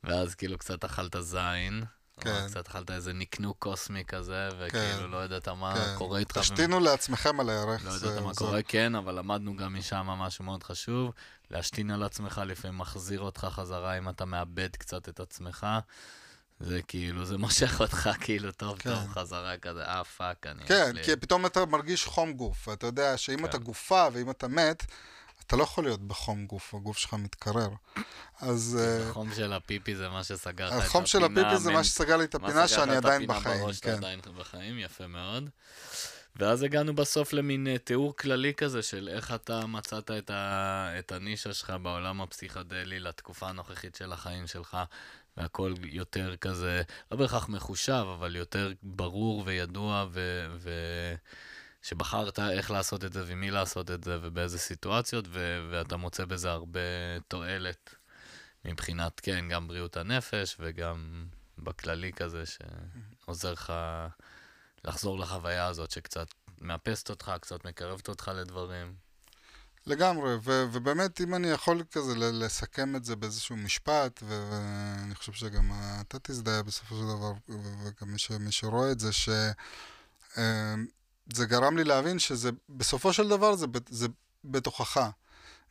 ואז 0.03 0.35
כאילו 0.35 0.57
קצת 0.57 0.85
אכלת 0.85 1.15
זין. 1.19 1.83
כן. 2.23 2.41
או 2.43 2.47
קצת 2.49 2.67
אכלת 2.67 2.91
איזה 2.91 3.13
נקנוק 3.13 3.57
קוסמי 3.59 4.03
כזה, 4.05 4.49
וכאילו 4.59 5.07
לא 5.07 5.25
ידעת 5.25 5.47
מה 5.47 5.73
כן. 5.75 5.95
קורה 5.97 6.19
איתך. 6.19 6.37
תשתינו 6.37 6.79
לעצמכם 6.79 7.39
על 7.39 7.49
הערך. 7.49 7.85
לא 7.85 7.97
זה- 7.97 8.07
ידעת 8.07 8.23
מה 8.23 8.33
זה- 8.33 8.39
קורה, 8.39 8.61
כן, 8.61 8.95
אבל 8.95 9.15
למדנו 9.19 9.57
גם 9.57 9.73
משם 9.79 9.97
משהו 10.07 10.45
מאוד 10.45 10.63
חשוב. 10.63 11.11
להשתין 11.51 11.91
על 11.91 12.03
עצמך 12.03 12.41
לפעמים 12.45 12.77
מחזיר 12.77 13.19
אותך 13.21 13.47
חזרה 13.51 13.97
אם 13.97 14.09
אתה 14.09 14.25
מאבד 14.25 14.69
קצת 14.75 15.09
את 15.09 15.19
עצמך. 15.19 15.67
זה 16.59 16.81
כאילו, 16.81 17.25
זה 17.25 17.37
מושך 17.37 17.81
אותך 17.81 18.09
כאילו 18.23 18.51
טוב 18.51 18.77
כן. 18.79 18.89
טוב 18.93 19.07
חזרה 19.13 19.57
כזה, 19.57 19.85
אה 19.85 20.03
fuck, 20.03 20.47
אני... 20.47 20.63
כן, 20.65 20.85
יש 20.89 20.95
לי- 20.95 21.03
כי 21.03 21.21
פתאום 21.21 21.45
אתה 21.45 21.65
מרגיש 21.65 22.05
חום 22.05 22.33
גוף, 22.33 22.67
ואתה 22.67 22.87
יודע 22.87 23.17
שאם 23.17 23.37
כן. 23.37 23.45
אתה 23.45 23.57
גופה 23.57 24.07
ואם 24.13 24.29
אתה 24.29 24.47
מת, 24.47 24.85
אתה 25.47 25.55
לא 25.55 25.63
יכול 25.63 25.83
להיות 25.83 26.07
בחום 26.07 26.45
גוף, 26.45 26.73
הגוף 26.73 26.97
שלך 26.97 27.13
מתקרר. 27.13 27.69
אז 28.39 28.79
אה, 28.81 29.09
החום 29.09 29.33
של 29.35 29.53
הפיפי 29.53 29.95
זה 29.95 30.09
מה 30.09 30.23
שסגר 30.23 30.65
לך 30.65 30.71
את 30.71 30.77
הפינה. 30.77 30.85
החום 30.85 31.05
של 31.05 31.23
הפיפי 31.23 31.57
זה 31.57 31.71
מה 31.71 31.83
שסגר 31.83 32.17
לי 32.17 32.23
את 32.23 32.35
מה 32.35 32.47
הפינה 32.47 32.67
סגר 32.67 32.75
שאני 32.75 32.91
לך 32.91 32.97
את 32.97 33.05
עדיין 33.05 33.23
הפינה 33.23 33.39
בחיים, 33.39 33.63
בראש, 33.63 33.79
אתה 33.79 33.87
כן. 33.87 33.97
עדיין 33.97 34.19
בחיים, 34.37 34.79
יפה 34.79 35.07
מאוד. 35.07 35.49
ואז 36.35 36.63
הגענו 36.63 36.95
בסוף 36.95 37.33
למין 37.33 37.67
אה, 37.67 37.77
תיאור 37.77 38.15
כללי 38.17 38.53
כזה 38.53 38.81
של 38.81 39.09
איך 39.13 39.33
אתה 39.33 39.65
מצאת 39.65 40.11
את, 40.11 40.29
ה... 40.29 40.89
את 40.99 41.11
הנישה 41.11 41.53
שלך 41.53 41.73
בעולם 41.81 42.21
הפסיכדלי 42.21 42.99
לתקופה 42.99 43.49
הנוכחית 43.49 43.95
של 43.95 44.13
החיים 44.13 44.47
שלך, 44.47 44.77
והכל 45.37 45.73
יותר 45.83 46.35
כזה, 46.35 46.81
לא 47.11 47.17
בהכרח 47.17 47.49
מחושב, 47.49 48.05
אבל 48.17 48.35
יותר 48.35 48.73
ברור 48.83 49.43
וידוע, 49.45 50.05
ו... 50.11 50.45
ו... 50.59 50.69
שבחרת 51.83 52.39
איך 52.39 52.71
לעשות 52.71 53.05
את 53.05 53.13
זה 53.13 53.23
ומי 53.27 53.51
לעשות 53.51 53.91
את 53.91 54.03
זה 54.03 54.17
ובאיזה 54.21 54.59
סיטואציות, 54.59 55.25
ו... 55.29 55.67
ואתה 55.71 55.97
מוצא 55.97 56.25
בזה 56.25 56.51
הרבה 56.51 56.79
תועלת 57.27 57.95
מבחינת, 58.65 59.19
כן, 59.19 59.49
גם 59.49 59.67
בריאות 59.67 59.97
הנפש 59.97 60.55
וגם 60.59 61.25
בכללי 61.57 62.13
כזה, 62.13 62.43
שעוזר 62.45 63.51
לך 63.51 63.73
לחזור 64.85 65.19
לחוויה 65.19 65.67
הזאת 65.67 65.91
שקצת 65.91 66.27
מאפסת 66.61 67.09
אותך, 67.09 67.31
קצת 67.41 67.65
מקרבת 67.65 68.09
אותך 68.09 68.31
לדברים. 68.35 68.95
לגמרי, 69.85 70.35
ו- 70.35 70.65
ובאמת, 70.71 71.21
אם 71.21 71.35
אני 71.35 71.47
יכול 71.47 71.83
כזה 71.91 72.13
לסכם 72.15 72.95
את 72.95 73.05
זה 73.05 73.15
באיזשהו 73.15 73.57
משפט, 73.57 74.23
ו- 74.23 74.49
ואני 74.51 75.15
חושב 75.15 75.33
שגם 75.33 75.71
אתה 76.01 76.17
תזדהה 76.19 76.63
בסופו 76.63 76.95
של 76.95 77.17
דבר, 77.17 77.33
וגם 77.83 78.11
מי, 78.11 78.19
ש- 78.19 78.31
מי 78.31 78.51
שרואה 78.51 78.91
את 78.91 78.99
זה, 78.99 79.09
שזה 81.33 81.45
גרם 81.45 81.77
לי 81.77 81.83
להבין 81.83 82.19
שזה, 82.19 82.49
בסופו 82.69 83.13
של 83.13 83.29
דבר 83.29 83.55
זה, 83.55 83.65
זה 83.89 84.07
בתוכך. 84.43 85.09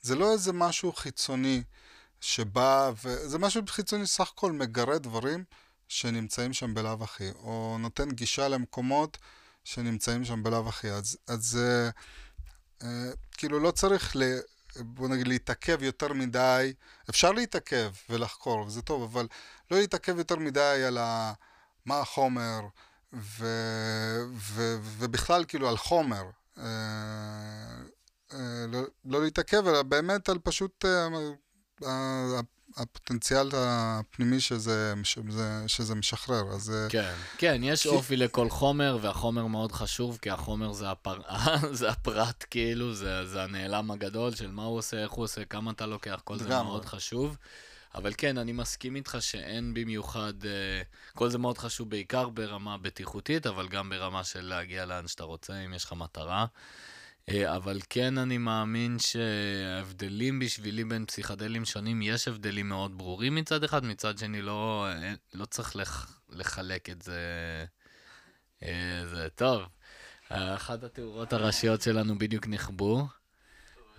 זה 0.03 0.15
לא 0.15 0.33
איזה 0.33 0.53
משהו 0.53 0.93
חיצוני 0.93 1.63
שבא, 2.21 2.91
וזה 3.05 3.39
משהו 3.39 3.63
חיצוני 3.67 4.07
סך 4.07 4.31
הכל 4.31 4.53
מגרה 4.53 4.99
דברים 4.99 5.45
שנמצאים 5.89 6.53
שם 6.53 6.75
בלאו 6.75 7.05
הכי, 7.05 7.31
או 7.31 7.77
נותן 7.81 8.11
גישה 8.11 8.49
למקומות 8.49 9.19
שנמצאים 9.65 10.25
שם 10.25 10.43
בלאו 10.43 10.69
הכי. 10.69 10.91
אז, 10.91 11.19
אז 11.27 11.59
אה, 11.63 11.91
אה, 12.83 13.13
כאילו 13.33 13.61
לא 13.61 13.71
צריך, 13.71 14.17
ל, 14.17 14.23
בוא 14.77 15.09
נגיד, 15.09 15.29
להתעכב 15.29 15.83
יותר 15.83 16.13
מדי, 16.13 16.73
אפשר 17.11 17.33
להתעכב 17.33 17.91
ולחקור, 18.11 18.67
וזה 18.67 18.83
טוב, 18.83 19.03
אבל 19.03 19.29
לא 19.71 19.79
להתעכב 19.79 20.19
יותר 20.19 20.37
מדי 20.37 20.85
על 20.87 20.99
ה, 20.99 21.33
מה 21.85 22.01
החומר, 22.01 22.61
ו, 23.13 23.47
ו, 24.43 24.77
ובכלל 24.99 25.45
כאילו 25.45 25.69
על 25.69 25.77
חומר. 25.77 26.23
אה, 26.59 26.65
אה, 28.35 28.67
לא, 28.69 28.81
לא 29.05 29.25
להתעכב, 29.25 29.67
אלא 29.67 29.83
באמת 29.83 30.29
על 30.29 30.39
פשוט 30.39 30.85
אה, 30.85 32.41
הפוטנציאל 32.77 33.49
הפנימי 33.55 34.41
שזה, 34.41 34.95
שזה, 35.05 35.65
שזה 35.67 35.95
משחרר, 35.95 36.43
אז... 36.55 36.71
אה, 36.71 36.87
כן, 36.89 37.15
כן, 37.39 37.61
יש 37.65 37.87
אופי 37.87 38.17
לכל 38.17 38.51
חומר, 38.51 38.99
והחומר 39.03 39.47
מאוד 39.47 39.73
חשוב, 39.73 40.19
כי 40.23 40.31
החומר 40.31 40.73
זה, 40.73 40.91
הפר... 40.91 41.19
זה 41.73 41.91
הפרט, 41.91 42.45
כאילו, 42.51 42.95
זה, 42.95 43.27
זה 43.27 43.43
הנעלם 43.43 43.91
הגדול 43.91 44.35
של 44.35 44.51
מה 44.51 44.65
הוא 44.65 44.79
עושה, 44.79 45.03
איך 45.03 45.13
הוא 45.13 45.25
עושה, 45.25 45.45
כמה 45.45 45.71
אתה 45.71 45.87
לוקח, 45.87 46.21
כל 46.25 46.39
זה. 46.39 46.49
מאוד 46.49 46.85
חשוב. 46.85 47.37
אבל 47.95 48.13
כן, 48.19 48.39
אני 48.39 48.53
מסכים 48.53 48.97
איתך 48.97 49.17
שאין 49.21 49.75
במיוחד, 49.75 50.45
אה, 50.45 50.83
כל 51.15 51.29
זה 51.29 51.39
מאוד 51.39 51.59
חשוב 51.59 51.91
בעיקר 51.91 52.29
ברמה 52.29 52.79
בטיחותית, 52.79 53.47
אבל 53.47 53.69
גם 53.69 53.91
ברמה 53.91 54.25
של 54.25 54.41
להגיע 54.41 54.85
לאן 54.85 55.09
שאתה 55.09 55.25
רוצה, 55.25 55.65
אם 55.65 55.75
יש 55.75 55.85
לך 55.85 55.93
מטרה. 55.93 56.47
אה, 57.29 57.57
אבל 57.57 57.81
כן, 57.91 58.19
אני 58.19 58.39
מאמין 58.39 58.97
שההבדלים 58.99 60.39
בשבילי 60.39 60.85
בין 60.85 61.07
פסיכדלים 61.07 61.65
שונים, 61.65 62.03
יש 62.03 62.29
הבדלים 62.29 62.69
מאוד 62.69 62.99
ברורים 62.99 63.35
מצד 63.35 63.65
אחד, 63.65 63.85
מצד 63.85 64.19
שני 64.19 64.43
לא, 64.43 64.87
אה, 64.89 65.15
לא 65.35 65.45
צריך 65.45 65.77
לח, 65.77 66.21
לחלק 66.31 66.91
את 66.91 67.03
זה. 67.03 67.21
זה 69.05 69.29
טוב. 69.35 69.63
אחת 70.29 70.85
התאורות 70.85 71.33
הראשיות 71.33 71.83
שלנו 71.83 72.19
בדיוק 72.19 72.47
נכבו, 72.47 73.07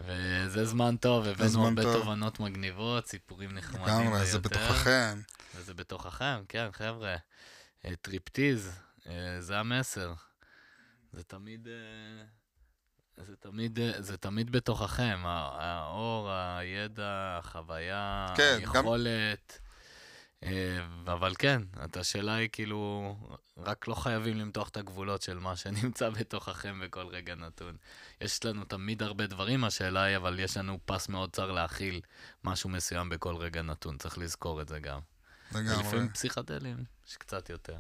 וזה 0.06 0.66
זמן 0.66 0.98
טוב, 0.98 1.28
הבאנו 1.28 1.66
הרבה 1.68 1.82
טוב. 1.84 1.94
תובנות 1.94 2.40
מגניבות, 2.40 3.08
סיפורים 3.08 3.52
נחמדים 3.52 3.86
ביותר. 3.86 4.00
לגמרי, 4.02 4.26
זה 4.26 4.40
בתוככם. 4.40 5.20
וזה 5.56 5.74
בתוככם, 5.74 6.44
כן, 6.50 6.68
חבר'ה. 6.72 7.16
אה, 7.86 7.96
Trip 8.02 8.30
Tease, 8.30 8.72
אה, 9.08 9.14
זה 9.40 9.60
המסר. 9.60 10.14
זה 11.14 11.24
תמיד... 11.24 11.68
אה, 11.68 12.24
זה 13.18 13.36
תמיד, 13.36 13.80
זה 14.00 14.18
תמיד 14.18 14.52
בתוככם, 14.52 15.20
האור, 15.26 16.30
הידע, 16.32 17.38
החוויה, 17.40 18.28
כן, 18.38 18.60
גם- 18.64 18.76
היכולת. 18.76 19.60
אה, 19.60 19.63
אבל 21.08 21.34
כן, 21.40 21.62
את 21.86 21.98
השאלה 21.98 22.36
היא 22.36 22.50
כאילו, 22.52 23.16
רק 23.58 23.88
לא 23.88 23.96
חייבים 23.96 24.38
למתוח 24.38 24.70
את 24.70 24.78
הגבולות 24.78 25.22
של 25.22 25.40
מה 25.40 25.56
שנמצא 25.56 26.10
בתוככם 26.20 26.80
בכל 26.84 27.08
רגע 27.08 27.36
נתון. 27.36 27.78
יש 28.22 28.46
לנו 28.46 28.66
תמיד 28.66 29.04
הרבה 29.04 29.28
דברים, 29.28 29.64
השאלה 29.64 30.04
היא, 30.04 30.18
אבל 30.18 30.40
יש 30.40 30.58
לנו 30.58 30.80
פס 30.86 31.10
מאוד 31.10 31.32
צר 31.32 31.52
להכיל 31.52 32.02
משהו 32.44 32.70
מסוים 32.70 33.10
בכל 33.10 33.36
רגע 33.36 33.62
נתון, 33.62 33.98
צריך 33.98 34.18
לזכור 34.18 34.62
את 34.62 34.68
זה 34.70 34.80
גם. 34.80 35.00
לגמרי. 35.52 35.76
ולפעמים 35.78 36.10
פסיכדלים, 36.10 36.78
יש 37.10 37.18
קצת 37.18 37.50
יותר. 37.50 37.76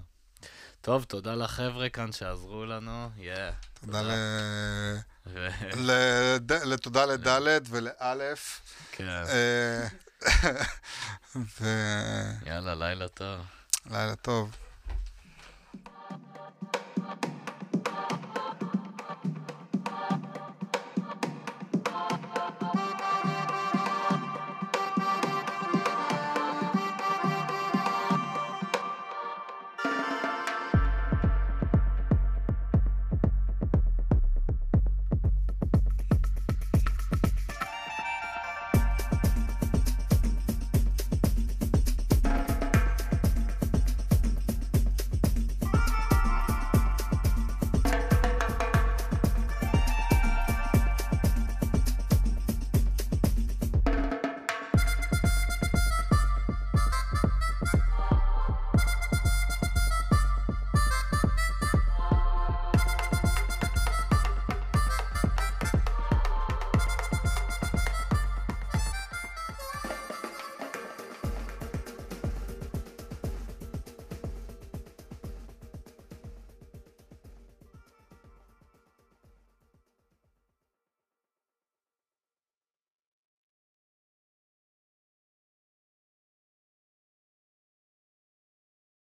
טוב, 0.82 1.03
תודה 1.03 1.36
לחבר'ה 1.36 1.89
כאן 1.89 2.11
שעזרו 2.11 2.66
לנו, 2.66 3.09
יאה. 3.18 3.51
תודה 3.86 4.01
ל... 4.01 4.11
ו- 5.26 5.47
לד- 5.76 6.51
ולאלף. 7.70 8.61
כן, 8.91 9.24
ולילה 11.61 12.34
יאללה, 12.45 12.76
לילה 12.76 13.07
טוב. 13.07 13.39
טוב. 14.15 14.51